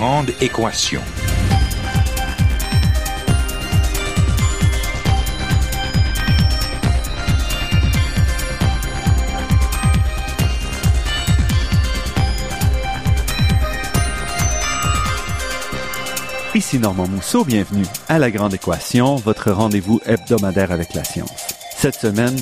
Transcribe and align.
Grande 0.00 0.30
équation. 0.40 1.02
Ici 16.54 16.78
Normand 16.78 17.06
Mousseau, 17.06 17.44
bienvenue 17.44 17.84
à 18.08 18.18
La 18.18 18.30
Grande 18.30 18.54
Équation, 18.54 19.16
votre 19.16 19.52
rendez-vous 19.52 20.00
hebdomadaire 20.06 20.72
avec 20.72 20.94
la 20.94 21.04
science. 21.04 21.28
Cette 21.76 21.96
semaine, 21.96 22.38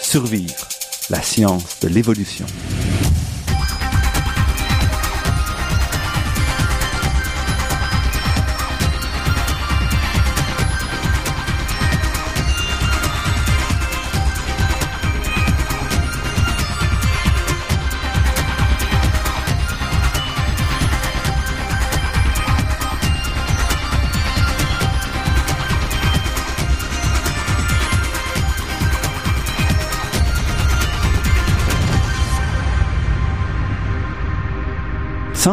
survivre, 0.00 0.68
la 1.10 1.20
science 1.20 1.80
de 1.80 1.88
l'évolution. 1.88 2.46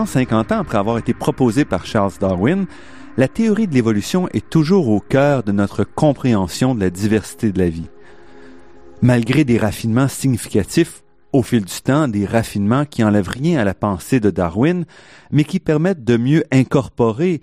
150 0.07 0.53
ans 0.53 0.59
après 0.59 0.77
avoir 0.77 0.97
été 0.97 1.13
proposée 1.13 1.65
par 1.65 1.85
Charles 1.85 2.13
Darwin, 2.19 2.65
la 3.17 3.27
théorie 3.27 3.67
de 3.67 3.73
l'évolution 3.73 4.29
est 4.29 4.49
toujours 4.49 4.87
au 4.87 5.01
cœur 5.01 5.43
de 5.43 5.51
notre 5.51 5.83
compréhension 5.83 6.73
de 6.73 6.79
la 6.79 6.89
diversité 6.89 7.51
de 7.51 7.59
la 7.59 7.67
vie. 7.67 7.89
Malgré 9.01 9.43
des 9.43 9.57
raffinements 9.57 10.07
significatifs 10.07 11.03
au 11.33 11.43
fil 11.43 11.65
du 11.65 11.81
temps, 11.81 12.07
des 12.07 12.25
raffinements 12.25 12.85
qui 12.85 13.03
enlèvent 13.03 13.27
rien 13.27 13.59
à 13.59 13.65
la 13.65 13.73
pensée 13.73 14.21
de 14.21 14.31
Darwin, 14.31 14.85
mais 15.29 15.43
qui 15.43 15.59
permettent 15.59 16.05
de 16.05 16.15
mieux 16.15 16.45
incorporer 16.51 17.41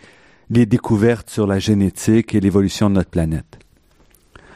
les 0.49 0.65
découvertes 0.65 1.29
sur 1.29 1.47
la 1.47 1.59
génétique 1.59 2.35
et 2.35 2.41
l'évolution 2.41 2.89
de 2.89 2.95
notre 2.95 3.11
planète. 3.11 3.59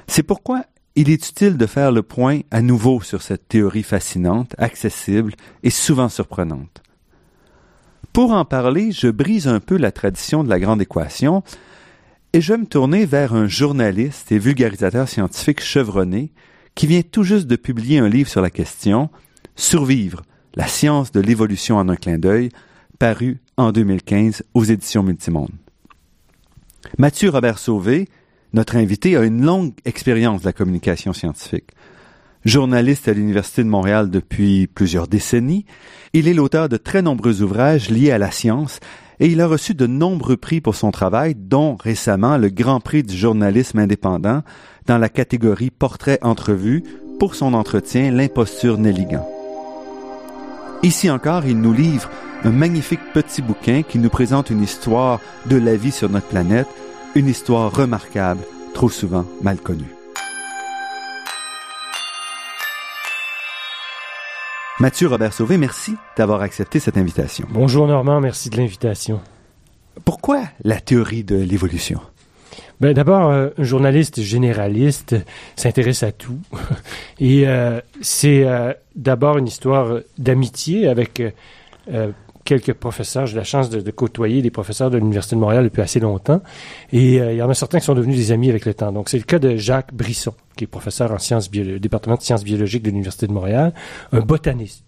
C'est 0.06 0.22
pourquoi 0.22 0.65
il 0.97 1.11
est 1.11 1.28
utile 1.28 1.59
de 1.59 1.67
faire 1.67 1.93
le 1.93 2.03
point 2.03 2.41
à 2.50 2.62
nouveau 2.62 3.03
sur 3.03 3.20
cette 3.20 3.48
théorie 3.48 3.83
fascinante, 3.83 4.55
accessible 4.56 5.34
et 5.62 5.70
souvent 5.70 6.09
surprenante. 6.09 6.83
Pour 8.13 8.33
en 8.33 8.45
parler, 8.45 8.93
je 8.93 9.09
brise 9.09 9.49
un 9.49 9.61
peu 9.61 9.77
la 9.77 9.93
tradition 9.93 10.45
de 10.45 10.49
la 10.49 10.59
grande 10.59 10.83
équation 10.83 11.43
et 12.33 12.41
je 12.41 12.53
vais 12.53 12.59
me 12.59 12.67
tourner 12.67 13.07
vers 13.07 13.35
un 13.35 13.49
journaliste 13.49 14.33
et 14.33 14.39
vulgarisateur 14.39 15.09
scientifique 15.09 15.63
chevronné 15.63 16.31
qui 16.75 16.87
vient 16.87 17.03
tout 17.03 17.23
juste 17.23 17.47
de 17.47 17.57
publier 17.57 17.99
un 17.99 18.09
livre 18.09 18.29
sur 18.29 18.41
la 18.41 18.51
question 18.51 19.11
Survivre, 19.57 20.23
la 20.55 20.67
science 20.67 21.11
de 21.11 21.21
l'évolution 21.21 21.77
en 21.77 21.89
un 21.89 21.97
clin 21.97 22.19
d'œil, 22.19 22.51
paru 22.99 23.39
en 23.57 23.73
2015 23.73 24.45
aux 24.55 24.65
éditions 24.65 25.03
Multimonde. 25.03 25.51
Mathieu 26.97 27.31
Robert 27.31 27.59
Sauvé, 27.59 28.09
notre 28.53 28.77
invité, 28.77 29.17
a 29.17 29.25
une 29.25 29.45
longue 29.45 29.73
expérience 29.85 30.43
de 30.43 30.47
la 30.47 30.53
communication 30.53 31.12
scientifique. 31.12 31.71
Journaliste 32.48 33.09
à 33.09 33.12
l'Université 33.12 33.62
de 33.62 33.69
Montréal 33.69 34.09
depuis 34.09 34.69
plusieurs 34.69 35.06
décennies, 35.06 35.66
il 36.14 36.28
est 36.28 36.32
l'auteur 36.32 36.70
de 36.70 36.78
très 36.78 37.03
nombreux 37.03 37.42
ouvrages 37.42 37.91
liés 37.91 38.10
à 38.10 38.16
la 38.16 38.31
science 38.31 38.81
et 39.20 39.26
il 39.26 39.42
a 39.42 39.47
reçu 39.47 39.75
de 39.75 39.86
nombreux 39.86 40.38
prix 40.38 40.62
pour 40.62 40.75
son 40.75 40.91
travail, 40.91 41.34
dont 41.34 41.76
récemment 41.76 42.38
le 42.38 42.48
Grand 42.48 42.81
Prix 42.81 43.03
du 43.03 43.14
journalisme 43.14 43.81
indépendant 43.81 44.42
dans 44.86 44.97
la 44.97 45.10
catégorie 45.10 45.70
Portrait 45.70 46.19
entrevue 46.22 46.84
pour 47.19 47.34
son 47.34 47.53
entretien 47.53 48.10
L'imposture 48.10 48.78
Nelligan. 48.78 49.28
Ici 50.82 51.10
encore, 51.10 51.44
il 51.44 51.60
nous 51.60 51.75
livre 51.75 52.09
un 52.44 52.50
magnifique 52.50 53.12
petit 53.12 53.42
bouquin 53.42 53.82
qui 53.82 53.98
nous 53.98 54.09
présente 54.09 54.48
une 54.48 54.62
histoire 54.62 55.20
de 55.50 55.59
la 55.59 55.76
vie 55.76 55.92
sur 55.92 56.09
notre 56.09 56.28
planète, 56.28 56.69
une 57.15 57.28
histoire 57.28 57.76
remarquable, 57.76 58.41
trop 58.72 58.88
souvent 58.88 59.26
mal 59.42 59.59
connue. 59.59 59.97
Mathieu 64.81 65.09
Robert 65.09 65.33
Sauvé, 65.33 65.59
merci 65.59 65.97
d'avoir 66.16 66.41
accepté 66.41 66.78
cette 66.78 66.97
invitation. 66.97 67.49
Bonjour 67.50 67.89
Normand, 67.89 68.21
merci 68.21 68.49
de 68.49 68.56
l'invitation. 68.56 69.21
Pourquoi 70.05 70.43
la 70.62 70.78
théorie 70.81 71.25
de 71.25 71.34
l'évolution? 71.34 72.00
Ben, 72.78 72.93
D'abord, 72.93 73.28
euh, 73.28 73.49
un 73.59 73.65
journaliste 73.65 74.21
généraliste 74.21 75.16
s'intéresse 75.56 76.05
à 76.05 76.12
tout. 76.12 76.39
Et 77.19 77.49
euh, 77.49 77.81
c'est 78.03 78.44
euh, 78.44 78.72
d'abord 78.94 79.39
une 79.39 79.49
histoire 79.49 79.99
d'amitié 80.16 80.87
avec 80.87 81.21
quelques 82.48 82.72
professeurs. 82.72 83.26
J'ai 83.26 83.36
la 83.36 83.44
chance 83.44 83.69
de, 83.69 83.91
côtoyer 83.91 84.41
des 84.41 84.50
professeurs 84.50 84.91
de 84.91 84.97
l'Université 84.97 85.36
de 85.36 85.41
Montréal 85.41 85.64
depuis 85.64 85.82
assez 85.82 86.00
longtemps. 86.00 86.41
Et 86.92 87.20
euh, 87.20 87.32
il 87.32 87.36
y 87.36 87.42
en 87.42 87.50
a 87.50 87.54
certains 87.54 87.78
qui 87.78 87.84
sont 87.84 87.94
devenus 87.94 88.16
des 88.16 88.32
amis 88.32 88.48
avec 88.48 88.64
le 88.64 88.72
temps. 88.72 88.91
Donc, 88.91 89.10
c'est 89.10 89.19
le 89.19 89.25
cas 89.25 89.38
de 89.38 89.56
Jacques 89.56 89.92
Brisson, 89.92 90.32
qui 90.56 90.64
est 90.64 90.66
professeur 90.66 91.12
en 91.12 91.19
sciences 91.19 91.50
bio, 91.50 91.78
département 91.78 92.16
de 92.16 92.22
sciences 92.22 92.44
biologiques 92.44 92.82
de 92.82 92.88
l'Université 92.88 93.26
de 93.26 93.32
Montréal, 93.32 93.75
un 94.12 94.20
botaniste. 94.20 94.82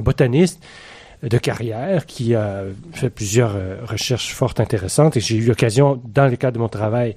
Un 0.00 0.02
botaniste 0.02 0.60
de 1.22 1.38
carrière 1.38 2.06
qui 2.06 2.34
a 2.34 2.64
fait 2.92 3.08
plusieurs 3.08 3.54
euh, 3.54 3.76
recherches 3.84 4.34
fortes 4.34 4.58
intéressantes 4.58 5.16
et 5.16 5.20
j'ai 5.20 5.36
eu 5.36 5.46
l'occasion, 5.46 6.02
dans 6.12 6.28
le 6.28 6.34
cadre 6.34 6.56
de 6.56 6.60
mon 6.60 6.68
travail 6.68 7.14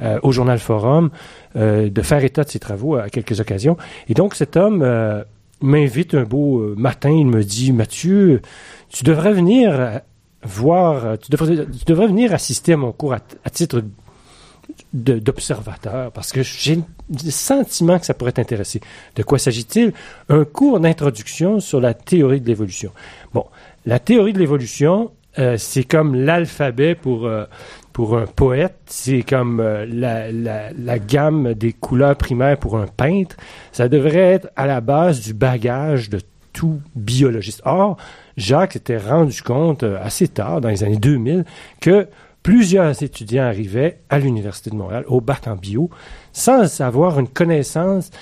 euh, 0.00 0.18
au 0.24 0.32
Journal 0.32 0.58
Forum, 0.58 1.10
de 1.54 2.02
faire 2.02 2.24
état 2.24 2.42
de 2.42 2.50
ses 2.50 2.58
travaux 2.58 2.96
à 2.96 3.08
quelques 3.08 3.38
occasions. 3.38 3.76
Et 4.08 4.14
donc, 4.14 4.34
cet 4.34 4.56
homme 4.56 4.82
m'invite 5.60 6.14
un 6.14 6.24
beau 6.24 6.74
matin, 6.76 7.10
il 7.10 7.26
me 7.26 7.42
dit, 7.42 7.72
Mathieu, 7.72 8.40
tu 8.88 9.04
devrais 9.04 9.32
venir 9.32 9.70
euh, 9.72 9.98
voir, 10.42 11.04
euh, 11.04 11.16
tu 11.16 11.30
devrais, 11.30 11.66
tu 11.66 11.84
devrais 11.86 12.06
venir 12.06 12.32
assister 12.32 12.72
à 12.72 12.76
mon 12.76 12.92
cours 12.92 13.14
à, 13.14 13.50
titre 13.50 13.82
d'observateur 14.92 16.12
parce 16.12 16.30
que 16.32 16.42
j'ai 16.42 16.76
le 16.76 17.30
sentiment 17.30 17.98
que 17.98 18.06
ça 18.06 18.14
pourrait 18.14 18.32
t'intéresser. 18.32 18.80
De 19.16 19.22
quoi 19.22 19.38
s'agit-il? 19.38 19.92
Un 20.28 20.44
cours 20.44 20.80
d'introduction 20.80 21.60
sur 21.60 21.80
la 21.80 21.94
théorie 21.94 22.40
de 22.40 22.46
l'évolution. 22.46 22.92
Bon, 23.34 23.46
la 23.86 23.98
théorie 23.98 24.32
de 24.32 24.38
l'évolution, 24.38 25.10
euh, 25.38 25.56
c'est 25.58 25.84
comme 25.84 26.14
l'alphabet 26.14 26.94
pour, 26.94 27.28
pour 27.98 28.16
un 28.16 28.26
poète, 28.26 28.76
c'est 28.86 29.24
comme 29.24 29.60
la, 29.60 30.30
la, 30.30 30.98
gamme 31.00 31.54
des 31.54 31.72
couleurs 31.72 32.14
primaires 32.14 32.56
pour 32.56 32.78
un 32.78 32.86
peintre. 32.86 33.34
Ça 33.72 33.88
devrait 33.88 34.18
être 34.18 34.48
à 34.54 34.68
la 34.68 34.80
base 34.80 35.20
du 35.20 35.34
bagage 35.34 36.08
de 36.08 36.20
tout 36.52 36.80
biologiste. 36.94 37.60
Or, 37.64 37.96
Jacques 38.36 38.74
s'était 38.74 38.98
rendu 38.98 39.42
compte 39.42 39.82
euh, 39.82 39.98
assez 40.00 40.28
tard, 40.28 40.60
dans 40.60 40.68
les 40.68 40.84
années 40.84 40.96
2000, 40.96 41.44
que 41.80 42.06
plusieurs 42.44 43.02
étudiants 43.02 43.42
arrivaient 43.42 43.98
à 44.10 44.20
l'Université 44.20 44.70
de 44.70 44.76
Montréal, 44.76 45.04
au 45.08 45.20
bac 45.20 45.48
en 45.48 45.56
bio, 45.56 45.90
sans 46.32 46.80
avoir 46.80 47.18
une 47.18 47.26
connaissance, 47.26 48.12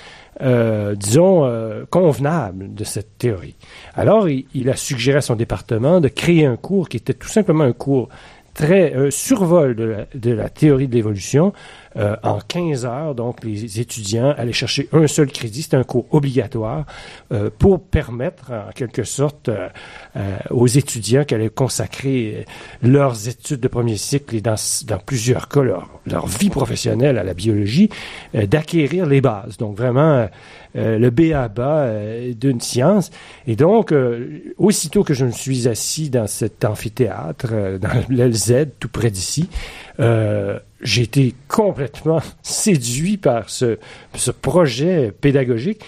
euh, 0.41 0.95
disons, 0.95 1.45
euh, 1.45 1.85
convenable 1.91 2.73
de 2.73 2.83
cette 2.83 3.19
théorie. 3.19 3.55
Alors, 3.93 4.27
il, 4.27 4.45
il, 4.55 4.71
a 4.71 4.75
suggéré 4.75 5.19
à 5.19 5.21
son 5.21 5.35
département 5.35 6.01
de 6.01 6.07
créer 6.07 6.47
un 6.47 6.57
cours 6.57 6.89
qui 6.89 6.97
était 6.97 7.13
tout 7.13 7.27
simplement 7.27 7.63
un 7.63 7.73
cours 7.73 8.09
très 8.57 8.93
euh, 8.95 9.11
survol 9.11 9.75
de 9.75 9.83
la, 9.83 10.05
de 10.15 10.31
la, 10.31 10.49
théorie 10.49 10.87
de 10.87 10.95
l'évolution 10.95 11.53
euh, 11.97 12.15
en 12.23 12.39
15 12.39 12.85
heures. 12.85 13.15
Donc, 13.15 13.43
les 13.43 13.79
étudiants 13.79 14.33
allaient 14.37 14.53
chercher 14.53 14.89
un 14.93 15.07
seul 15.07 15.31
crédit. 15.31 15.63
C'était 15.63 15.77
un 15.77 15.83
cours 15.83 16.05
obligatoire 16.11 16.85
euh, 17.31 17.49
pour 17.57 17.81
permettre, 17.83 18.51
en 18.51 18.71
quelque 18.73 19.03
sorte, 19.03 19.49
aux 20.49 20.67
étudiants 20.67 21.23
qui 21.23 21.35
allaient 21.35 21.49
consacrer 21.49 22.45
leurs 22.81 23.27
études 23.27 23.59
de 23.59 23.67
premier 23.67 23.97
cycle 23.97 24.35
et 24.35 24.41
dans, 24.41 24.55
dans 24.85 24.97
plusieurs 24.97 25.47
cas 25.47 25.61
leur, 25.61 25.89
leur 26.05 26.27
vie 26.27 26.49
professionnelle 26.49 27.17
à 27.17 27.23
la 27.23 27.33
biologie, 27.33 27.89
d'acquérir 28.33 29.05
les 29.05 29.21
bases. 29.21 29.57
Donc, 29.57 29.77
vraiment 29.77 30.27
euh, 30.77 30.99
le 30.99 31.09
B 31.09 31.33
à 31.33 31.47
bas 31.47 31.79
euh, 31.79 32.33
d'une 32.33 32.61
science. 32.61 33.09
Et 33.47 33.55
donc, 33.55 33.91
euh, 33.91 34.53
aussitôt 34.57 35.03
que 35.03 35.13
je 35.13 35.25
me 35.25 35.31
suis 35.31 35.67
assis 35.67 36.09
dans 36.09 36.27
cet 36.27 36.65
amphithéâtre, 36.65 37.79
dans 37.79 37.89
l'LZ, 38.09 38.67
tout 38.79 38.89
près 38.89 39.09
d'ici, 39.09 39.49
j'ai 40.81 41.03
été 41.03 41.35
complètement 41.47 42.21
séduit 42.43 43.17
par 43.17 43.49
ce, 43.49 43.77
ce 44.15 44.31
projet 44.31 45.11
pédagogique. 45.11 45.81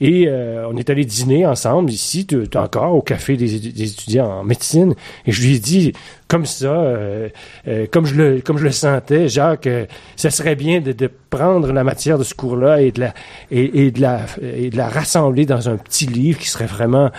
Et 0.00 0.28
on 0.28 0.76
est 0.76 0.90
allé 0.90 1.04
dîner 1.04 1.46
ensemble 1.46 1.90
ici, 1.90 2.26
encore 2.54 2.94
au 2.94 3.02
café 3.02 3.36
des, 3.36 3.58
des, 3.58 3.90
étudiants 3.90 4.40
en 4.40 4.44
médecine. 4.44 4.94
Et 5.26 5.32
je 5.32 5.42
lui 5.42 5.54
ai 5.54 5.58
dit, 5.58 5.92
comme 6.28 6.44
ça, 6.44 6.66
euh, 6.66 7.28
euh, 7.68 7.86
comme 7.90 8.04
je 8.04 8.14
le 8.14 8.40
comme 8.40 8.58
je 8.58 8.64
le 8.64 8.72
sentais, 8.72 9.28
Jacques, 9.28 9.68
euh, 9.68 9.86
ça 10.16 10.30
serait 10.30 10.56
bien 10.56 10.80
de, 10.80 10.90
de, 10.90 11.08
prendre 11.30 11.72
la 11.72 11.84
matière 11.84 12.18
de 12.18 12.24
ce 12.24 12.34
cours-là 12.34 12.80
et 12.80 12.90
de 12.90 13.00
la 13.00 13.14
et, 13.50 13.86
et, 13.86 13.90
de 13.90 14.00
la 14.00 14.22
et 14.40 14.70
de 14.70 14.76
la 14.76 14.88
rassembler 14.88 15.46
dans 15.46 15.68
un 15.68 15.76
petit 15.76 16.06
livre 16.06 16.38
qui 16.38 16.48
serait 16.48 16.66
vraiment 16.66 17.10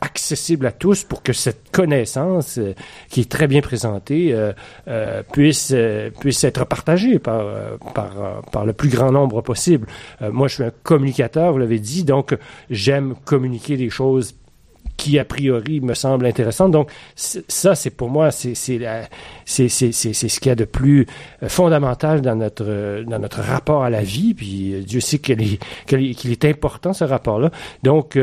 accessible 0.00 0.66
à 0.66 0.72
tous 0.72 1.04
pour 1.04 1.22
que 1.22 1.32
cette 1.32 1.70
connaissance 1.72 2.60
qui 3.08 3.22
est 3.22 3.30
très 3.30 3.46
bien 3.48 3.62
présentée 3.62 4.34
puisse 5.32 5.74
puisse 6.20 6.44
être 6.44 6.64
partagée 6.66 7.18
par 7.18 7.44
par 7.94 8.42
par 8.52 8.64
le 8.66 8.72
plus 8.72 8.90
grand 8.90 9.10
nombre 9.10 9.40
possible. 9.40 9.88
moi, 10.30 10.48
je 10.48 10.54
suis 10.54 10.64
un 10.64 10.72
communicateur, 10.82 11.52
vous 11.52 11.58
l'avez 11.58 11.80
dit, 11.80 12.04
j'aime 12.70 13.14
communiquer 13.24 13.76
des 13.76 13.90
choses 13.90 14.34
qui 14.96 15.18
a 15.18 15.24
priori 15.24 15.80
me 15.80 15.94
semble 15.94 16.26
intéressante. 16.26 16.70
Donc 16.72 16.90
ça, 17.14 17.74
c'est 17.74 17.90
pour 17.90 18.08
moi, 18.08 18.30
c'est 18.30 18.54
ce 18.54 20.40
qu'il 20.40 20.48
y 20.48 20.50
a 20.50 20.54
de 20.54 20.64
plus 20.64 21.06
euh, 21.42 21.48
fondamental 21.48 22.20
dans 22.22 22.36
notre 22.36 22.64
euh, 22.66 23.04
dans 23.04 23.18
notre 23.18 23.40
rapport 23.40 23.84
à 23.84 23.90
la 23.90 24.02
vie. 24.02 24.34
Puis 24.34 24.74
euh, 24.74 24.80
Dieu 24.80 25.00
sait 25.00 25.18
qu'il 25.18 25.42
est 25.42 25.58
qu'il 25.86 26.32
est 26.32 26.44
important 26.44 26.92
ce 26.92 27.04
rapport-là. 27.04 27.50
Donc 27.82 28.18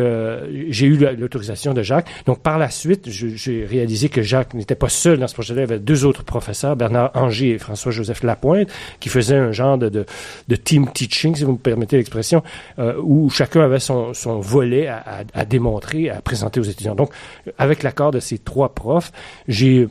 j'ai 0.69 0.87
eu 0.87 0.97
l'autorisation 1.17 1.73
de 1.73 1.81
Jacques. 1.81 2.07
Donc 2.25 2.41
par 2.41 2.57
la 2.57 2.69
suite, 2.69 3.09
j'ai 3.09 3.65
réalisé 3.65 4.09
que 4.09 4.21
Jacques 4.21 4.53
n'était 4.53 4.75
pas 4.75 4.89
seul 4.89 5.19
dans 5.19 5.27
ce 5.27 5.33
projet-là. 5.33 5.61
Il 5.61 5.69
y 5.69 5.71
avait 5.71 5.79
deux 5.79 6.05
autres 6.05 6.23
professeurs, 6.23 6.75
Bernard 6.75 7.11
Anger 7.13 7.51
et 7.51 7.57
François-Joseph 7.57 8.23
Lapointe, 8.23 8.69
qui 8.99 9.09
faisaient 9.09 9.37
un 9.37 9.51
genre 9.51 9.77
de, 9.77 9.89
de, 9.89 10.55
team 10.55 10.89
teaching, 10.91 11.35
si 11.35 11.43
vous 11.43 11.53
me 11.53 11.57
permettez 11.57 11.97
l'expression, 11.97 12.43
où 13.01 13.29
chacun 13.29 13.61
avait 13.61 13.79
son, 13.79 14.13
son 14.13 14.39
volet 14.39 14.87
à, 14.87 15.23
à 15.33 15.45
démontrer, 15.45 16.09
à 16.09 16.21
présenter 16.21 16.59
Donc, 16.95 17.11
avec 17.57 17.83
l'accord 17.83 18.11
de 18.11 18.19
ces 18.19 18.37
trois 18.37 18.73
profs, 18.73 19.11
j'ai 19.47 19.87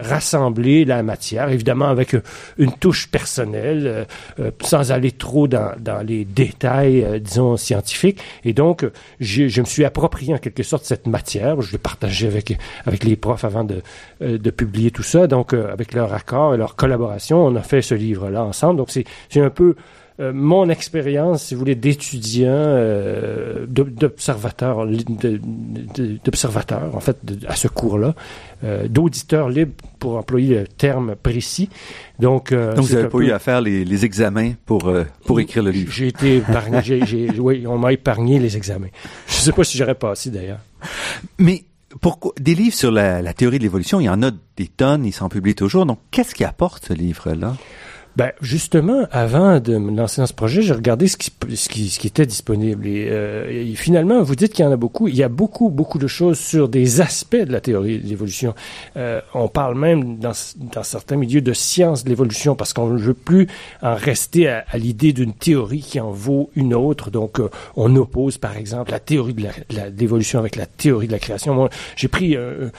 rassemblé 0.00 0.84
la 0.84 1.02
matière, 1.02 1.50
évidemment 1.50 1.86
avec 1.86 2.14
euh, 2.14 2.22
une 2.58 2.72
touche 2.72 3.08
personnelle, 3.10 3.86
euh, 3.86 4.04
euh, 4.40 4.50
sans 4.62 4.92
aller 4.92 5.12
trop 5.12 5.48
dans, 5.48 5.74
les 6.06 6.24
détails, 6.24 7.20
disons, 7.20 7.56
scientifiques. 7.56 8.20
Et 8.44 8.52
donc, 8.52 8.86
je 9.20 9.60
me 9.60 9.66
suis 9.66 9.84
approprié 9.84 10.34
en 10.34 10.38
quelque 10.38 10.62
sorte 10.62 10.84
cette 10.84 11.06
matière. 11.06 11.60
Je 11.62 11.72
l'ai 11.72 11.78
partagée 11.78 12.26
avec, 12.26 12.56
avec 12.84 13.04
les 13.04 13.16
profs 13.16 13.44
avant 13.44 13.64
de, 13.64 13.82
de 14.20 14.50
publier 14.50 14.90
tout 14.90 15.02
ça. 15.02 15.26
Donc, 15.26 15.52
avec 15.54 15.94
leur 15.94 16.12
accord 16.12 16.54
et 16.54 16.58
leur 16.58 16.76
collaboration, 16.76 17.44
on 17.44 17.56
a 17.56 17.62
fait 17.62 17.82
ce 17.82 17.94
livre-là 17.94 18.44
ensemble. 18.44 18.78
Donc, 18.78 18.90
c'est 18.90 19.40
un 19.40 19.50
peu 19.50 19.76
euh, 20.18 20.32
mon 20.32 20.70
expérience, 20.70 21.44
si 21.44 21.54
vous 21.54 21.58
voulez, 21.58 21.74
d'étudiant, 21.74 22.48
euh, 22.48 23.66
d'observateur, 23.68 24.86
d'observateur, 26.24 26.94
en 26.94 27.00
fait, 27.00 27.18
à 27.46 27.54
ce 27.54 27.68
cours-là, 27.68 28.14
euh, 28.64 28.88
d'auditeur 28.88 29.50
libre, 29.50 29.72
pour 29.98 30.16
employer 30.16 30.60
le 30.60 30.66
terme 30.66 31.16
précis. 31.16 31.68
Donc, 32.18 32.54
Donc 32.54 32.78
vous 32.86 32.94
n'avez 32.94 33.08
pas 33.08 33.18
eu 33.18 33.30
à 33.30 33.38
faire 33.38 33.60
les, 33.60 33.84
les 33.84 34.04
examens 34.06 34.52
pour, 34.64 34.90
pour 35.26 35.38
écrire 35.38 35.62
le 35.62 35.70
livre? 35.70 35.92
J'ai 35.92 36.08
été 36.08 36.36
épargné, 36.36 36.80
oui, 37.38 37.66
on 37.66 37.76
m'a 37.76 37.92
épargné 37.92 38.38
les 38.38 38.56
examens. 38.56 38.88
Je 39.26 39.36
ne 39.36 39.40
sais 39.40 39.52
pas 39.52 39.64
si 39.64 39.76
j'aurais 39.76 39.94
passé, 39.94 40.30
d'ailleurs. 40.30 40.60
Mais 41.38 41.64
pourquoi 42.00 42.32
des 42.40 42.54
livres 42.54 42.74
sur 42.74 42.90
la, 42.90 43.20
la 43.20 43.34
théorie 43.34 43.58
de 43.58 43.64
l'évolution, 43.64 44.00
il 44.00 44.04
y 44.04 44.08
en 44.08 44.22
a 44.22 44.30
des 44.56 44.68
tonnes, 44.68 45.04
ils 45.04 45.12
s'en 45.12 45.28
publient 45.28 45.54
toujours. 45.54 45.84
Donc, 45.84 45.98
qu'est-ce 46.10 46.34
qui 46.34 46.44
apporte 46.44 46.86
ce 46.86 46.94
livre-là? 46.94 47.54
Ben 48.16 48.32
justement, 48.40 49.06
avant 49.12 49.60
de 49.60 49.76
me 49.76 49.94
lancer 49.94 50.22
dans 50.22 50.26
ce 50.26 50.32
projet, 50.32 50.62
j'ai 50.62 50.72
regardé 50.72 51.06
ce 51.06 51.18
qui, 51.18 51.30
ce 51.54 51.68
qui, 51.68 51.90
ce 51.90 51.98
qui 51.98 52.06
était 52.06 52.24
disponible. 52.24 52.86
Et, 52.86 53.08
euh, 53.10 53.74
finalement, 53.74 54.22
vous 54.22 54.34
dites 54.34 54.54
qu'il 54.54 54.64
y 54.64 54.68
en 54.68 54.72
a 54.72 54.76
beaucoup. 54.76 55.06
Il 55.06 55.14
y 55.14 55.22
a 55.22 55.28
beaucoup, 55.28 55.68
beaucoup 55.68 55.98
de 55.98 56.06
choses 56.06 56.38
sur 56.38 56.70
des 56.70 57.02
aspects 57.02 57.36
de 57.36 57.52
la 57.52 57.60
théorie 57.60 57.98
de 57.98 58.06
l'évolution. 58.06 58.54
Euh, 58.96 59.20
on 59.34 59.48
parle 59.48 59.78
même 59.78 60.16
dans, 60.16 60.32
dans, 60.56 60.82
certains 60.82 61.16
milieux 61.16 61.42
de 61.42 61.52
science 61.52 62.04
de 62.04 62.08
l'évolution 62.08 62.54
parce 62.54 62.72
qu'on 62.72 62.86
ne 62.86 62.98
veut 62.98 63.12
plus 63.12 63.48
en 63.82 63.94
rester 63.94 64.48
à, 64.48 64.64
à 64.70 64.78
l'idée 64.78 65.12
d'une 65.12 65.34
théorie 65.34 65.82
qui 65.82 66.00
en 66.00 66.10
vaut 66.10 66.48
une 66.56 66.72
autre. 66.72 67.10
Donc, 67.10 67.38
euh, 67.38 67.50
on 67.76 67.94
oppose, 67.96 68.38
par 68.38 68.56
exemple, 68.56 68.92
la 68.92 69.00
théorie 69.00 69.34
de 69.34 69.46
l'évolution 69.98 70.38
avec 70.38 70.56
la 70.56 70.64
théorie 70.64 71.06
de 71.06 71.12
la 71.12 71.18
création. 71.18 71.54
Moi, 71.54 71.68
j'ai 71.96 72.08
pris 72.08 72.34
un, 72.34 72.70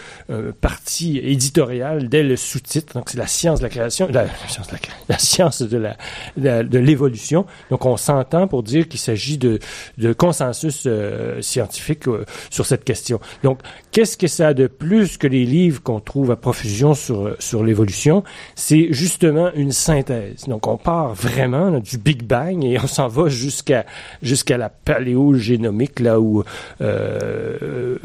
parti 0.62 1.20
éditorial 1.20 2.10
dès 2.10 2.24
le 2.24 2.36
sous-titre. 2.36 2.94
Donc, 2.96 3.12
c'est 3.12 3.20
la 3.20 3.28
science 3.28 3.60
de 3.60 3.66
la 3.66 3.70
création, 3.70 4.08
la, 4.12 4.26
science 4.48 4.68
de 4.68 4.74
la, 4.74 4.80
la 5.10 5.20
science 5.28 5.62
de 5.62 5.78
la, 5.78 6.64
de, 6.64 6.80
l'évolution. 6.80 7.46
Donc, 7.70 7.86
on 7.86 7.98
s'entend 7.98 8.48
pour 8.48 8.64
dire 8.64 8.88
qu'il 8.88 9.00
s'agit 9.00 9.38
de, 9.38 9.60
de 9.98 10.14
consensus 10.14 10.84
euh, 10.86 11.42
scientifique 11.42 12.08
euh, 12.08 12.26
sur 12.50 12.66
cette 12.66 12.84
question. 12.84 13.20
Donc, 13.44 13.60
qu'est-ce 13.92 14.18
que 14.18 14.28
ça 14.28 14.50
a 14.50 14.54
de 14.54 14.68
plus 14.68 15.18
que 15.18 15.28
les 15.28 15.46
livres 15.46 15.82
qu'on 15.82 16.00
trouve 16.00 16.32
à 16.32 16.36
profusion 16.36 16.94
sur, 16.94 17.36
sur 17.40 17.64
l'évolution? 17.64 18.24
C'est 18.56 18.88
justement 18.92 19.52
une 19.54 19.72
synthèse. 19.72 20.46
Donc, 20.48 20.68
on 20.68 20.78
part 20.78 21.14
vraiment 21.14 21.80
du 21.80 21.98
Big 21.98 22.24
Bang 22.24 22.64
et 22.64 22.80
on 22.80 22.88
s'en 22.88 23.08
va 23.08 23.30
jusqu'à 23.30 23.86
jusqu'à 24.22 24.58
la 24.58 24.70
paléogénomique, 24.70 26.00
là 26.00 26.20
où, 26.20 26.44
euh, 26.82 27.98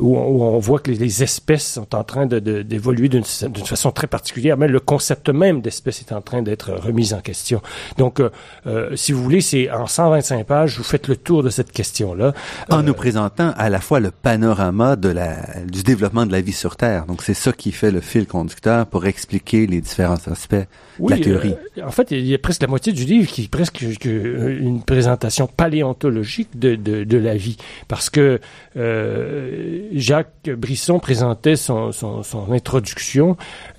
où, 0.00 0.16
on, 0.16 0.58
voit 0.58 0.78
que 0.78 0.90
les, 0.90 1.22
espèces 1.22 1.72
sont 1.74 1.94
en 1.94 2.04
train 2.04 2.26
d'évoluer 2.26 3.08
de, 3.08 3.20
d'une 3.48 3.66
façon 3.66 3.90
très 3.90 4.06
particulière. 4.06 4.56
Mais 4.56 4.68
le 4.68 4.80
concept 4.80 5.28
même 5.28 5.60
d'espèce 5.60 6.00
est 6.00 6.12
en 6.12 6.20
train 6.20 6.42
d'être 6.44 6.72
remise 6.72 7.14
en 7.14 7.20
question. 7.20 7.60
Donc, 7.98 8.20
euh, 8.20 8.30
euh, 8.66 8.94
si 8.96 9.12
vous 9.12 9.22
voulez, 9.22 9.40
c'est 9.40 9.70
en 9.70 9.86
125 9.86 10.46
pages, 10.46 10.76
vous 10.78 10.84
faites 10.84 11.08
le 11.08 11.16
tour 11.16 11.42
de 11.42 11.50
cette 11.50 11.72
question-là. 11.72 12.32
En 12.70 12.82
nous 12.82 12.94
présentant 12.94 13.52
à 13.56 13.70
la 13.70 13.80
fois 13.80 14.00
le 14.00 14.10
panorama 14.10 14.96
de 14.96 15.08
la, 15.08 15.36
du 15.66 15.82
développement 15.82 16.26
de 16.26 16.32
la 16.32 16.40
vie 16.40 16.52
sur 16.52 16.76
Terre. 16.76 17.06
Donc, 17.06 17.22
c'est 17.22 17.34
ça 17.34 17.52
qui 17.52 17.72
fait 17.72 17.90
le 17.90 18.00
fil 18.00 18.26
conducteur 18.26 18.86
pour 18.86 19.06
expliquer 19.06 19.66
les 19.66 19.80
différents 19.80 20.18
aspects 20.30 20.54
de 20.54 21.10
la 21.10 21.18
théorie. 21.18 21.54
en 21.82 21.90
fait, 21.90 22.10
il 22.12 22.26
y 22.26 22.34
a 22.34 22.38
presque 22.38 22.62
la 22.62 22.68
moitié 22.68 22.92
du 22.92 23.04
livre 23.04 23.30
qui 23.30 23.44
est 23.44 23.48
presque 23.48 23.80
une 23.82 24.82
présentation 24.82 25.46
paléontologique 25.46 26.58
de, 26.58 26.76
de, 26.76 27.04
de 27.04 27.18
la 27.18 27.36
vie. 27.36 27.56
Parce 27.88 28.10
que 28.10 28.40
Jacques 29.92 30.50
Brisson 30.56 30.98
présentait 30.98 31.56
son, 31.56 31.92
son, 31.92 32.22
son 32.22 32.52
introduction, 32.52 33.36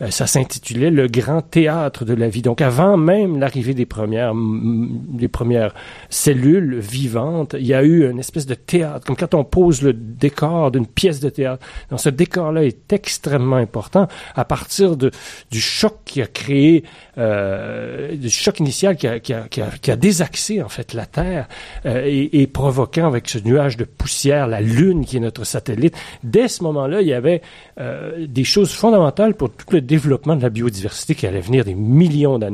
ça 0.10 0.28
s'intitulait 0.28 0.90
Le 0.90 1.08
grand 1.08 1.42
théâtre 1.42 2.06
de 2.06 2.14
la 2.14 2.30
vie. 2.30 2.42
Donc, 2.42 2.55
avant 2.62 2.98
même 2.98 3.40
l'arrivée 3.40 3.74
des 3.74 3.86
premières, 3.86 4.34
des 4.36 5.28
premières 5.28 5.74
cellules 6.10 6.80
vivantes, 6.80 7.56
il 7.58 7.66
y 7.66 7.74
a 7.74 7.84
eu 7.84 8.10
une 8.10 8.20
espèce 8.20 8.46
de 8.46 8.56
théâtre, 8.56 9.06
comme 9.06 9.16
quand 9.16 9.34
on 9.34 9.44
pose 9.44 9.82
le 9.82 9.94
décor 9.94 10.72
d'une 10.72 10.88
pièce 10.88 11.20
de 11.20 11.30
théâtre. 11.30 11.66
Donc, 11.90 12.00
ce 12.00 12.10
décor-là 12.10 12.64
est 12.64 12.92
extrêmement 12.94 13.56
important 13.56 14.08
à 14.36 14.46
partir 14.46 14.96
du 14.98 15.12
choc 15.60 15.96
qui 16.06 16.22
a 16.22 16.28
créé, 16.28 16.84
euh, 17.18 18.16
du 18.16 18.30
choc 18.30 18.60
initial 18.60 18.96
qui 18.96 19.08
a, 19.08 19.20
qui, 19.20 19.34
a, 19.34 19.48
qui, 19.48 19.62
a, 19.62 19.70
qui 19.82 19.92
a 19.92 19.96
désaxé, 19.96 20.62
en 20.62 20.70
fait, 20.70 20.94
la 20.94 21.06
Terre 21.06 21.48
euh, 21.86 22.04
et, 22.06 22.42
et, 22.42 22.48
provoquant 22.48 23.08
avec 23.08 23.30
ce 23.30 23.40
nuage 23.40 23.78
de 23.78 23.84
poussière 23.84 24.48
la 24.48 24.62
Lune 24.62 25.06
qui 25.06 25.18
est 25.18 25.20
notre 25.20 25.44
satellite. 25.44 25.96
Dès 26.24 26.48
ce 26.48 26.64
moment-là, 26.64 27.02
il 27.02 27.08
y 27.08 27.14
avait 27.14 27.42
euh, 27.80 28.26
des 28.28 28.44
choses 28.44 28.72
fondamentales 28.72 29.36
pour 29.36 29.50
tout 29.50 29.66
le 29.72 29.82
développement 29.82 30.36
de 30.36 30.42
la 30.42 30.50
biodiversité 30.50 31.16
qui 31.16 31.28
allait 31.28 31.42
venir 31.42 31.66
des 31.66 31.76
millions 31.76 32.40
d'années 32.40 32.45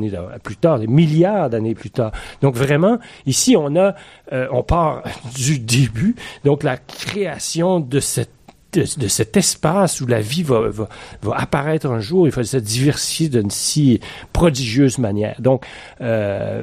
plus 0.43 0.57
tard, 0.57 0.79
des 0.79 0.87
milliards 0.87 1.49
d'années 1.49 1.75
plus 1.75 1.91
tard. 1.91 2.11
Donc 2.41 2.55
vraiment, 2.55 2.99
ici, 3.25 3.55
on 3.57 3.75
a, 3.75 3.95
euh, 4.33 4.47
on 4.51 4.63
part 4.63 5.03
du 5.35 5.59
début, 5.59 6.15
donc 6.43 6.63
la 6.63 6.77
création 6.77 7.79
de 7.79 7.99
cette 7.99 8.40
de, 8.73 9.07
cet 9.07 9.37
espace 9.37 10.01
où 10.01 10.07
la 10.07 10.21
vie 10.21 10.43
va, 10.43 10.69
va, 10.69 10.87
va, 11.21 11.35
apparaître 11.35 11.87
un 11.87 11.99
jour, 11.99 12.27
il 12.27 12.31
faut 12.31 12.43
se 12.43 12.57
diversifier 12.57 13.29
d'une 13.29 13.49
si 13.49 13.99
prodigieuse 14.33 14.97
manière. 14.97 15.35
Donc, 15.39 15.65
euh, 16.01 16.61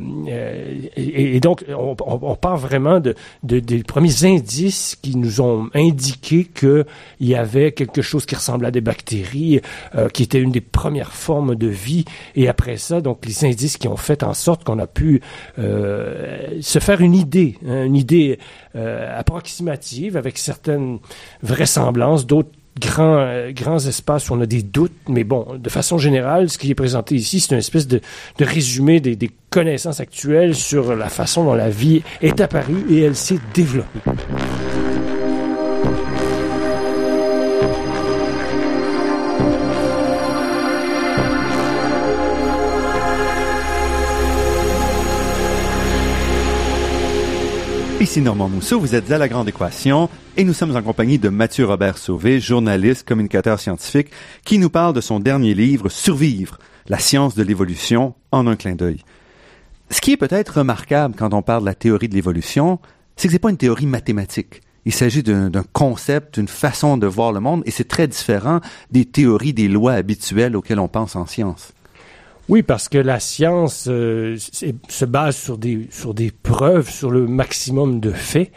et, 0.97 1.37
et, 1.37 1.41
donc, 1.41 1.65
on, 1.69 1.97
on, 2.01 2.37
part 2.37 2.57
vraiment 2.57 3.01
de, 3.01 3.15
de, 3.43 3.61
des 3.61 3.83
premiers 3.83 4.25
indices 4.25 4.97
qui 5.01 5.17
nous 5.17 5.41
ont 5.41 5.69
indiqué 5.75 6.45
qu'il 6.45 6.85
y 7.21 7.35
avait 7.35 7.73
quelque 7.73 8.03
chose 8.03 8.27
qui 8.27 8.35
ressemblait 8.35 8.69
à 8.69 8.71
des 8.71 8.81
bactéries, 8.81 9.61
euh, 9.95 10.09
qui 10.09 10.23
était 10.23 10.41
une 10.41 10.53
des 10.53 10.61
premières 10.61 11.13
formes 11.13 11.55
de 11.55 11.69
vie. 11.69 12.05
Et 12.35 12.49
après 12.49 12.77
ça, 12.77 13.01
donc, 13.01 13.25
les 13.27 13.45
indices 13.45 13.77
qui 13.77 13.89
ont 13.89 13.97
fait 13.97 14.23
en 14.23 14.35
sorte 14.35 14.65
qu'on 14.65 14.79
a 14.79 14.87
pu 14.87 15.21
euh, 15.59 16.59
se 16.61 16.79
faire 16.79 17.01
une 17.01 17.15
idée, 17.15 17.59
hein, 17.67 17.85
une 17.85 17.97
idée 17.97 18.39
euh, 18.77 19.19
approximative 19.19 20.17
avec 20.17 20.39
certaines 20.39 20.99
vraisemblances 21.43 22.27
d'autres 22.27 22.51
grands, 22.79 23.19
euh, 23.19 23.53
grands 23.53 23.79
espaces 23.79 24.31
où 24.31 24.35
on 24.35 24.41
a 24.41 24.47
des 24.47 24.63
doutes, 24.63 24.93
mais 25.09 25.25
bon, 25.25 25.57
de 25.59 25.69
façon 25.71 25.99
générale, 25.99 26.49
ce 26.49 26.59
qui 26.59 26.71
est 26.71 26.75
présenté 26.75 27.15
ici, 27.15 27.41
c'est 27.41 27.53
une 27.53 27.59
espèce 27.59 27.87
de, 27.87 28.01
de 28.39 28.45
résumé 28.45 29.01
des, 29.01 29.17
des, 29.17 29.31
connaissances 29.51 29.99
actuelles 30.01 30.55
sur 30.55 30.95
la 30.95 31.09
façon 31.09 31.43
dont 31.43 31.55
la 31.55 31.71
vie 31.71 32.03
est 32.21 32.39
apparue 32.43 32.85
et 32.91 33.01
elle 33.01 33.17
s'est 33.17 33.41
développée. 33.55 34.01
Ici 48.09 48.23
Normand 48.23 48.49
Mousseau, 48.49 48.81
vous 48.81 48.95
êtes 48.95 49.11
à 49.11 49.19
La 49.19 49.29
Grande 49.29 49.51
Équation 49.51 50.09
et 50.39 50.43
nous 50.43 50.55
sommes 50.55 50.75
en 50.75 50.81
compagnie 50.81 51.19
de 51.19 51.29
Mathieu 51.29 51.67
Robert 51.67 51.99
Sauvé, 51.99 52.41
journaliste, 52.41 53.07
communicateur 53.07 53.61
scientifique, 53.61 54.09
qui 54.47 54.59
nous 54.59 54.71
parle 54.71 54.95
de 54.95 55.03
son 55.03 55.21
dernier 55.21 55.53
livre, 55.53 55.91
Survivre, 55.91 56.59
la 56.89 56.99
science 56.99 57.35
de 57.35 57.43
l'évolution 57.43 58.15
en 58.33 58.47
un 58.47 58.57
clin 58.57 58.77
d'œil. 58.77 59.05
Ce 59.91 60.01
qui 60.01 60.13
est 60.13 60.17
peut-être 60.17 60.61
remarquable 60.61 61.17
quand 61.19 61.35
on 61.35 61.43
parle 61.43 61.61
de 61.61 61.67
la 61.67 61.75
théorie 61.75 62.09
de 62.09 62.15
l'évolution, 62.15 62.79
c'est 63.15 63.29
que 63.29 63.33
c'est 63.33 63.39
pas 63.39 63.51
une 63.51 63.59
théorie 63.59 63.85
mathématique. 63.85 64.63
Il 64.87 64.95
s'agit 64.95 65.23
d'un 65.23 65.51
concept, 65.75 66.37
d'une 66.37 66.49
façon 66.49 66.97
de 66.97 67.07
voir 67.07 67.33
le 67.33 67.41
monde, 67.41 67.63
et 67.67 67.71
c'est 67.71 67.89
très 67.89 68.09
différent 68.09 68.63
des 68.91 69.05
théories, 69.05 69.53
des 69.53 69.69
lois 69.69 69.93
habituelles 69.93 70.57
auxquelles 70.57 70.81
on 70.81 70.89
pense 70.89 71.15
en 71.15 71.27
science. 71.27 71.75
Oui, 72.49 72.63
parce 72.63 72.89
que 72.89 72.99
la 72.99 73.21
science 73.21 73.87
euh, 73.89 74.37
se 74.89 75.05
base 75.05 75.37
sur 75.37 75.59
des, 75.59 75.87
sur 75.91 76.15
des 76.15 76.31
preuves, 76.31 76.91
sur 76.91 77.11
le 77.11 77.27
maximum 77.27 78.01
de 78.01 78.11
faits. 78.11 78.51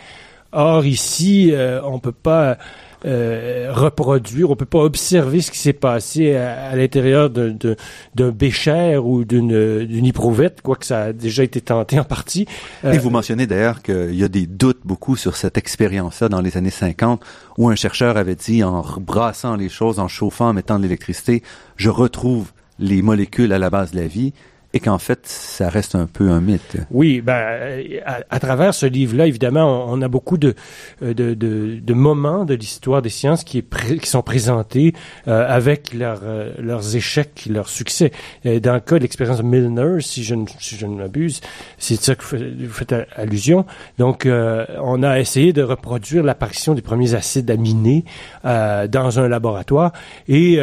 Or, 0.54 0.86
ici, 0.86 1.52
euh, 1.54 1.82
on 1.84 2.00
peut 2.00 2.12
pas 2.14 2.58
euh, 3.06 3.72
reproduire, 3.74 4.50
on 4.50 4.56
peut 4.56 4.66
pas 4.66 4.80
observer 4.80 5.42
ce 5.42 5.52
qui 5.52 5.58
s'est 5.58 5.74
passé 5.74 6.36
à, 6.36 6.76
l'intérieur 6.76 7.30
d'un 7.30 8.32
bécher 8.32 8.98
ou 8.98 9.26
d'une 9.26 10.06
éprouvette, 10.06 10.62
quoique 10.62 10.86
ça 10.86 11.04
a 11.04 11.14
déjà 11.14 11.44
été 11.44 11.60
tenté 11.62 12.00
en 12.00 12.04
partie. 12.04 12.48
Et 12.84 12.98
vous 12.98 13.10
mentionnez 13.10 13.48
d'ailleurs 13.48 13.82
qu'il 13.82 14.16
y 14.16 14.24
a 14.24 14.30
des 14.30 14.46
doutes 14.46 14.82
beaucoup 14.86 15.16
sur 15.16 15.36
cette 15.36 15.58
expérience-là 15.58 16.30
dans 16.30 16.42
les 16.42 16.58
années 16.58 16.70
50, 16.70 17.22
où 17.58 17.70
un 17.70 17.76
chercheur 17.76 18.18
avait 18.18 18.36
dit, 18.36 18.64
en 18.64 18.84
brassant 19.00 19.56
les 19.56 19.70
choses, 19.70 20.00
en 20.00 20.08
chauffant, 20.08 20.50
en 20.50 20.54
mettant 20.54 20.78
de 20.78 20.84
l'électricité, 20.84 21.44
je 21.78 21.90
retrouve 21.90 22.52
les 22.82 23.02
molécules 23.02 23.54
à 23.54 23.60
la 23.60 23.70
base 23.70 23.92
de 23.92 24.02
la 24.02 24.08
vie 24.08 24.34
et 24.74 24.80
qu'en 24.80 24.98
fait, 24.98 25.20
ça 25.24 25.70
reste 25.70 25.96
un 25.96 26.08
peu 26.08 26.30
un 26.30 26.40
mythe. 26.40 26.78
Oui, 26.92 27.22
ben, 27.22 27.84
à, 28.06 28.40
travers 28.40 28.74
ce 28.74 28.86
livre-là, 28.86 29.28
évidemment, 29.28 29.86
on, 29.90 30.02
a 30.02 30.08
beaucoup 30.08 30.38
de, 30.38 30.56
de, 31.02 31.12
de, 31.12 31.80
de 31.82 31.94
moments 31.94 32.46
de 32.46 32.54
l'histoire 32.54 33.02
des 33.02 33.10
sciences 33.10 33.44
qui, 33.44 33.64
sont 34.04 34.22
présentés 34.22 34.94
euh, 35.28 35.46
avec 35.48 35.94
leur, 35.94 36.22
euh, 36.24 36.54
leurs 36.60 36.96
échecs, 36.96 37.48
leurs 37.50 37.70
succès. 37.70 38.12
dans 38.46 38.74
le 38.74 38.80
cas 38.80 38.96
de 38.96 39.02
l'expérience 39.02 39.44
Milner, 39.44 39.98
si 40.00 40.24
je 40.24 40.36
ne, 40.36 40.46
si 40.60 40.78
je 40.78 40.86
ne 40.86 40.96
m'abuse, 40.96 41.42
c'est 41.78 41.96
ça 41.96 42.16
que 42.16 42.24
vous 42.24 42.74
faites 42.74 42.96
allusion. 43.16 43.66
Donc, 43.98 44.26
euh, 44.26 44.66
on 44.82 45.04
a 45.04 45.20
essayé 45.20 45.54
de 45.54 45.64
reproduire 45.64 46.24
l'apparition 46.24 46.74
des 46.74 46.82
premiers 46.82 47.14
acides 47.14 47.50
aminés 47.52 48.06
dans 48.44 49.20
un 49.20 49.28
laboratoire 49.28 49.92
et 50.28 50.60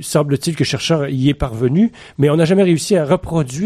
semble-t-il 0.00 0.56
que 0.56 0.64
chercheur 0.64 1.08
y 1.08 1.28
est 1.28 1.34
parvenu, 1.34 1.92
mais 2.18 2.30
on 2.30 2.36
n'a 2.36 2.44
jamais 2.44 2.62
réussi 2.62 2.96
à 2.96 3.04
reproduire 3.04 3.19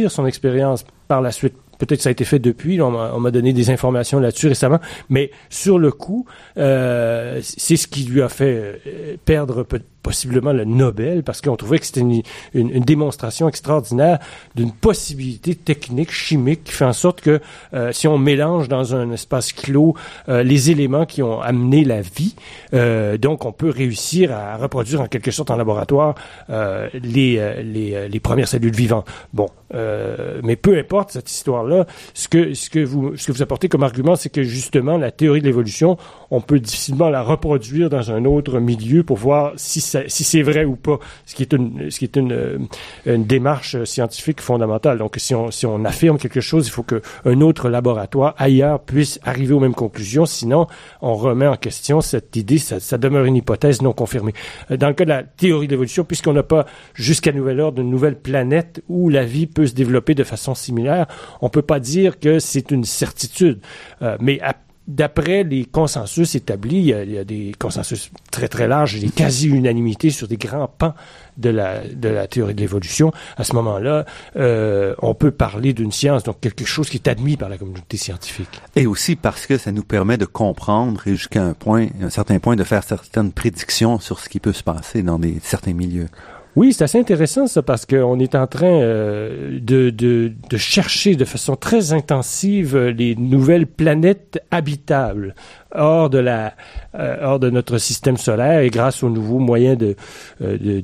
son 0.09 0.27
expérience 0.27 0.85
par 1.09 1.21
la 1.21 1.31
suite. 1.31 1.55
Peut-être 1.79 2.01
ça 2.03 2.09
a 2.09 2.13
été 2.13 2.25
fait 2.25 2.39
depuis, 2.39 2.81
on 2.81 3.21
m'a 3.21 3.31
donné 3.31 3.53
des 3.53 3.71
informations 3.71 4.21
là-dessus 4.21 4.49
récemment, 4.49 4.79
mais 5.09 5.31
sur 5.51 5.79
le 5.79 5.91
coup, 5.91 6.25
euh, 6.57 7.41
c'est 7.43 7.77
ce 7.77 7.89
qui 7.89 8.05
lui 8.05 8.23
a 8.23 8.29
fait 8.29 8.81
euh, 8.87 9.17
perdre 9.25 9.65
possiblement 10.05 10.53
le 10.53 10.65
Nobel 10.65 11.25
parce 11.25 11.41
qu'on 11.41 11.57
trouvait 11.57 11.81
que 11.81 11.87
c'était 11.87 12.01
une, 12.01 12.23
une, 12.53 12.85
démonstration 12.85 13.49
extraordinaire 13.49 14.19
d'une 14.55 14.71
possibilité 14.71 15.55
technique, 15.55 16.13
chimique 16.13 16.65
qui 16.65 16.73
fait 16.73 16.85
en 16.85 16.93
sorte 16.93 17.23
que 17.23 17.41
euh, 17.73 17.91
si 17.91 18.07
on 18.07 18.19
mélange 18.19 18.69
dans 18.69 18.95
un 18.95 19.11
espace 19.13 19.53
clos 19.53 19.95
euh, 20.29 20.43
les 20.43 20.71
éléments 20.71 21.07
qui 21.07 21.23
ont 21.23 21.41
amené 21.41 21.85
la 21.85 22.03
vie, 22.03 22.37
euh, 22.75 23.17
donc 23.17 23.47
on 23.47 23.53
peut 23.53 23.71
réussir 23.71 24.31
à 24.31 24.59
reproduire 24.59 25.01
en 25.01 25.07
quelque 25.07 25.31
sorte 25.31 25.51
en 25.51 25.57
laboratoire 25.57 26.15
les, 26.49 27.63
les, 27.63 28.09
les, 28.09 28.21
premières 28.21 28.49
cellules 28.49 28.75
vivantes. 28.75 29.09
Bon, 29.33 29.49
mais 29.73 30.57
peu 30.57 30.77
importe 30.79 31.13
cette 31.13 31.31
histoire-là, 31.31 31.87
ce 32.13 32.29
que, 32.29 32.53
ce, 32.53 32.69
que 32.69 32.81
vous, 32.81 33.17
ce 33.17 33.29
que 33.29 33.33
vous 33.33 33.43
apportez 33.43 33.71
comme 33.71 33.83
argument, 33.83 34.17
c'est 34.17 34.29
que 34.29 34.43
justement 34.43 34.99
la 34.99 35.11
théorie 35.11 35.41
de 35.41 35.47
l'évolution, 35.47 35.97
on 36.31 36.43
peut 36.43 36.61
difficilement 36.61 37.09
la 37.09 37.23
reproduire 37.23 37.89
dans 37.89 38.11
un 38.11 38.27
autre 38.27 38.61
milieu 38.61 39.03
pour 39.03 39.17
voir 39.17 39.53
si 39.57 39.81
si 40.07 40.25
c'est 40.25 40.43
vrai 40.43 40.65
ou 40.65 40.77
pas, 40.77 40.99
ce 41.27 41.35
qui 41.35 41.43
est 41.43 41.53
une, 41.53 41.91
ce 41.91 41.99
qui 41.99 42.05
est 42.05 42.17
une, 42.17 42.33
euh, 42.33 42.59
une 43.07 43.25
démarche 43.25 43.83
scientifique 43.85 44.41
fondamentale. 44.41 44.99
Donc, 44.99 45.15
si 45.19 45.35
on, 45.35 45.51
si 45.51 45.67
on 45.67 45.85
affirme 45.85 46.19
quelque 46.19 46.41
chose, 46.41 46.67
il 46.67 46.71
faut 46.71 46.83
qu'un 46.83 47.41
autre 47.41 47.69
laboratoire 47.69 48.35
ailleurs 48.39 48.81
puisse 48.81 49.21
arriver 49.25 49.55
aux 49.55 49.61
mêmes 49.61 49.75
conclusions. 49.75 50.27
Sinon, 50.27 50.67
on 51.03 51.15
remet 51.15 51.47
en 51.47 51.57
question 51.57 52.01
cette 52.01 52.37
idée. 52.37 52.59
Ça, 52.59 52.81
ça 52.81 52.99
demeure 52.99 53.25
une 53.25 53.37
hypothèse 53.37 53.83
non 53.83 53.93
confirmée. 53.93 54.35
Euh, 54.71 54.77
dans 54.77 54.89
le 54.89 54.95
cas 54.95 55.05
de 55.05 55.11
la 55.11 55.23
théorie 55.23 55.67
de 55.67 55.73
l'évolution, 55.73 56.05
puisqu'on 56.05 56.33
n'a 56.33 56.43
pas 56.43 56.67
jusqu'à 56.95 57.33
nouvel 57.33 57.61
ordre 57.61 57.81
une 57.81 57.91
nouvelle 57.91 58.19
planète 58.19 58.83
où 58.89 59.09
la 59.09 59.25
vie 59.25 59.47
peut 59.47 59.67
se 59.67 59.75
développer 59.75 60.15
de 60.15 60.25
façon 60.25 60.55
similaire, 60.55 61.07
on 61.41 61.49
peut 61.49 61.63
pas 61.63 61.81
dire 61.81 62.19
que 62.19 62.39
c'est 62.39 62.71
une 62.71 62.85
certitude. 62.85 63.61
Euh, 64.03 64.17
mais 64.21 64.41
à 64.41 64.55
d'après 64.87 65.45
les 65.45 65.65
consensus 65.65 66.35
établis, 66.35 66.77
il 66.77 67.13
y, 67.13 67.19
a, 67.19 67.25
des 67.25 67.53
consensus 67.59 68.11
très 68.31 68.49
très 68.49 68.69
larges, 68.69 68.99
des 69.01 69.09
quasi-unanimités 69.09 70.11
sur 70.11 70.29
des 70.29 70.37
grands 70.37 70.69
pans 70.69 70.95
de 71.37 71.51
la, 71.51 71.81
de 71.87 72.09
la 72.09 72.27
théorie 72.27 72.55
de 72.55 72.61
l'évolution. 72.61 73.13
À 73.37 73.45
ce 73.45 73.55
moment-là, 73.55 74.05
euh, 74.37 74.95
on 75.01 75.15
peut 75.15 75.31
parler 75.31 75.73
d'une 75.73 75.93
science, 75.93 76.23
donc 76.23 76.41
quelque 76.41 76.65
chose 76.65 76.91
qui 76.91 76.99
est 76.99 77.09
admis 77.09 77.37
par 77.37 77.49
la 77.49 77.59
communauté 77.59 77.97
scientifique. 77.97 78.61
Et 78.77 78.87
aussi 78.87 79.17
parce 79.17 79.47
que 79.47 79.57
ça 79.57 79.73
nous 79.73 79.85
permet 79.85 80.19
de 80.19 80.27
comprendre 80.27 81.07
et 81.07 81.17
jusqu'à 81.17 81.43
un 81.43 81.55
point, 81.55 81.89
un 82.03 82.11
certain 82.11 82.39
point, 82.39 82.57
de 82.57 82.65
faire 82.65 82.83
certaines 82.83 83.33
prédictions 83.33 83.99
sur 83.99 84.21
ce 84.21 84.29
qui 84.29 84.39
peut 84.39 84.53
se 84.53 84.63
passer 84.63 85.03
dans 85.03 85.19
des, 85.19 85.39
certains 85.43 85.73
milieux. 85.73 86.09
Oui, 86.57 86.73
c'est 86.73 86.85
assez 86.85 87.01
intéressant 87.01 87.49
ça 87.49 87.63
parce 87.63 87.85
qu'on 87.85 88.21
est 88.21 88.37
en 88.37 88.47
train 88.47 88.81
euh, 88.81 89.59
de, 89.61 89.91
de, 89.91 90.33
de, 90.49 90.57
chercher 90.57 91.17
de 91.17 91.25
façon 91.25 91.57
très 91.57 91.93
intensive 91.93 92.77
les 92.77 93.17
nouvelles 93.17 93.67
planètes 93.67 94.41
habitables 94.53 95.35
hors 95.75 96.11
de 96.11 96.19
la 96.19 96.55
euh, 96.95 97.19
hors 97.23 97.39
de 97.39 97.51
notre 97.51 97.79
système 97.79 98.17
solaire 98.17 98.61
et 98.61 98.71
grâce 98.71 99.03
aux 99.03 99.11
nouveaux 99.11 99.39
moyens 99.39 99.79
de 99.79 99.97
euh, 100.43 100.81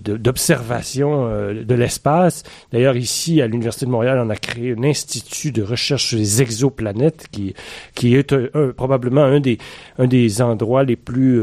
d'observation 0.00 1.28
de, 1.28 1.62
de 1.62 1.74
l'espace. 1.74 2.42
D'ailleurs 2.72 2.96
ici 2.96 3.40
à 3.40 3.46
l'université 3.46 3.86
de 3.86 3.90
Montréal, 3.90 4.20
on 4.24 4.30
a 4.30 4.36
créé 4.36 4.74
un 4.76 4.84
institut 4.84 5.52
de 5.52 5.62
recherche 5.62 6.06
sur 6.08 6.18
les 6.18 6.42
exoplanètes 6.42 7.26
qui 7.30 7.54
qui 7.94 8.14
est 8.14 8.34
probablement 8.72 9.24
un 9.24 9.40
des 9.40 9.58
un 9.98 10.06
des 10.06 10.42
endroits 10.42 10.84
les 10.84 10.96
plus 10.96 11.42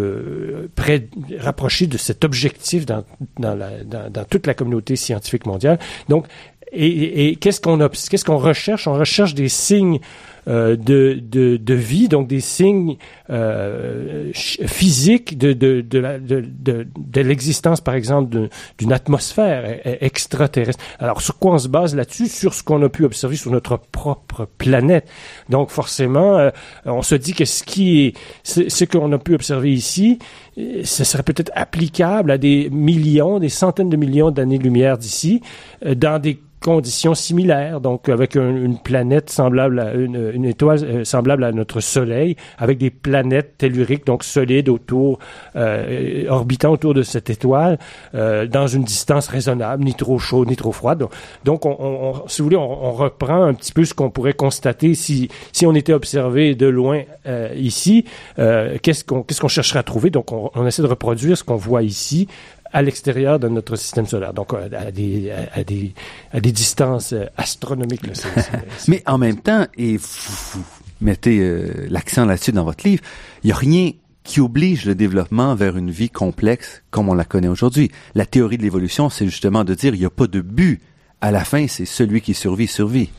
près 0.75 1.07
rapprochés 1.37 1.87
de 1.87 1.97
cet 1.97 2.23
objectif 2.23 2.85
dans 2.85 3.03
dans 3.37 3.55
la 3.55 3.83
dans, 3.83 4.25
toute 4.29 4.47
la 4.47 4.53
communauté 4.53 4.95
scientifique 4.95 5.45
mondiale. 5.45 5.79
Donc, 6.07 6.25
et, 6.71 7.35
qu'est-ce 7.37 7.61
qu'on 7.61 7.77
qu'est-ce 7.77 8.25
qu'on 8.25 8.37
recherche? 8.37 8.87
On 8.87 8.93
recherche 8.93 9.33
des 9.33 9.49
signes 9.49 9.99
euh, 10.47 10.75
de, 10.75 11.19
de, 11.21 11.57
de, 11.57 11.73
vie, 11.73 12.07
donc 12.07 12.27
des 12.27 12.39
signes 12.39 12.97
euh, 13.29 14.31
physiques 14.33 15.37
de, 15.37 15.53
de, 15.53 15.81
de, 15.81 16.87
de 16.97 17.21
l'existence, 17.21 17.81
par 17.81 17.93
exemple, 17.93 18.49
d'une 18.77 18.93
atmosphère 18.93 19.63
e, 19.65 19.89
e, 19.89 19.97
extraterrestre. 20.01 20.83
Alors, 20.99 21.21
sur 21.21 21.37
quoi 21.37 21.53
on 21.53 21.57
se 21.57 21.67
base 21.67 21.95
là-dessus? 21.95 22.27
Sur 22.27 22.53
ce 22.53 22.63
qu'on 22.63 22.81
a 22.83 22.89
pu 22.89 23.03
observer 23.03 23.35
sur 23.35 23.51
notre 23.51 23.77
propre 23.77 24.47
planète. 24.57 25.09
Donc, 25.49 25.69
forcément, 25.69 26.37
euh, 26.37 26.49
on 26.85 27.01
se 27.01 27.15
dit 27.15 27.33
que 27.33 27.45
ce 27.45 27.63
qui 27.63 28.05
est, 28.05 28.17
ce 28.43 28.85
qu'on 28.85 29.11
a 29.11 29.17
pu 29.17 29.33
observer 29.33 29.73
ici, 29.73 30.19
ce 30.57 31.03
serait 31.03 31.23
peut-être 31.23 31.51
applicable 31.55 32.31
à 32.31 32.37
des 32.37 32.69
millions, 32.69 33.39
des 33.39 33.49
centaines 33.49 33.89
de 33.89 33.97
millions 33.97 34.31
d'années-lumière 34.31 34.97
d'ici, 34.97 35.41
dans 35.85 36.19
des 36.19 36.39
conditions 36.61 37.13
similaires, 37.13 37.81
donc 37.81 38.09
avec 38.09 38.35
une 38.35 38.77
planète 38.77 39.29
semblable 39.29 39.79
à 39.79 39.93
une, 39.93 40.31
une 40.33 40.45
étoile 40.45 40.83
euh, 40.83 41.03
semblable 41.03 41.43
à 41.43 41.51
notre 41.51 41.79
Soleil, 41.79 42.35
avec 42.57 42.77
des 42.77 42.89
planètes 42.89 43.57
telluriques 43.57 44.05
donc 44.05 44.23
solides 44.23 44.69
autour, 44.69 45.19
euh, 45.55 46.25
orbitant 46.29 46.71
autour 46.71 46.93
de 46.93 47.03
cette 47.03 47.29
étoile, 47.29 47.79
euh, 48.15 48.45
dans 48.45 48.67
une 48.67 48.83
distance 48.83 49.27
raisonnable, 49.27 49.83
ni 49.83 49.93
trop 49.93 50.19
chaude 50.19 50.49
ni 50.49 50.55
trop 50.55 50.71
froide. 50.71 51.05
Donc, 51.45 51.65
on, 51.65 51.75
on, 51.79 52.27
si 52.27 52.41
vous 52.41 52.45
voulez, 52.45 52.57
on, 52.57 52.85
on, 52.85 52.91
reprend 52.91 53.43
un 53.43 53.53
petit 53.53 53.71
peu 53.71 53.85
ce 53.85 53.93
qu'on 53.93 54.09
pourrait 54.09 54.33
constater 54.33 54.95
si 54.95 55.29
si 55.53 55.65
on 55.65 55.73
était 55.75 55.93
observé 55.93 56.55
de 56.55 56.67
loin 56.67 57.03
euh, 57.27 57.49
ici. 57.55 58.05
Euh, 58.39 58.77
qu'est-ce 58.81 59.03
qu'on 59.03 59.23
qu'est-ce 59.23 59.41
qu'on 59.41 59.47
chercherait 59.47 59.79
à 59.79 59.83
trouver? 59.83 60.09
Donc, 60.09 60.31
on, 60.31 60.51
on 60.55 60.65
essaie 60.67 60.81
de 60.81 60.87
reproduire 60.87 61.37
ce 61.37 61.43
qu'on 61.43 61.55
voit 61.55 61.83
ici 61.83 62.27
à 62.71 62.81
l'extérieur 62.81 63.39
de 63.39 63.47
notre 63.47 63.75
système 63.75 64.05
solaire, 64.05 64.33
donc 64.33 64.53
euh, 64.53 64.69
à 64.77 64.91
des, 64.91 65.31
à 65.31 65.63
des, 65.63 65.93
à 66.31 66.39
des 66.39 66.51
distances 66.51 67.13
euh, 67.13 67.25
astronomiques. 67.37 68.01
Mais 68.87 69.03
en 69.05 69.17
même 69.17 69.37
temps, 69.37 69.65
et 69.77 69.97
vous, 69.97 70.63
mettez 71.01 71.39
euh, 71.39 71.87
l'accent 71.89 72.25
là-dessus 72.25 72.51
dans 72.51 72.63
votre 72.63 72.87
livre, 72.87 73.03
il 73.43 73.47
n'y 73.47 73.53
a 73.53 73.57
rien 73.57 73.91
qui 74.23 74.41
oblige 74.41 74.85
le 74.85 74.95
développement 74.95 75.55
vers 75.55 75.77
une 75.77 75.89
vie 75.89 76.09
complexe 76.09 76.83
comme 76.91 77.09
on 77.09 77.15
la 77.15 77.25
connaît 77.25 77.47
aujourd'hui. 77.47 77.89
La 78.13 78.25
théorie 78.25 78.57
de 78.57 78.63
l'évolution, 78.63 79.09
c'est 79.09 79.25
justement 79.25 79.63
de 79.63 79.73
dire 79.73 79.95
il 79.95 79.99
n'y 79.99 80.05
a 80.05 80.11
pas 80.11 80.27
de 80.27 80.41
but. 80.41 80.81
À 81.21 81.31
la 81.31 81.43
fin, 81.43 81.67
c'est 81.67 81.85
celui 81.85 82.21
qui 82.21 82.33
survit, 82.33 82.67
survit. 82.67 83.09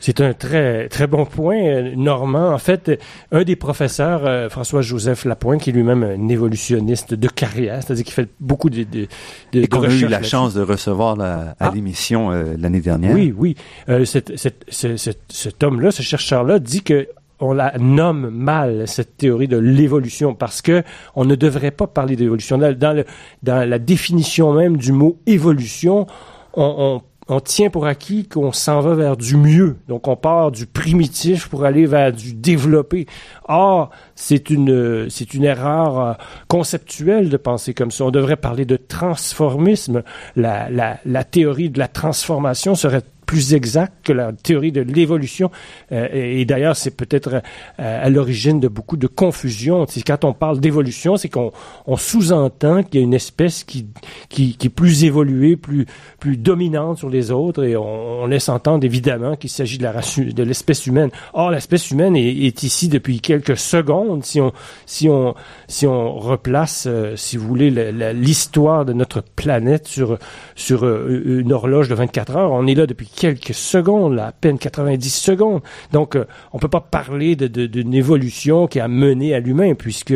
C'est 0.00 0.20
un 0.20 0.32
très 0.32 0.88
très 0.88 1.06
bon 1.06 1.24
point, 1.24 1.58
euh, 1.58 1.94
Normand. 1.96 2.52
En 2.52 2.58
fait, 2.58 3.00
un 3.32 3.44
des 3.44 3.56
professeurs, 3.56 4.26
euh, 4.26 4.48
François-Joseph 4.48 5.24
Lapointe, 5.24 5.62
qui 5.62 5.70
est 5.70 5.72
lui-même 5.72 6.02
un 6.02 6.28
évolutionniste 6.28 7.14
de 7.14 7.28
carrière, 7.28 7.82
c'est-à-dire 7.82 8.04
qu'il 8.04 8.14
fait 8.14 8.28
beaucoup 8.40 8.70
de, 8.70 8.84
de, 8.84 9.08
de 9.52 9.62
Et 9.62 9.66
qu'on 9.68 9.82
a 9.82 9.88
eu 9.88 10.06
la 10.06 10.22
chance 10.22 10.54
de 10.54 10.62
recevoir 10.62 11.20
à 11.20 11.54
ah. 11.58 11.70
l'émission 11.74 12.30
euh, 12.30 12.54
l'année 12.58 12.80
dernière. 12.80 13.14
Oui, 13.14 13.34
oui. 13.36 13.56
cet, 14.04 14.36
cet, 14.36 14.64
cet, 14.68 15.18
cet 15.28 15.62
homme-là, 15.62 15.90
ce 15.90 16.02
chercheur-là, 16.02 16.58
dit 16.58 16.82
que 16.82 17.08
on 17.38 17.52
la 17.52 17.76
nomme 17.78 18.30
mal 18.30 18.88
cette 18.88 19.18
théorie 19.18 19.48
de 19.48 19.58
l'évolution 19.58 20.34
parce 20.34 20.62
que 20.62 20.82
on 21.14 21.24
ne 21.24 21.34
devrait 21.34 21.70
pas 21.70 21.86
parler 21.86 22.16
d'évolution. 22.16 22.58
Dans, 22.58 23.04
dans 23.42 23.68
la 23.68 23.78
définition 23.78 24.52
même 24.52 24.76
du 24.76 24.92
mot 24.92 25.18
évolution, 25.26 26.06
on, 26.54 26.74
on 26.78 27.02
tient 27.40 27.70
pour 27.70 27.86
acquis 27.86 28.28
qu'on 28.28 28.52
s'en 28.52 28.80
va 28.80 28.94
vers 28.94 29.16
du 29.16 29.36
mieux. 29.36 29.76
Donc, 29.88 30.06
on 30.06 30.16
part 30.16 30.52
du 30.52 30.66
primitif 30.66 31.48
pour 31.48 31.64
aller 31.64 31.84
vers 31.86 32.12
du 32.12 32.32
développé. 32.32 33.06
Or, 33.48 33.90
c'est 34.14 34.50
une, 34.50 35.10
c'est 35.10 35.34
une 35.34 35.44
erreur 35.44 36.00
euh, 36.00 36.12
conceptuelle 36.48 37.28
de 37.28 37.36
penser 37.36 37.74
comme 37.74 37.90
ça. 37.90 38.04
On 38.04 38.10
devrait 38.10 38.36
parler 38.36 38.64
de 38.64 38.76
transformisme. 38.76 40.02
La, 40.36 40.70
la, 40.70 40.98
la 41.04 41.24
théorie 41.24 41.70
de 41.70 41.78
la 41.78 41.88
transformation 41.88 42.74
serait 42.74 43.02
plus 43.26 43.54
exact 43.54 43.92
que 44.04 44.12
la 44.12 44.32
théorie 44.32 44.72
de 44.72 44.80
l'évolution. 44.80 45.50
Euh, 45.92 46.08
et, 46.12 46.44
d'ailleurs, 46.44 46.76
c'est 46.76 46.96
peut-être 46.96 47.42
euh, 47.80 48.04
à 48.04 48.08
l'origine 48.08 48.60
de 48.60 48.68
beaucoup 48.68 48.96
de 48.96 49.08
confusion. 49.08 49.84
Quand 50.06 50.24
on 50.24 50.32
parle 50.32 50.60
d'évolution, 50.60 51.16
c'est 51.16 51.28
qu'on 51.28 51.50
on 51.86 51.96
sous-entend 51.96 52.84
qu'il 52.84 53.00
y 53.00 53.02
a 53.02 53.04
une 53.04 53.14
espèce 53.14 53.64
qui, 53.64 53.88
qui, 54.28 54.56
est 54.62 54.68
plus 54.68 55.04
évoluée, 55.04 55.56
plus, 55.56 55.86
plus 56.20 56.36
dominante 56.36 56.98
sur 56.98 57.10
les 57.10 57.30
autres, 57.32 57.64
et 57.64 57.76
on, 57.76 58.26
laisse 58.26 58.48
entendre 58.48 58.84
évidemment 58.84 59.36
qu'il 59.36 59.50
s'agit 59.50 59.78
de 59.78 60.42
l'espèce 60.42 60.86
humaine. 60.86 61.10
Or, 61.32 61.50
l'espèce 61.50 61.90
humaine 61.90 62.16
est, 62.16 62.28
est, 62.28 62.62
ici 62.62 62.88
depuis 62.88 63.20
quelques 63.20 63.56
secondes. 63.56 64.24
Si 64.24 64.40
on, 64.40 64.52
si 64.84 65.08
on, 65.08 65.34
si 65.68 65.86
on 65.86 66.14
replace, 66.14 66.86
euh, 66.88 67.14
si 67.16 67.36
vous 67.36 67.46
voulez, 67.46 67.70
l'histoire 68.12 68.84
de 68.84 68.92
notre 68.92 69.20
planète 69.20 69.86
sur, 69.86 70.18
sur 70.54 70.84
une 70.84 71.52
horloge 71.52 71.88
de 71.88 71.94
24 71.94 72.36
heures, 72.36 72.52
on 72.52 72.66
est 72.66 72.74
là 72.74 72.86
depuis 72.86 73.08
quelques 73.16 73.54
secondes, 73.54 74.18
à 74.18 74.32
peine 74.32 74.58
90 74.58 75.10
secondes. 75.10 75.62
Donc, 75.92 76.14
euh, 76.14 76.26
on 76.52 76.58
peut 76.58 76.68
pas 76.68 76.80
parler 76.80 77.34
d'une 77.34 77.48
de, 77.48 77.66
d'une 77.66 77.94
évolution 77.94 78.66
qui 78.66 78.78
a 78.78 78.88
mené 78.88 79.34
à 79.34 79.40
l'humain, 79.40 79.74
puisque 79.74 80.14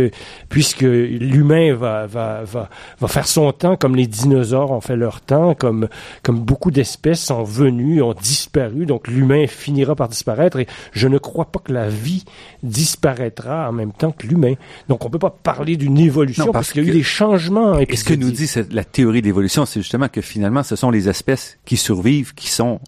puisque 0.48 0.82
l'humain 0.82 1.74
va, 1.74 2.06
va, 2.06 2.42
va, 2.44 2.68
va 3.00 3.08
faire 3.08 3.26
son 3.26 3.50
temps 3.52 3.76
comme 3.76 3.96
les 3.96 4.06
dinosaures 4.06 4.70
ont 4.70 4.80
fait 4.80 4.96
leur 4.96 5.20
temps, 5.20 5.54
comme 5.54 5.88
comme 6.22 6.40
beaucoup 6.40 6.70
d'espèces 6.70 7.24
sont 7.24 7.42
venues, 7.42 8.02
ont 8.02 8.14
disparu. 8.14 8.86
Donc, 8.86 9.08
l'humain 9.08 9.46
finira 9.46 9.94
par 9.94 10.08
disparaître. 10.08 10.58
Et 10.58 10.66
je 10.92 11.08
ne 11.08 11.18
crois 11.18 11.46
pas 11.46 11.60
que 11.60 11.72
la 11.72 11.88
vie 11.88 12.24
disparaîtra 12.62 13.68
en 13.68 13.72
même 13.72 13.92
temps 13.92 14.12
que 14.12 14.26
l'humain. 14.26 14.54
Donc, 14.88 15.04
on 15.04 15.10
peut 15.10 15.18
pas 15.18 15.30
parler 15.30 15.76
d'une 15.76 15.98
évolution 15.98 16.52
parce, 16.52 16.72
qu'il 16.72 16.84
y 16.84 16.86
a 16.86 16.90
eu 16.90 16.92
des 16.92 17.02
changements. 17.02 17.78
Et 17.78 17.96
ce 17.96 18.04
que 18.04 18.14
nous 18.14 18.30
dit 18.30 18.50
la 18.70 18.84
théorie 18.84 19.22
de 19.22 19.26
l'évolution, 19.26 19.64
c'est 19.64 19.80
justement 19.80 20.08
que 20.08 20.20
finalement, 20.20 20.62
ce 20.62 20.76
sont 20.76 20.90
les 20.90 21.08
espèces 21.08 21.58
qui 21.64 21.76
survivent 21.76 22.34
qui 22.34 22.50
sont 22.50 22.80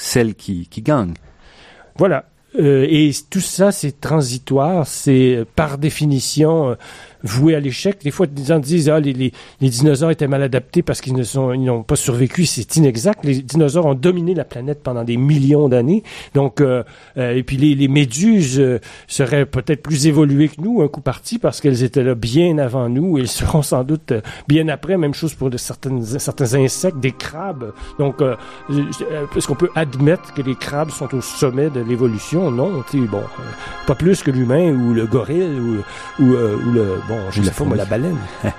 celle 0.00 0.34
qui, 0.34 0.66
qui 0.66 0.82
gagne. 0.82 1.14
Voilà. 1.96 2.24
Euh, 2.58 2.86
et 2.88 3.12
tout 3.28 3.40
ça, 3.40 3.70
c'est 3.70 4.00
transitoire, 4.00 4.86
c'est 4.86 5.44
par 5.54 5.78
définition 5.78 6.76
euh, 7.24 7.28
voué 7.28 7.54
à 7.54 7.60
l'échec. 7.60 7.98
Des 8.02 8.10
fois, 8.10 8.26
des 8.26 8.44
gens 8.44 8.58
disent 8.58 8.88
ah 8.88 9.00
les, 9.00 9.12
les, 9.12 9.32
les 9.60 9.68
dinosaures 9.68 10.10
étaient 10.10 10.28
mal 10.28 10.42
adaptés 10.42 10.82
parce 10.82 11.00
qu'ils 11.00 11.14
ne 11.14 11.22
sont 11.22 11.52
ils 11.52 11.64
n'ont 11.64 11.82
pas 11.82 11.96
survécu. 11.96 12.46
C'est 12.46 12.76
inexact. 12.76 13.24
Les 13.24 13.42
dinosaures 13.42 13.86
ont 13.86 13.94
dominé 13.94 14.34
la 14.34 14.44
planète 14.44 14.82
pendant 14.82 15.04
des 15.04 15.16
millions 15.16 15.68
d'années. 15.68 16.02
Donc 16.34 16.60
euh, 16.60 16.82
euh 17.16 17.30
et 17.40 17.42
puis 17.42 17.56
les, 17.56 17.74
les 17.74 17.88
méduses 17.88 18.58
euh, 18.58 18.80
seraient 19.06 19.46
peut-être 19.46 19.82
plus 19.82 20.06
évoluées 20.06 20.48
que 20.48 20.60
nous 20.60 20.82
un 20.82 20.88
coup 20.88 21.00
parti 21.00 21.38
parce 21.38 21.60
qu'elles 21.60 21.82
étaient 21.82 22.02
là 22.02 22.14
bien 22.14 22.58
avant 22.58 22.88
nous 22.88 23.18
et 23.18 23.22
elles 23.22 23.28
seront 23.42 23.62
sans 23.62 23.84
doute 23.84 24.12
euh, 24.12 24.20
bien 24.48 24.68
après. 24.68 24.96
Même 24.96 25.14
chose 25.14 25.34
pour 25.34 25.50
de 25.50 25.56
certaines 25.56 26.04
certains 26.04 26.54
insectes, 26.54 26.98
des 26.98 27.12
crabes. 27.12 27.72
Donc 27.98 28.22
est-ce 29.36 29.46
qu'on 29.46 29.54
peut 29.54 29.70
admettre 29.74 30.34
que 30.34 30.42
les 30.42 30.54
crabes 30.54 30.90
sont 30.90 31.14
au 31.14 31.20
sommet 31.20 31.70
de 31.70 31.80
l'évolution? 31.80 32.50
Non, 32.50 32.82
bon, 32.94 33.22
pas 33.86 33.94
plus 33.94 34.22
que 34.22 34.30
l'humain 34.30 34.72
ou 34.72 34.92
le 34.92 35.06
gorille 35.06 35.42
ou, 35.42 36.22
ou, 36.22 36.34
ou 36.34 36.72
le 36.72 36.96
Bon, 37.10 37.28
je 37.32 37.42
sais 37.42 37.50
pas, 37.50 37.74
la 37.74 37.84
baleine. 37.84 38.16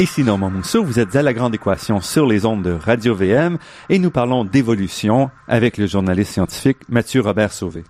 Ici 0.00 0.22
Normand 0.22 0.50
Mousseau, 0.50 0.84
vous 0.84 1.00
êtes 1.00 1.16
à 1.16 1.22
La 1.22 1.32
Grande 1.32 1.54
Équation 1.54 2.02
sur 2.02 2.26
les 2.26 2.44
ondes 2.44 2.62
de 2.62 2.72
Radio 2.72 3.14
VM 3.14 3.56
et 3.88 3.98
nous 3.98 4.10
parlons 4.10 4.44
d'évolution 4.44 5.30
avec 5.48 5.78
le 5.78 5.86
journaliste 5.86 6.34
scientifique 6.34 6.76
Mathieu 6.90 7.22
Robert 7.22 7.54
Sauvé. 7.54 7.84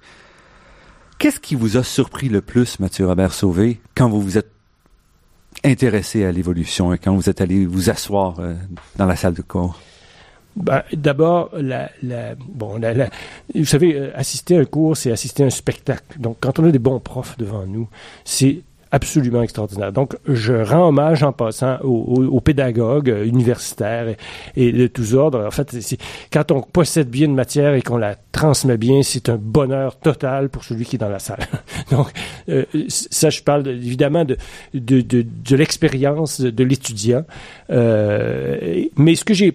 Qu'est-ce 1.18 1.40
qui 1.40 1.57
vous 1.57 1.76
a 1.76 1.83
surpris 1.83 2.28
le 2.28 2.40
plus, 2.40 2.78
Mathieu 2.78 3.07
Robert 3.07 3.33
Sauvé, 3.33 3.81
quand 3.96 4.09
vous 4.09 4.20
vous 4.20 4.38
êtes 4.38 4.52
intéressé 5.64 6.24
à 6.24 6.31
l'évolution 6.31 6.94
et 6.94 6.98
quand 6.98 7.12
vous 7.12 7.28
êtes 7.28 7.40
allé 7.40 7.66
vous 7.66 7.90
asseoir 7.90 8.38
euh, 8.38 8.54
dans 8.96 9.07
la 9.07 9.16
salle 9.16 9.35
de 9.35 9.42
cours? 9.42 9.81
Ben, 10.54 10.85
D'abord, 10.92 11.50
la, 11.57 11.90
la, 12.04 12.37
bon, 12.37 12.78
la, 12.78 13.11
vous 13.52 13.64
savez, 13.64 13.96
euh, 13.96 14.16
assister 14.16 14.59
à 14.59 14.61
un 14.61 14.64
cours, 14.64 14.96
c'est 14.96 15.11
assister 15.11 15.42
à 15.42 15.46
un 15.46 15.50
spectacle. 15.50 16.20
Donc, 16.20 16.37
quand 16.38 16.61
on 16.61 16.64
a 16.64 16.70
des 16.70 16.78
bons 16.78 17.00
profs 17.00 17.37
devant 17.37 17.66
nous, 17.66 17.88
c'est 18.24 18.62
absolument 18.90 19.42
extraordinaire. 19.42 19.92
Donc, 19.92 20.16
je 20.27 20.55
rends 20.55 20.88
hommage 20.88 21.22
en 21.22 21.33
passant 21.33 21.79
aux, 21.83 22.40
pédagogues 22.40 23.14
universitaires 23.24 24.14
et, 24.57 24.72
de 24.72 24.87
tous 24.87 25.14
ordres. 25.14 25.44
En 25.46 25.51
fait, 25.51 25.77
quand 26.33 26.51
on 26.53 26.62
possède 26.62 27.09
bien 27.09 27.27
une 27.27 27.35
matière 27.35 27.74
et 27.74 27.83
qu'on 27.83 27.96
la 27.96 28.14
transmet 28.33 28.77
bien, 28.77 29.03
c'est 29.03 29.29
un 29.29 29.37
bonheur 29.37 29.98
total 29.98 30.48
pour 30.48 30.64
celui 30.64 30.85
qui 30.85 30.96
est 30.96 30.98
dans 30.98 31.09
la 31.09 31.18
salle. 31.18 31.46
Donc, 31.90 32.09
euh, 32.48 32.64
ça, 32.88 33.31
je 33.31 33.42
parle 33.42 33.66
évidemment 33.68 34.24
de, 34.24 34.37
de, 34.74 35.01
de, 35.01 35.22
de 35.22 35.57
l'expérience 35.57 36.40
de, 36.40 36.64
l'étudiant. 36.64 37.24
Euh, 37.70 38.85
mais 38.96 39.14
ce 39.14 39.24
que 39.24 39.35
j'ai 39.35 39.52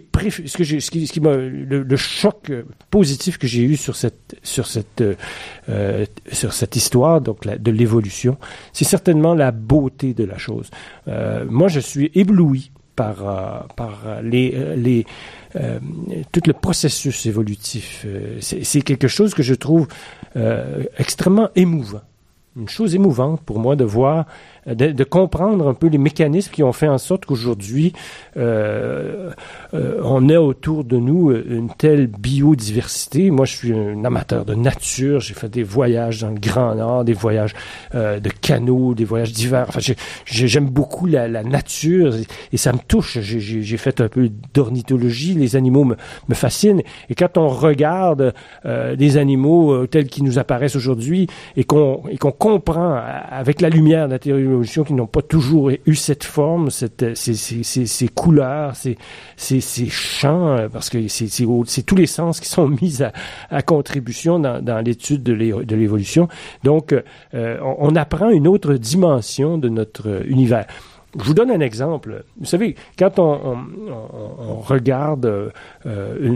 ce 0.48 0.58
que 0.58 0.64
j'ai, 0.64 0.80
ce 0.80 0.92
qui, 0.92 1.08
ce 1.08 1.14
qui 1.14 1.20
m'a, 1.20 1.36
le, 1.36 1.96
choc 1.96 2.52
positif 2.92 3.38
que 3.38 3.48
j'ai 3.48 3.64
eu 3.64 3.76
sur 3.76 3.96
cette, 3.96 4.36
sur 4.44 4.68
cette, 4.68 5.04
euh, 5.70 6.06
sur 6.32 6.54
cette 6.54 6.76
histoire, 6.76 7.22
donc 7.22 7.48
de 7.48 7.72
l'évolution, 7.72 8.38
c'est 8.72 8.86
certainement 8.86 9.34
la 9.34 9.52
beauté 9.52 10.14
de 10.14 10.24
la 10.24 10.38
chose. 10.38 10.70
Euh, 11.08 11.46
moi, 11.50 11.68
je 11.68 11.80
suis 11.80 12.12
ébloui 12.14 12.72
par, 12.96 13.28
euh, 13.28 13.60
par 13.76 14.22
les, 14.22 14.54
euh, 14.56 14.76
les 14.76 15.06
tout 16.32 16.42
le 16.48 16.54
processus 16.54 17.28
évolutif. 17.28 18.08
C'est 18.42 18.82
quelque 18.82 19.08
chose 19.08 19.36
que 19.36 19.44
je 19.44 19.54
trouve 19.54 19.88
extrêmement 20.98 21.50
émouvant. 21.56 22.02
Une 22.56 22.68
chose 22.68 22.96
émouvante 22.96 23.40
pour 23.42 23.60
moi 23.60 23.76
de 23.76 23.84
voir 23.84 24.26
de, 24.68 24.92
de, 24.92 25.04
comprendre 25.04 25.68
un 25.68 25.74
peu 25.74 25.88
les 25.88 25.98
mécanismes 25.98 26.52
qui 26.52 26.64
ont 26.64 26.74
fait 26.74 26.88
en 26.88 26.98
sorte 26.98 27.26
qu'aujourd'hui, 27.26 27.94
euh, 28.38 29.32
euh, 29.74 30.00
on 30.04 30.30
ait 30.30 30.38
autour 30.38 30.84
de 30.84 30.98
nous 30.98 31.32
une 31.32 31.70
telle 31.70 32.08
biodiversité. 32.08 33.32
Moi, 33.32 33.46
je 33.46 33.56
suis 33.56 33.74
un 33.74 34.04
amateur 34.06 34.46
de 34.46 34.56
nature. 34.56 35.20
J'ai 35.20 35.34
fait 35.34 35.50
des 35.50 35.64
voyages 35.64 36.22
dans 36.22 36.30
le 36.30 36.40
Grand 36.40 36.76
Nord, 36.76 37.04
des 37.04 37.14
voyages 37.14 37.54
euh, 37.96 38.20
de 38.20 38.30
canaux, 38.30 38.94
des 38.94 39.06
voyages 39.06 39.32
d'hiver. 39.32 39.66
Enfin, 39.68 39.80
j'aime 40.26 40.70
beaucoup 40.70 41.06
la, 41.06 41.28
la, 41.28 41.44
nature 41.44 42.16
et, 42.52 42.58
ça 42.58 42.72
me 42.74 42.80
touche. 42.80 43.20
J'ai 43.20 43.78
fait 43.78 44.02
un 44.02 44.08
peu 44.08 44.30
d'ornithologie. 44.54 45.34
Les 45.34 45.56
animaux 45.56 45.84
me, 45.84 45.96
me, 46.30 46.36
fascinent. 46.36 46.82
Et 47.10 47.16
quand 47.16 47.38
on 47.38 47.50
regarde 47.50 48.34
euh, 48.66 48.96
des 48.96 49.18
animaux 49.18 49.74
euh, 49.74 49.88
tels 49.88 50.08
qu'ils 50.08 50.24
nous 50.24 50.40
apparaissent 50.40 50.76
aujourd'hui 50.76 51.28
et 51.58 51.64
qu'on 51.64 52.02
qu'on 52.20 52.32
comprend 52.32 53.00
avec 53.30 53.62
la 53.62 53.70
lumière 53.70 54.08
de 54.08 54.14
la 54.14 54.20
théorie 54.20 54.46
qui 54.62 54.94
n'ont 54.94 55.08
pas 55.08 55.22
toujours 55.22 55.72
eu 55.86 55.96
cette 55.96 56.24
forme, 56.24 56.70
cette, 56.70 57.16
ces, 57.18 57.34
ces, 57.34 57.64
ces, 57.64 57.86
ces 57.86 58.08
couleurs, 58.08 58.76
ces, 58.76 58.98
ces, 59.38 59.62
ces 59.62 59.90
chants, 59.90 60.58
euh, 60.58 60.70
parce 60.70 60.90
que 60.90 61.08
c'est 61.08 61.84
tous 61.86 61.96
les 61.96 62.08
sens 62.08 62.40
qui 62.40 62.50
sont 62.50 62.68
mis 62.82 63.02
à, 63.02 63.12
à 63.50 63.62
contribution 63.62 64.40
dans, 64.40 64.64
dans 64.64 64.80
l'étude 64.80 65.24
de 65.24 65.76
l'évolution. 65.76 66.28
Donc, 66.64 66.94
euh, 66.94 67.58
on, 67.62 67.94
on 67.94 67.96
apprend 67.96 68.30
une 68.30 68.48
autre 68.48 68.74
dimension 68.74 69.58
de 69.58 69.70
notre 69.70 70.24
univers. 70.28 70.66
Je 71.20 71.24
vous 71.24 71.34
donne 71.34 71.52
un 71.52 71.60
exemple. 71.60 72.24
Vous 72.40 72.46
savez, 72.46 72.76
quand 72.98 73.20
on, 73.20 73.58
regarde 74.62 75.26
euh, 75.86 76.36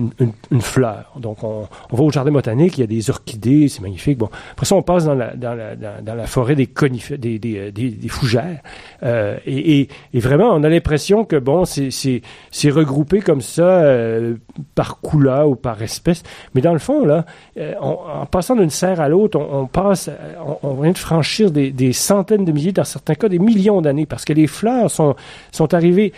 une, 0.52 0.62
fleur, 0.62 1.14
donc 1.18 1.44
on, 1.44 1.68
va 1.92 2.04
au 2.04 2.12
jardin 2.12 2.32
botanique, 2.32 2.78
il 2.78 2.82
y 2.82 2.84
a 2.84 2.88
des 2.88 3.10
orchidées, 3.10 3.70
c'est 3.70 3.82
magnifique. 3.82 4.18
Bon, 4.18 4.30
après 4.52 4.66
ça, 4.66 4.76
on 4.76 4.84
passe 4.84 5.06
dans 5.06 5.16
la, 5.16 6.28
forêt 6.28 6.56
des 6.56 6.68
conifères, 6.68 7.18
des, 7.18 7.40
des, 7.40 8.08
fougères, 8.10 8.62
euh, 9.04 9.38
et, 9.46 9.88
vraiment, 10.14 10.50
on 10.54 10.64
a 10.64 10.70
l'impression 10.70 11.26
que 11.26 11.38
bon, 11.38 11.64
c'est 11.66 12.70
regroupé 12.70 13.22
comme 13.22 13.42
ça 13.42 13.64
euh, 13.64 14.36
par 14.76 15.00
couleur 15.00 15.50
ou 15.50 15.56
par 15.56 15.82
espèce, 15.82 16.24
mais 16.54 16.62
dans 16.62 16.74
le 16.74 16.80
fond 16.80 17.06
là, 17.06 17.26
euh, 17.58 17.74
en 17.80 18.26
passant 18.26 18.56
d'une 18.56 18.70
serre 18.70 19.02
à 19.02 19.10
l'autre, 19.10 19.40
on, 19.40 19.68
passe, 19.68 20.10
on, 20.64 20.74
vient 20.76 20.92
de 20.92 20.98
franchir 20.98 21.52
des 21.52 21.94
centaines 21.94 22.46
de 22.46 22.52
milliers, 22.52 22.72
dans 22.72 22.84
certains 22.84 23.16
cas 23.16 23.30
des 23.30 23.40
millions 23.40 23.82
d'années, 23.82 24.06
parce 24.06 24.26
que 24.26 24.34
les 24.34 24.48
fleurs 24.48 24.67
sont, 24.90 25.16
sont 25.52 25.74
arrivés 25.74 26.14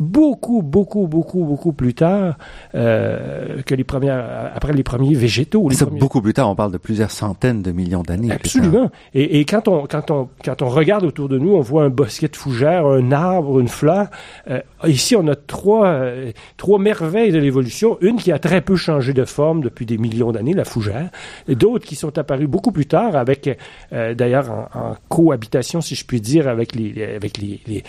beaucoup, 0.00 0.62
beaucoup, 0.62 1.06
beaucoup, 1.06 1.44
beaucoup 1.44 1.72
plus 1.72 1.94
tard 1.94 2.36
euh, 2.74 3.62
que 3.62 3.74
les 3.74 3.84
premières, 3.84 4.50
après 4.54 4.72
les 4.72 4.82
premiers 4.82 5.14
végétaux. 5.14 5.68
Les 5.68 5.76
premiers- 5.76 6.00
beaucoup 6.00 6.22
plus 6.22 6.32
tard, 6.32 6.48
on 6.50 6.54
parle 6.56 6.72
de 6.72 6.78
plusieurs 6.78 7.10
centaines 7.10 7.62
de 7.62 7.70
millions 7.70 8.02
d'années. 8.02 8.32
Absolument. 8.32 8.90
Et, 9.14 9.38
et 9.38 9.44
quand 9.44 9.68
on 9.68 9.86
quand 9.86 10.10
on 10.10 10.28
quand 10.44 10.62
on 10.62 10.68
regarde 10.68 11.04
autour 11.04 11.28
de 11.28 11.38
nous, 11.38 11.52
on 11.54 11.60
voit 11.60 11.84
un 11.84 11.90
bosquet 11.90 12.28
de 12.28 12.36
fougères, 12.36 12.86
un 12.86 13.12
arbre, 13.12 13.60
une 13.60 13.68
fleur. 13.68 14.08
Euh, 14.50 14.60
ici, 14.86 15.14
on 15.14 15.28
a 15.28 15.36
trois 15.36 15.86
euh, 15.88 16.32
trois 16.56 16.78
merveilles 16.78 17.30
de 17.32 17.38
l'évolution. 17.38 17.98
Une 18.00 18.16
qui 18.16 18.32
a 18.32 18.38
très 18.38 18.62
peu 18.62 18.76
changé 18.76 19.12
de 19.12 19.24
forme 19.26 19.60
depuis 19.60 19.84
des 19.84 19.98
millions 19.98 20.32
d'années, 20.32 20.54
la 20.54 20.64
fougère. 20.64 21.10
D'autres 21.46 21.84
qui 21.86 21.94
sont 21.96 22.16
apparues 22.18 22.46
beaucoup 22.46 22.72
plus 22.72 22.86
tard, 22.86 23.16
avec 23.16 23.50
euh, 23.92 24.14
d'ailleurs 24.14 24.50
en, 24.50 24.78
en 24.78 24.96
cohabitation, 25.10 25.82
si 25.82 25.94
je 25.94 26.06
puis 26.06 26.22
dire, 26.22 26.48
avec 26.48 26.74
les 26.74 27.04
avec 27.04 27.36
les, 27.36 27.60
les- 27.66 27.84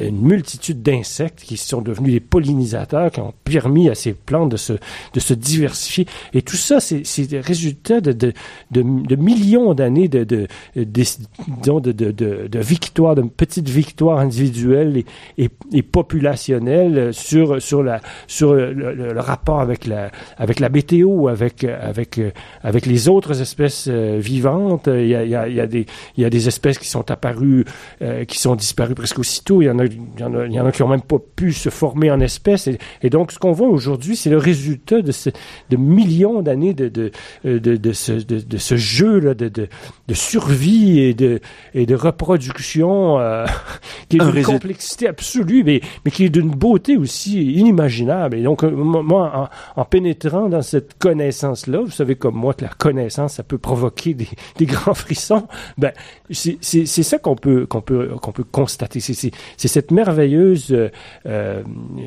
une 0.00 0.20
multitude 0.20 0.82
d'insectes 0.82 1.44
qui 1.46 1.56
sont 1.56 1.80
devenus 1.80 2.12
des 2.12 2.20
pollinisateurs, 2.20 3.10
qui 3.10 3.20
ont 3.20 3.34
permis 3.44 3.88
à 3.88 3.94
ces 3.94 4.12
plantes 4.12 4.50
de 4.52 4.56
se 4.56 4.74
de 5.14 5.20
se 5.20 5.34
diversifier. 5.34 6.06
Et 6.34 6.42
tout 6.42 6.56
ça, 6.56 6.80
c'est 6.80 7.02
le 7.32 7.40
résultat 7.40 8.00
de 8.00 8.12
de, 8.12 8.32
de, 8.70 8.82
de 8.82 9.16
millions 9.16 9.72
d'années 9.74 10.08
de 10.08 10.24
de, 10.24 10.46
de, 10.74 10.84
disons, 10.94 11.80
de, 11.80 11.92
de, 11.92 12.10
de, 12.10 12.48
de 12.48 12.58
victoires, 12.58 13.14
de 13.14 13.22
petites 13.22 13.68
victoires 13.68 14.18
individuelles 14.18 14.96
et, 14.98 15.06
et, 15.44 15.50
et 15.72 15.82
populationnelles 15.82 17.12
sur 17.14 17.60
sur 17.62 17.82
la 17.82 18.00
sur 18.26 18.54
le, 18.54 18.72
le- 18.72 18.94
le 19.12 19.20
rapport 19.20 19.60
avec 19.60 19.86
la 19.86 20.10
avec 20.36 20.60
la 20.60 20.68
météo, 20.68 21.28
avec 21.28 21.64
avec 21.64 22.20
avec 22.62 22.86
les 22.86 23.08
autres 23.08 23.40
espèces 23.40 23.86
euh, 23.88 24.18
vivantes. 24.20 24.88
Il 24.88 25.08
y 25.08 25.14
a, 25.14 25.22
il 25.24 25.30
y 25.30 25.34
a, 25.34 25.48
il 25.48 25.54
y 25.54 25.60
a 25.60 25.66
des 25.66 25.86
il 26.16 26.22
y 26.22 26.24
a 26.24 26.30
des 26.30 26.48
espèces 26.48 26.78
qui 26.78 26.88
sont 26.88 27.10
apparues, 27.10 27.64
euh, 28.02 28.24
qui 28.24 28.38
sont 28.38 28.56
disparues 28.56 28.94
presque 28.94 29.18
aussitôt. 29.18 29.62
Il 29.62 29.66
y 29.66 29.70
en 29.70 29.78
a 29.78 29.84
il 29.84 30.20
y 30.20 30.24
en 30.24 30.34
a, 30.34 30.46
il 30.46 30.52
y 30.52 30.60
en 30.60 30.66
a 30.66 30.72
qui 30.72 30.82
ont 30.82 30.88
même 30.88 31.02
pas 31.02 31.18
pu 31.36 31.52
se 31.52 31.68
former 31.68 32.10
en 32.10 32.20
espèces. 32.20 32.66
Et, 32.66 32.78
et 33.02 33.10
donc 33.10 33.30
ce 33.30 33.38
qu'on 33.38 33.52
voit 33.52 33.68
aujourd'hui, 33.68 34.16
c'est 34.16 34.30
le 34.30 34.38
résultat 34.38 35.02
de 35.02 35.12
ce 35.12 35.30
de 35.70 35.76
millions 35.76 36.42
d'années 36.42 36.74
de 36.74 36.88
de, 36.88 37.10
de 37.44 37.58
de 37.58 37.76
de 37.76 37.92
ce 37.92 38.12
de, 38.12 38.40
de 38.40 38.56
ce 38.58 38.76
jeu 38.76 39.20
là 39.20 39.34
de, 39.34 39.48
de 39.48 39.68
de 40.08 40.14
survie 40.14 41.00
et 41.00 41.14
de 41.14 41.40
et 41.74 41.86
de 41.86 41.94
reproduction 41.94 43.20
euh, 43.20 43.46
qui 44.08 44.16
est 44.16 44.22
Un 44.22 44.30
d'une 44.30 44.42
complexité 44.42 45.08
absolue, 45.08 45.62
mais 45.64 45.80
mais 46.04 46.10
qui 46.10 46.24
est 46.24 46.30
d'une 46.30 46.50
beauté 46.50 46.96
aussi 46.96 47.52
inimaginable. 47.52 48.36
Et 48.38 48.42
donc 48.42 48.64
euh, 48.64 48.70
moi, 48.70 49.50
en, 49.76 49.80
en 49.80 49.84
pénétrant 49.84 50.48
dans 50.48 50.62
cette 50.62 50.98
connaissance-là, 50.98 51.80
vous 51.80 51.90
savez 51.90 52.16
comme 52.16 52.34
moi 52.34 52.54
que 52.54 52.64
la 52.64 52.70
connaissance, 52.70 53.34
ça 53.34 53.42
peut 53.42 53.58
provoquer 53.58 54.14
des, 54.14 54.28
des 54.56 54.66
grands 54.66 54.94
frissons. 54.94 55.46
Ben 55.78 55.92
c'est 56.30 56.58
c'est 56.60 56.86
c'est 56.86 57.02
ça 57.02 57.18
qu'on 57.18 57.36
peut 57.36 57.66
qu'on 57.66 57.82
peut 57.82 58.10
qu'on 58.22 58.32
peut 58.32 58.44
constater. 58.44 59.00
C'est 59.00 59.14
c'est 59.14 59.32
c'est 59.56 59.68
cette 59.68 59.90
merveilleuse 59.90 60.72
euh, 60.72 60.88
euh, 61.26 61.62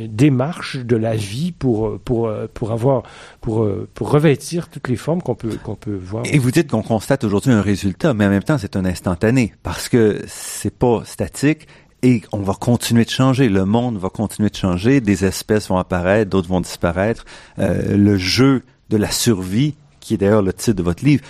démarche 0.07 0.77
de 0.77 0.95
la 0.95 1.15
vie 1.15 1.51
pour 1.51 1.99
pour 1.99 2.31
pour 2.53 2.71
avoir 2.71 3.03
pour 3.41 3.63
euh, 3.63 3.87
pour 3.93 4.11
revêtir 4.11 4.69
toutes 4.69 4.87
les 4.87 4.95
formes 4.95 5.21
qu'on 5.21 5.35
peut 5.35 5.57
qu'on 5.63 5.75
peut 5.75 5.95
voir. 6.01 6.23
Et 6.25 6.37
vous 6.37 6.51
dites 6.51 6.69
qu'on 6.71 6.81
constate 6.83 7.23
aujourd'hui 7.23 7.51
un 7.51 7.61
résultat, 7.61 8.13
mais 8.13 8.25
en 8.25 8.29
même 8.29 8.43
temps, 8.43 8.57
c'est 8.57 8.75
un 8.75 8.85
instantané 8.85 9.53
parce 9.63 9.89
que 9.89 10.21
c'est 10.27 10.73
pas 10.73 11.01
statique 11.05 11.67
et 12.01 12.21
on 12.31 12.39
va 12.39 12.53
continuer 12.53 13.03
de 13.05 13.09
changer. 13.09 13.49
Le 13.49 13.65
monde 13.65 13.97
va 13.97 14.09
continuer 14.09 14.49
de 14.49 14.55
changer. 14.55 15.01
Des 15.01 15.25
espèces 15.25 15.67
vont 15.67 15.77
apparaître, 15.77 16.29
d'autres 16.31 16.47
vont 16.47 16.61
disparaître. 16.61 17.25
Euh, 17.59 17.97
le 17.97 18.17
jeu 18.17 18.63
de 18.89 18.95
la 18.97 19.11
survie, 19.11 19.75
qui 19.99 20.13
est 20.13 20.17
d'ailleurs 20.17 20.41
le 20.41 20.53
titre 20.53 20.77
de 20.77 20.83
votre 20.83 21.03
livre, 21.03 21.23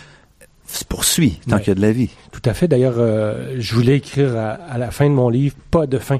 se 0.67 0.85
poursuit 0.85 1.39
tant 1.49 1.55
Ouais. 1.55 1.61
qu'il 1.63 1.69
y 1.69 1.71
a 1.71 1.75
de 1.75 1.81
la 1.81 1.91
vie. 1.91 2.11
Tout 2.31 2.43
à 2.45 2.53
fait. 2.53 2.67
D'ailleurs, 2.67 2.93
euh, 2.99 3.55
je 3.57 3.73
voulais 3.73 3.97
écrire 3.97 4.37
à, 4.37 4.49
à 4.51 4.77
la 4.77 4.91
fin 4.91 5.05
de 5.09 5.15
mon 5.15 5.29
livre 5.29 5.55
pas 5.71 5.87
de 5.87 5.97
fin. 5.97 6.19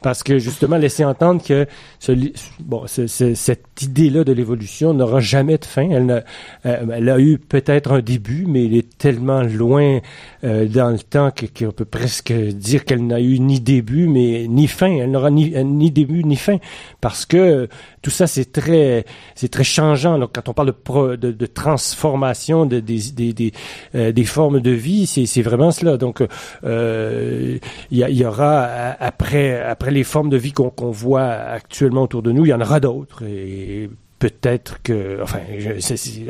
Parce 0.00 0.22
que 0.22 0.38
justement, 0.38 0.76
laisser 0.76 1.04
entendre 1.04 1.42
que 1.42 1.66
ce 1.98 2.12
bon, 2.60 2.86
ce- 2.86 3.08
ce- 3.08 3.34
cette 3.34 3.82
idée-là 3.82 4.22
de 4.22 4.32
l'évolution 4.32 4.94
n'aura 4.94 5.18
jamais 5.18 5.58
de 5.58 5.64
fin. 5.64 5.90
Elle, 5.90 6.24
euh, 6.66 6.86
elle 6.94 7.08
a 7.08 7.18
eu 7.18 7.38
peut-être 7.38 7.90
un 7.92 8.00
début, 8.00 8.44
mais 8.46 8.64
il 8.64 8.76
est 8.76 8.96
tellement 8.96 9.42
loin 9.42 9.98
euh, 10.44 10.66
dans 10.66 10.90
le 10.90 10.98
temps 11.00 11.32
qu'on 11.32 11.72
peut 11.72 11.84
presque 11.84 12.32
dire 12.32 12.84
qu'elle 12.84 13.04
n'a 13.06 13.20
eu 13.20 13.40
ni 13.40 13.58
début, 13.58 14.06
mais 14.06 14.46
ni 14.48 14.68
fin. 14.68 14.86
Elle 14.98 15.10
n'aura 15.10 15.30
ni, 15.30 15.50
ni 15.64 15.90
début 15.90 16.22
ni 16.22 16.36
fin, 16.36 16.58
parce 17.00 17.26
que 17.26 17.36
euh, 17.36 17.66
tout 18.00 18.10
ça 18.10 18.28
c'est 18.28 18.52
très, 18.52 19.04
c'est 19.34 19.48
très 19.50 19.64
changeant. 19.64 20.16
Donc, 20.18 20.30
quand 20.34 20.48
on 20.48 20.52
parle 20.54 20.68
de, 20.68 20.72
pro- 20.72 21.16
de, 21.16 21.46
transformation 21.46 22.66
de, 22.66 22.78
des, 22.78 23.00
des, 23.12 23.32
des, 23.32 23.52
euh, 23.96 24.12
des 24.12 24.24
formes 24.24 24.60
de 24.60 24.70
vie, 24.70 25.06
c'est, 25.06 25.26
c'est 25.26 25.42
vraiment 25.42 25.72
cela. 25.72 25.96
Donc, 25.96 26.22
il 26.62 27.58
y, 27.90 27.96
y 27.98 28.24
aura 28.24 28.62
après, 29.00 29.60
après 29.60 29.87
les 29.90 30.04
formes 30.04 30.30
de 30.30 30.36
vie 30.36 30.52
qu'on, 30.52 30.90
voit 30.90 31.28
actuellement 31.28 32.02
autour 32.02 32.22
de 32.22 32.32
nous, 32.32 32.46
il 32.46 32.48
y 32.48 32.54
en 32.54 32.60
aura 32.60 32.80
d'autres. 32.80 33.22
Et 33.24 33.90
peut-être 34.18 34.82
que, 34.82 35.20
enfin, 35.22 35.40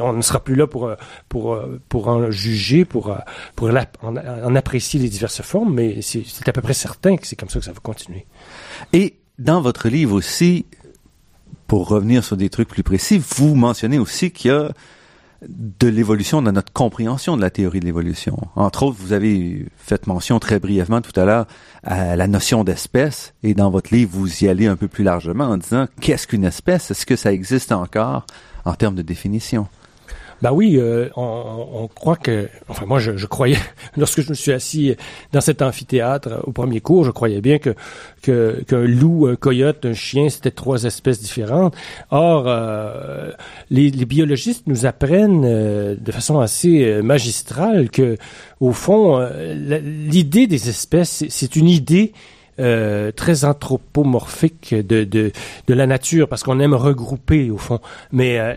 on 0.01 0.13
ne 0.13 0.23
sera 0.23 0.43
plus 0.43 0.55
là 0.55 0.67
pour 0.67 0.91
pour 1.29 1.59
pour 1.89 2.09
en 2.09 2.31
juger, 2.31 2.85
pour 2.85 3.17
pour 3.57 3.71
en, 4.03 4.55
apprécier 4.55 5.01
les 5.01 5.09
diverses 5.09 5.43
formes, 5.43 5.75
mais 5.75 6.03
c'est 6.03 6.49
à 6.49 6.53
peu 6.53 6.61
près 6.61 6.75
certain 6.75 7.17
que 7.17 7.27
c'est 7.27 7.37
comme 7.37 7.49
ça 7.49 7.59
que 7.59 7.65
ça 7.65 7.73
va 7.73 7.81
continuer. 7.81 8.27
Et 8.93 9.17
dans 9.39 9.61
votre 9.61 9.89
livre 9.89 10.15
aussi, 10.15 10.67
pour 11.67 11.89
revenir 11.89 12.25
sur 12.25 12.37
des 12.37 12.51
trucs 12.51 12.69
plus 12.69 12.83
précis, 12.83 13.23
vous 13.37 13.55
mentionnez 13.55 13.99
aussi 13.99 14.31
qu'il 14.31 14.51
y 14.51 14.55
a 14.55 14.71
de 15.47 15.87
l'évolution 15.87 16.43
dans 16.43 16.53
notre 16.53 16.73
compréhension 16.73 17.37
de 17.37 17.43
la 17.43 17.51
théorie 17.51 17.81
de 17.81 17.85
l'évolution. 17.85 18.37
Entre 18.57 18.83
autres, 18.83 18.97
vous 18.99 19.13
avez 19.13 19.67
fait 19.77 20.07
mention 20.07 20.41
très 20.41 20.59
brièvement 20.59 21.01
tout 21.01 21.19
à 21.19 21.25
l'heure 21.25 21.47
à 21.85 22.17
la 22.17 22.27
notion 22.27 22.65
d'espèce, 22.65 23.35
et 23.43 23.55
dans 23.55 23.71
votre 23.71 23.95
livre, 23.95 24.11
vous 24.13 24.45
y 24.45 24.49
allez 24.49 24.67
un 24.67 24.77
peu 24.77 24.89
plus 24.89 25.05
largement 25.05 25.45
en 25.45 25.57
disant 25.57 25.87
qu'est-ce 26.01 26.27
qu'une 26.27 26.45
espèce? 26.45 26.91
Est-ce 26.91 27.07
que 27.07 27.17
ça 27.17 27.33
existe 27.33 27.73
encore 27.73 28.27
en 28.65 28.75
termes 28.75 28.97
de 28.97 29.03
définition? 29.03 29.69
Ben 30.41 30.53
oui, 30.53 30.77
euh, 30.77 31.09
on, 31.17 31.89
croit 31.93 32.17
que, 32.17 32.49
enfin 32.69 32.87
moi 32.87 33.01
je, 33.01 33.27
croyais, 33.27 33.59
lorsque 33.97 34.21
je 34.21 34.31
me 34.31 34.35
suis 34.35 34.53
assis 34.53 34.95
dans 35.33 35.41
cet 35.41 35.63
amphithéâtre 35.63 36.29
euh, 36.29 36.41
au 36.45 36.53
premier 36.53 36.81
cours, 36.81 37.05
je 37.05 37.11
croyais 37.11 37.41
bien 37.41 37.59
que 37.59 37.75
qu'un 38.23 38.85
loup, 38.85 39.27
un 39.27 39.37
coyote, 39.37 39.85
un 39.85 39.95
chien, 39.95 40.29
c'était 40.29 40.51
trois 40.51 40.85
espèces 40.85 41.21
différentes. 41.21 41.75
Or, 42.11 42.45
euh, 42.47 43.31
les, 43.71 43.91
biologistes 43.91 44.67
nous 44.67 44.87
apprennent 44.87 45.45
euh, 45.45 45.95
de 45.99 46.13
façon 46.13 46.41
assez 46.41 47.01
magistrale 47.03 47.91
que, 47.91 48.17
au 48.61 48.73
fond, 48.73 49.27
l'idée 49.61 50.47
des 50.47 50.69
espèces, 50.69 51.25
c'est 51.29 51.57
une 51.57 51.69
idée 51.69 52.13
euh, 52.61 53.11
très 53.13 53.45
anthropomorphique 53.45 54.75
de, 54.75 55.05
de, 55.05 55.33
de 55.67 55.75
la 55.75 55.87
nature, 55.87 56.29
parce 56.29 56.43
qu'on 56.43 56.61
aime 56.61 56.75
regrouper, 56.75 57.51
au 57.51 57.57
fond. 57.59 57.81
Mais 58.13 58.39
euh, 58.39 58.55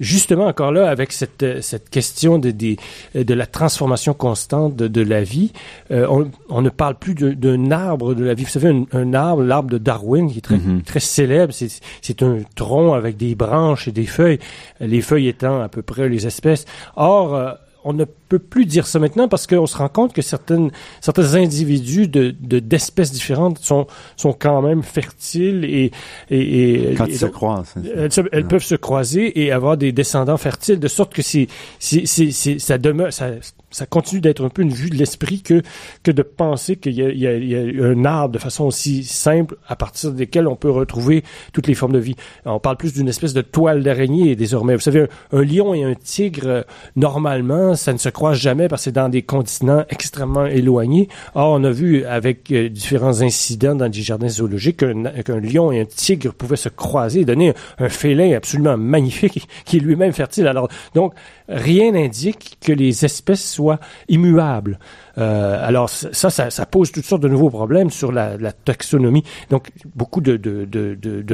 justement, 0.00 0.46
encore 0.46 0.72
là, 0.72 0.88
avec 0.90 1.12
cette, 1.12 1.62
cette 1.62 1.90
question 1.90 2.38
de, 2.38 2.50
des- 2.50 2.76
de 3.14 3.34
la 3.34 3.46
transformation 3.46 4.14
constante 4.14 4.76
de, 4.76 4.88
de 4.88 5.00
la 5.02 5.22
vie, 5.22 5.52
euh, 5.90 6.06
on, 6.10 6.30
on 6.48 6.62
ne 6.62 6.70
parle 6.70 6.96
plus 6.96 7.14
de- 7.14 7.32
d'un 7.32 7.70
arbre 7.70 8.14
de 8.14 8.24
la 8.24 8.34
vie. 8.34 8.44
Vous 8.44 8.50
savez, 8.50 8.68
un, 8.68 8.84
un 8.92 9.14
arbre, 9.14 9.42
l'arbre 9.42 9.70
de 9.70 9.78
Darwin, 9.78 10.30
qui 10.30 10.38
est 10.38 10.40
très, 10.40 10.54
Mhm. 10.56 10.82
très 10.82 11.00
célèbre, 11.00 11.52
c'est 11.52 11.68
c'est 12.00 12.22
un 12.22 12.38
tronc 12.54 12.94
avec 12.94 13.16
des 13.16 13.34
branches 13.34 13.88
et 13.88 13.92
des 13.92 14.06
feuilles, 14.06 14.38
les 14.80 15.00
feuilles 15.00 15.28
étant 15.28 15.60
à 15.62 15.68
peu 15.68 15.82
près 15.82 16.08
les 16.08 16.26
espèces. 16.26 16.64
Or, 16.96 17.34
euh, 17.34 17.52
on 17.84 17.92
ne 17.92 18.04
peut 18.04 18.38
plus 18.38 18.66
dire 18.66 18.86
ça 18.86 18.98
maintenant 18.98 19.28
parce 19.28 19.46
qu'on 19.46 19.66
se 19.66 19.76
rend 19.76 19.88
compte 19.88 20.12
que 20.12 20.22
certaines, 20.22 20.70
certains 21.00 21.34
individus 21.34 22.08
de 22.08 22.34
de- 22.40 22.58
d'espèces 22.58 23.12
différentes 23.12 23.58
sont, 23.58 23.86
sont 24.16 24.32
quand 24.32 24.62
même 24.62 24.82
fertiles 24.82 25.64
et... 25.64 25.90
et, 26.30 26.90
et 26.90 26.94
Quand 26.94 27.06
et 27.06 27.10
ils 27.10 27.18
se 27.18 27.26
croisent. 27.26 27.74
elles, 27.96 28.12
se- 28.12 28.20
elles 28.32 28.46
peuvent 28.46 28.64
se 28.64 28.74
croiser 28.74 29.40
et 29.44 29.52
avoir 29.52 29.76
des 29.76 29.92
descendants 29.92 30.36
fertiles, 30.38 30.80
de 30.80 30.88
sorte 30.88 31.12
que 31.12 31.22
c'est, 31.22 31.46
c'est, 31.78 32.06
c'est- 32.06 32.58
ça 32.58 32.78
demeure, 32.78 33.12
ça, 33.12 33.28
ça 33.74 33.86
continue 33.86 34.20
d'être 34.20 34.44
un 34.44 34.48
peu 34.48 34.62
une 34.62 34.72
vue 34.72 34.88
de 34.88 34.96
l'esprit 34.96 35.42
que, 35.42 35.62
que 36.04 36.12
de 36.12 36.22
penser 36.22 36.76
qu'il 36.76 36.92
y 36.92 37.02
y 37.02 37.24
y 37.24 37.56
a 37.82 37.84
un 37.84 38.04
arbre 38.04 38.34
de 38.34 38.38
façon 38.38 38.64
aussi 38.64 39.02
simple 39.02 39.56
à 39.66 39.74
partir 39.74 40.12
desquels 40.12 40.46
on 40.46 40.54
peut 40.54 40.70
retrouver 40.70 41.24
toutes 41.52 41.66
les 41.66 41.74
formes 41.74 41.92
de 41.92 41.98
vie. 41.98 42.14
On 42.44 42.60
parle 42.60 42.76
plus 42.76 42.92
d'une 42.92 43.08
espèce 43.08 43.34
de 43.34 43.42
toile 43.42 43.82
d'araignée 43.82 44.36
désormais. 44.36 44.74
Vous 44.74 44.80
savez, 44.80 45.06
un, 45.32 45.42
lion 45.42 45.74
et 45.74 45.82
un 45.82 45.94
tigre, 45.94 46.46
euh, 46.46 46.62
normalement, 46.94 47.74
ça 47.74 47.92
ne 47.92 47.98
se 47.98 48.08
croise 48.08 48.38
jamais 48.38 48.68
parce 48.68 48.82
que 48.82 48.84
c'est 48.84 48.92
dans 48.92 49.08
des 49.08 49.22
continents 49.22 49.84
extrêmement 49.88 50.46
éloignés. 50.46 51.08
Or, 51.34 51.52
on 51.58 51.64
a 51.64 51.70
vu 51.70 52.04
avec 52.04 52.52
euh, 52.52 52.68
différents 52.68 53.22
incidents 53.22 53.74
dans 53.74 53.88
des 53.88 54.02
jardins 54.02 54.28
zoologiques 54.28 54.78
qu'un, 54.78 55.02
qu'un 55.24 55.40
lion 55.40 55.72
et 55.72 55.80
un 55.80 55.84
tigre 55.84 56.32
pouvaient 56.32 56.56
se 56.56 56.68
croiser 56.68 57.20
et 57.20 57.24
donner 57.24 57.50
un, 57.78 57.86
un 57.86 57.88
félin 57.88 58.36
absolument 58.36 58.76
magnifique 58.76 59.48
qui 59.64 59.78
est 59.78 59.80
lui-même 59.80 60.12
fertile. 60.12 60.46
Alors, 60.46 60.68
donc, 60.94 61.12
rien 61.48 61.92
n'indique 61.92 62.58
que 62.60 62.72
les 62.72 63.04
espèces 63.04 63.44
soient 63.44 63.80
immuables. 64.08 64.78
Euh, 65.18 65.66
alors 65.66 65.88
ça, 65.90 66.30
ça, 66.30 66.66
pose 66.66 66.90
toutes 66.90 67.04
sortes 67.04 67.22
de 67.22 67.28
nouveaux 67.28 67.50
problèmes 67.50 67.90
sur 67.90 68.12
la, 68.12 68.36
taxonomie. 68.52 69.24
Donc 69.50 69.68
beaucoup 69.94 70.20
de, 70.20 70.36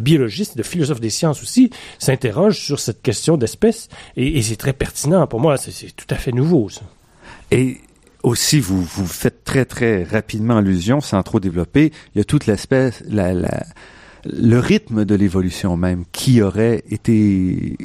biologistes, 0.00 0.56
de 0.56 0.62
philosophes 0.62 1.00
des 1.00 1.10
sciences 1.10 1.42
aussi 1.42 1.70
s'interrogent 1.98 2.60
sur 2.60 2.80
cette 2.80 3.02
question 3.02 3.36
d'espèces 3.36 3.88
et, 4.16 4.42
c'est 4.42 4.56
très 4.56 4.72
pertinent 4.72 5.26
pour 5.26 5.40
moi. 5.40 5.56
C'est, 5.56 5.94
tout 5.94 6.06
à 6.10 6.16
fait 6.16 6.32
nouveau. 6.32 6.68
Ça. 6.68 6.82
Et 7.50 7.78
aussi, 8.22 8.60
vous, 8.60 8.82
vous 8.82 9.06
faites 9.06 9.44
très, 9.44 9.64
très 9.64 10.04
rapidement 10.04 10.58
allusion, 10.58 11.00
sans 11.00 11.22
trop 11.22 11.40
développer, 11.40 11.92
il 12.14 12.18
y 12.18 12.20
a 12.20 12.24
toute 12.24 12.46
l'espèce, 12.46 13.02
le 13.08 14.58
rythme 14.58 15.04
de 15.04 15.14
l'évolution 15.14 15.76
même, 15.76 16.04
qui 16.12 16.42
aurait 16.42 16.82
été, 16.90 17.76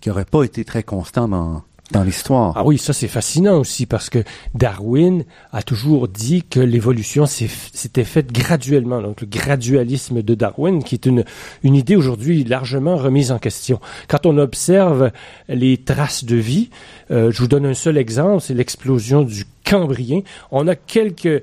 qui 0.00 0.10
aurait 0.10 0.24
pas 0.24 0.44
été 0.44 0.64
très 0.64 0.82
constant 0.82 1.28
dans, 1.28 1.62
dans 1.92 2.02
l'histoire. 2.02 2.54
Ah 2.56 2.64
oui, 2.64 2.78
ça 2.78 2.92
c'est 2.92 3.08
fascinant 3.08 3.58
aussi 3.58 3.86
parce 3.86 4.10
que 4.10 4.24
Darwin 4.54 5.24
a 5.52 5.62
toujours 5.62 6.08
dit 6.08 6.42
que 6.42 6.58
l'évolution 6.58 7.26
s'était 7.26 8.04
faite 8.04 8.32
graduellement. 8.32 9.00
Donc 9.00 9.20
le 9.20 9.26
gradualisme 9.26 10.22
de 10.22 10.34
Darwin, 10.34 10.82
qui 10.82 10.94
est 10.94 11.06
une, 11.06 11.24
une 11.62 11.74
idée 11.74 11.96
aujourd'hui 11.96 12.44
largement 12.44 12.96
remise 12.96 13.30
en 13.30 13.38
question. 13.38 13.78
Quand 14.08 14.26
on 14.26 14.38
observe 14.38 15.12
les 15.48 15.76
traces 15.76 16.24
de 16.24 16.36
vie, 16.36 16.70
euh, 17.10 17.30
je 17.30 17.38
vous 17.38 17.48
donne 17.48 17.66
un 17.66 17.74
seul 17.74 17.98
exemple, 17.98 18.42
c'est 18.42 18.54
l'explosion 18.54 19.22
du 19.22 19.44
Cambrien. 19.64 20.20
On 20.50 20.66
a 20.66 20.74
quelques 20.74 21.42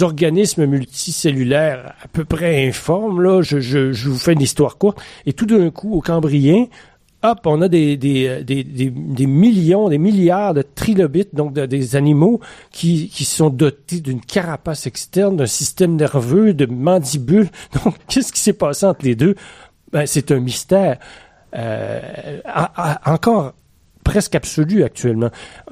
organismes 0.00 0.66
multicellulaires 0.66 1.94
à 2.02 2.08
peu 2.08 2.24
près 2.24 2.66
informes. 2.66 3.22
Là, 3.22 3.42
je, 3.42 3.60
je 3.60 4.08
vous 4.08 4.18
fais 4.18 4.32
une 4.32 4.40
histoire 4.40 4.78
courte. 4.78 4.98
Et 5.26 5.32
tout 5.32 5.46
d'un 5.46 5.70
coup, 5.70 5.94
au 5.94 6.00
Cambrien, 6.00 6.66
hop, 7.22 7.40
on 7.44 7.62
a 7.62 7.68
des, 7.68 7.96
des, 7.96 8.44
des, 8.44 8.64
des, 8.64 9.26
millions, 9.26 9.88
des 9.88 9.98
milliards 9.98 10.54
de 10.54 10.62
trilobites, 10.62 11.34
donc 11.34 11.54
des 11.54 11.96
animaux 11.96 12.40
qui, 12.70 13.08
qui 13.08 13.24
sont 13.24 13.50
dotés 13.50 14.00
d'une 14.00 14.20
carapace 14.20 14.86
externe, 14.86 15.36
d'un 15.36 15.46
système 15.46 15.96
nerveux, 15.96 16.54
de 16.54 16.66
mandibules. 16.66 17.50
Donc, 17.84 17.94
qu'est-ce 18.08 18.32
qui 18.32 18.40
s'est 18.40 18.52
passé 18.52 18.86
entre 18.86 19.04
les 19.04 19.14
deux? 19.14 19.34
Ben, 19.92 20.06
c'est 20.06 20.30
un 20.30 20.40
mystère. 20.40 20.98
Euh, 21.54 22.40
encore 23.04 23.54
presque 24.06 24.36
absolu 24.36 24.84
actuellement. 24.84 25.30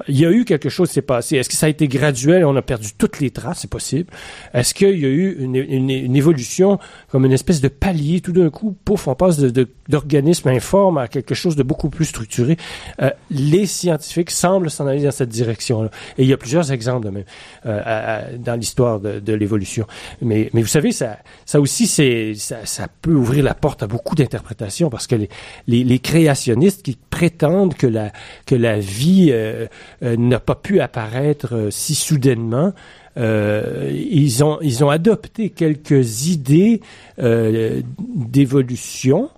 Il 0.09 0.19
y 0.19 0.25
a 0.25 0.31
eu 0.31 0.43
quelque 0.43 0.67
chose 0.67 0.89
qui 0.89 0.95
s'est 0.95 1.01
passé. 1.01 1.37
Est-ce 1.37 1.47
que 1.47 1.55
ça 1.55 1.67
a 1.67 1.69
été 1.69 1.87
graduel? 1.87 2.43
On 2.43 2.53
a 2.57 2.61
perdu 2.61 2.89
toutes 2.97 3.21
les 3.21 3.31
traces? 3.31 3.59
C'est 3.59 3.69
possible. 3.69 4.11
Est-ce 4.53 4.73
qu'il 4.73 4.99
y 4.99 5.05
a 5.05 5.09
eu 5.09 5.37
une, 5.39 5.55
une, 5.55 6.15
évolution 6.17 6.77
comme 7.09 7.23
une 7.25 7.31
espèce 7.31 7.61
de 7.61 7.69
palier? 7.69 8.19
Tout 8.19 8.33
d'un 8.33 8.49
coup, 8.49 8.75
pouf, 8.83 9.07
on 9.07 9.15
passe 9.15 9.39
d'organisme 9.39 10.49
de, 10.49 10.55
informe 10.55 10.97
à 10.97 11.07
quelque 11.07 11.33
chose 11.33 11.55
de 11.55 11.63
beaucoup 11.63 11.89
plus 11.89 12.03
structuré? 12.03 12.57
Euh, 13.01 13.09
les 13.31 13.65
scientifiques 13.65 14.31
semblent 14.31 14.69
s'en 14.69 14.85
aller 14.85 15.03
dans 15.03 15.11
cette 15.11 15.29
direction-là. 15.29 15.89
Et 16.17 16.23
il 16.23 16.27
y 16.27 16.33
a 16.33 16.37
plusieurs 16.37 16.73
exemples 16.73 17.09
même 17.11 17.23
euh, 17.65 18.37
dans 18.37 18.55
l'histoire 18.55 18.99
de, 18.99 19.21
de 19.21 19.33
l'évolution. 19.33 19.87
Mais, 20.21 20.49
mais 20.53 20.61
vous 20.61 20.67
savez, 20.67 20.91
ça, 20.91 21.19
ça 21.45 21.61
aussi, 21.61 21.87
ça, 21.87 22.65
ça 22.65 22.87
peut 23.01 23.13
ouvrir 23.13 23.45
la 23.45 23.53
porte 23.53 23.81
à 23.81 23.87
beaucoup 23.87 24.15
d'interprétations 24.15 24.89
parce 24.89 25.07
que 25.07 25.15
les, 25.15 25.29
les 25.67 25.99
créationnistes 25.99 26.83
qui 26.83 26.97
prétendent 27.09 27.75
que 27.75 27.87
la, 27.87 28.11
que 28.45 28.55
la 28.55 28.79
vie 28.79 29.29
euh, 29.31 29.67
euh, 30.03 30.15
n'a 30.17 30.39
pas 30.39 30.55
pu 30.55 30.79
apparaître 30.79 31.55
euh, 31.55 31.71
si 31.71 31.95
soudainement. 31.95 32.73
ils 33.17 34.43
ont 34.43 34.59
ils 34.61 34.83
ont 34.83 34.89
adopté 34.89 35.49
quelques 35.49 36.27
idées 36.27 36.81
d'évolution 37.17 39.29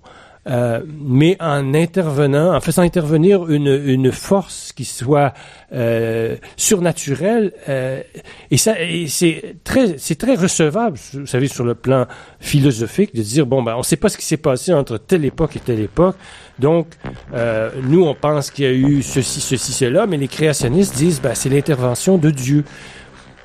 euh, 0.46 0.80
mais 0.86 1.36
en 1.40 1.74
intervenant, 1.74 2.54
en 2.54 2.60
faisant 2.60 2.82
intervenir 2.82 3.50
une, 3.50 3.66
une 3.66 4.12
force 4.12 4.72
qui 4.72 4.84
soit 4.84 5.34
euh, 5.72 6.36
surnaturelle, 6.56 7.52
euh, 7.68 8.00
et 8.50 8.56
ça, 8.56 8.74
c'est 9.08 9.56
très, 9.64 9.98
c'est 9.98 10.14
très 10.14 10.36
recevable, 10.36 10.96
vous 11.12 11.26
savez, 11.26 11.48
sur 11.48 11.64
le 11.64 11.74
plan 11.74 12.06
philosophique, 12.40 13.14
de 13.14 13.22
dire 13.22 13.46
bon 13.46 13.62
ben, 13.62 13.74
on 13.74 13.78
ne 13.78 13.82
sait 13.82 13.96
pas 13.96 14.08
ce 14.08 14.16
qui 14.16 14.24
s'est 14.24 14.38
passé 14.38 14.72
entre 14.72 14.96
telle 14.96 15.24
époque 15.24 15.56
et 15.56 15.60
telle 15.60 15.80
époque, 15.80 16.16
donc 16.58 16.86
euh, 17.34 17.70
nous 17.82 18.04
on 18.04 18.14
pense 18.14 18.50
qu'il 18.50 18.64
y 18.64 18.68
a 18.68 18.72
eu 18.72 19.02
ceci, 19.02 19.40
ceci, 19.40 19.72
cela, 19.72 20.06
mais 20.06 20.16
les 20.16 20.28
créationnistes 20.28 20.96
disent 20.96 21.20
ben 21.20 21.34
c'est 21.34 21.50
l'intervention 21.50 22.16
de 22.16 22.30
Dieu. 22.30 22.64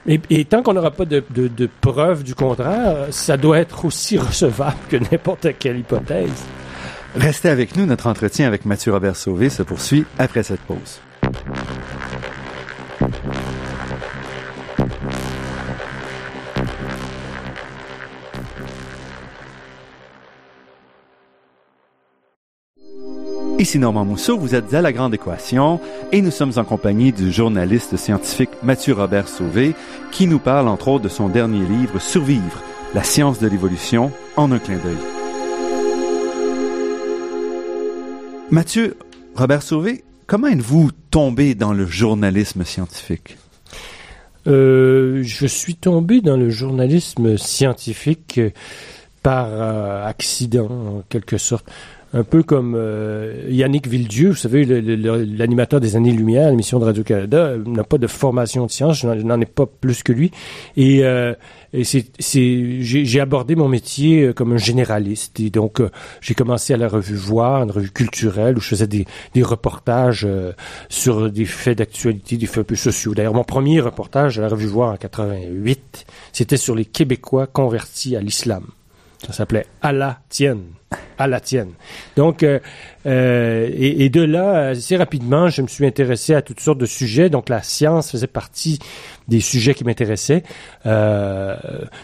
Et, 0.05 0.19
et, 0.29 0.43
tant 0.43 0.61
qu'on 0.61 0.73
n'aura 0.73 0.91
pas 0.91 1.05
de, 1.05 1.23
de, 1.29 1.47
de 1.47 1.69
preuves 1.79 2.23
du 2.23 2.35
contraire, 2.35 3.07
ça 3.11 3.37
doit 3.37 3.59
être 3.59 3.85
aussi 3.85 4.17
recevable 4.17 4.75
que 4.89 4.97
n'importe 4.97 5.47
quelle 5.57 5.79
hypothèse. 5.79 6.43
Restez 7.15 7.49
avec 7.49 7.75
nous, 7.75 7.85
notre 7.85 8.07
entretien 8.07 8.47
avec 8.47 8.65
Mathieu 8.65 8.91
Robert 8.91 9.15
Sauvé 9.15 9.49
se 9.49 9.61
poursuit 9.61 10.05
après 10.17 10.41
cette 10.41 10.61
pause. 10.61 10.99
Ici 23.59 23.77
Normand 23.77 24.03
Mousseau, 24.03 24.37
vous 24.37 24.55
êtes 24.55 24.73
à 24.73 24.81
La 24.81 24.91
Grande 24.91 25.13
Équation 25.13 25.79
et 26.11 26.21
nous 26.21 26.31
sommes 26.31 26.53
en 26.57 26.63
compagnie 26.63 27.13
du 27.13 27.31
journaliste 27.31 27.95
scientifique 27.95 28.49
Mathieu 28.63 28.95
Robert 28.95 29.27
Sauvé 29.27 29.75
qui 30.11 30.25
nous 30.25 30.39
parle 30.39 30.67
entre 30.67 30.87
autres 30.87 31.03
de 31.03 31.09
son 31.09 31.29
dernier 31.29 31.65
livre 31.65 31.99
Survivre, 31.99 32.63
la 32.95 33.03
science 33.03 33.39
de 33.39 33.47
l'évolution 33.47 34.11
en 34.35 34.51
un 34.51 34.59
clin 34.59 34.77
d'œil. 34.77 35.22
Mathieu, 38.53 38.95
Robert 39.33 39.63
Sauvé, 39.63 40.03
comment 40.27 40.45
êtes-vous 40.45 40.91
tombé 41.09 41.55
dans 41.55 41.73
le 41.73 41.87
journalisme 41.87 42.63
scientifique? 42.63 43.39
Euh, 44.45 45.23
je 45.23 45.47
suis 45.47 45.73
tombé 45.73 46.21
dans 46.21 46.37
le 46.37 46.51
journalisme 46.51 47.35
scientifique 47.35 48.39
par 49.23 49.47
euh, 49.49 50.05
accident, 50.05 50.69
en 50.69 51.03
quelque 51.09 51.39
sorte. 51.39 51.65
Un 52.13 52.23
peu 52.23 52.43
comme 52.43 52.75
euh, 52.77 53.47
Yannick 53.49 53.87
Villedieu, 53.87 54.29
vous 54.29 54.35
savez, 54.35 54.65
l'animateur 54.65 55.79
des 55.79 55.95
Années-Lumière, 55.95 56.49
l'émission 56.49 56.79
de 56.79 56.85
Radio-Canada, 56.85 57.55
n'a 57.65 57.83
pas 57.83 57.97
de 57.97 58.07
formation 58.07 58.65
de 58.65 58.71
science, 58.71 58.99
je 58.99 59.07
n'en 59.07 59.41
ai 59.41 59.45
pas 59.45 59.65
plus 59.65 60.03
que 60.03 60.13
lui. 60.13 60.31
Et 60.77 61.03
et 61.73 61.83
c'est, 61.83 62.05
j'ai 62.19 63.19
abordé 63.19 63.55
mon 63.55 63.67
métier 63.67 64.21
euh, 64.21 64.33
comme 64.33 64.53
un 64.53 64.57
généraliste. 64.57 65.39
Et 65.39 65.49
donc, 65.49 65.81
euh, 65.81 65.89
j'ai 66.21 66.35
commencé 66.35 66.71
à 66.73 66.77
la 66.77 66.87
revue 66.87 67.15
Voir, 67.15 67.63
une 67.63 67.71
revue 67.71 67.89
culturelle, 67.89 68.57
où 68.57 68.61
je 68.61 68.67
faisais 68.67 68.85
des, 68.85 69.07
des 69.33 69.41
reportages 69.41 70.23
euh, 70.23 70.53
sur 70.89 71.31
des 71.31 71.45
faits 71.45 71.79
d'actualité, 71.79 72.37
des 72.37 72.45
faits 72.45 72.59
un 72.59 72.63
peu 72.63 72.75
sociaux. 72.75 73.15
D'ailleurs, 73.15 73.33
mon 73.33 73.43
premier 73.43 73.81
reportage 73.81 74.37
à 74.37 74.43
la 74.43 74.49
revue 74.49 74.67
Voir 74.67 74.93
en 74.93 74.97
88, 74.97 76.05
c'était 76.31 76.57
sur 76.57 76.75
les 76.75 76.85
Québécois 76.85 77.47
convertis 77.47 78.15
à 78.15 78.21
l'islam. 78.21 78.65
Ça 79.25 79.33
s'appelait 79.33 79.65
la 79.81 80.19
tienne. 80.29 80.63
À 81.17 81.27
la 81.27 81.39
tienne. 81.39 81.71
Donc, 82.15 82.43
euh, 82.43 82.59
et, 83.05 84.05
et, 84.05 84.09
de 84.09 84.21
là, 84.21 84.69
assez 84.69 84.95
rapidement, 84.95 85.49
je 85.49 85.61
me 85.61 85.67
suis 85.67 85.85
intéressé 85.85 86.33
à 86.33 86.41
toutes 86.41 86.59
sortes 86.59 86.77
de 86.77 86.85
sujets. 86.85 87.29
Donc, 87.29 87.49
la 87.49 87.61
science 87.61 88.11
faisait 88.11 88.27
partie 88.27 88.79
des 89.27 89.39
sujets 89.39 89.73
qui 89.73 89.83
m'intéressaient. 89.83 90.43
Euh, 90.85 91.55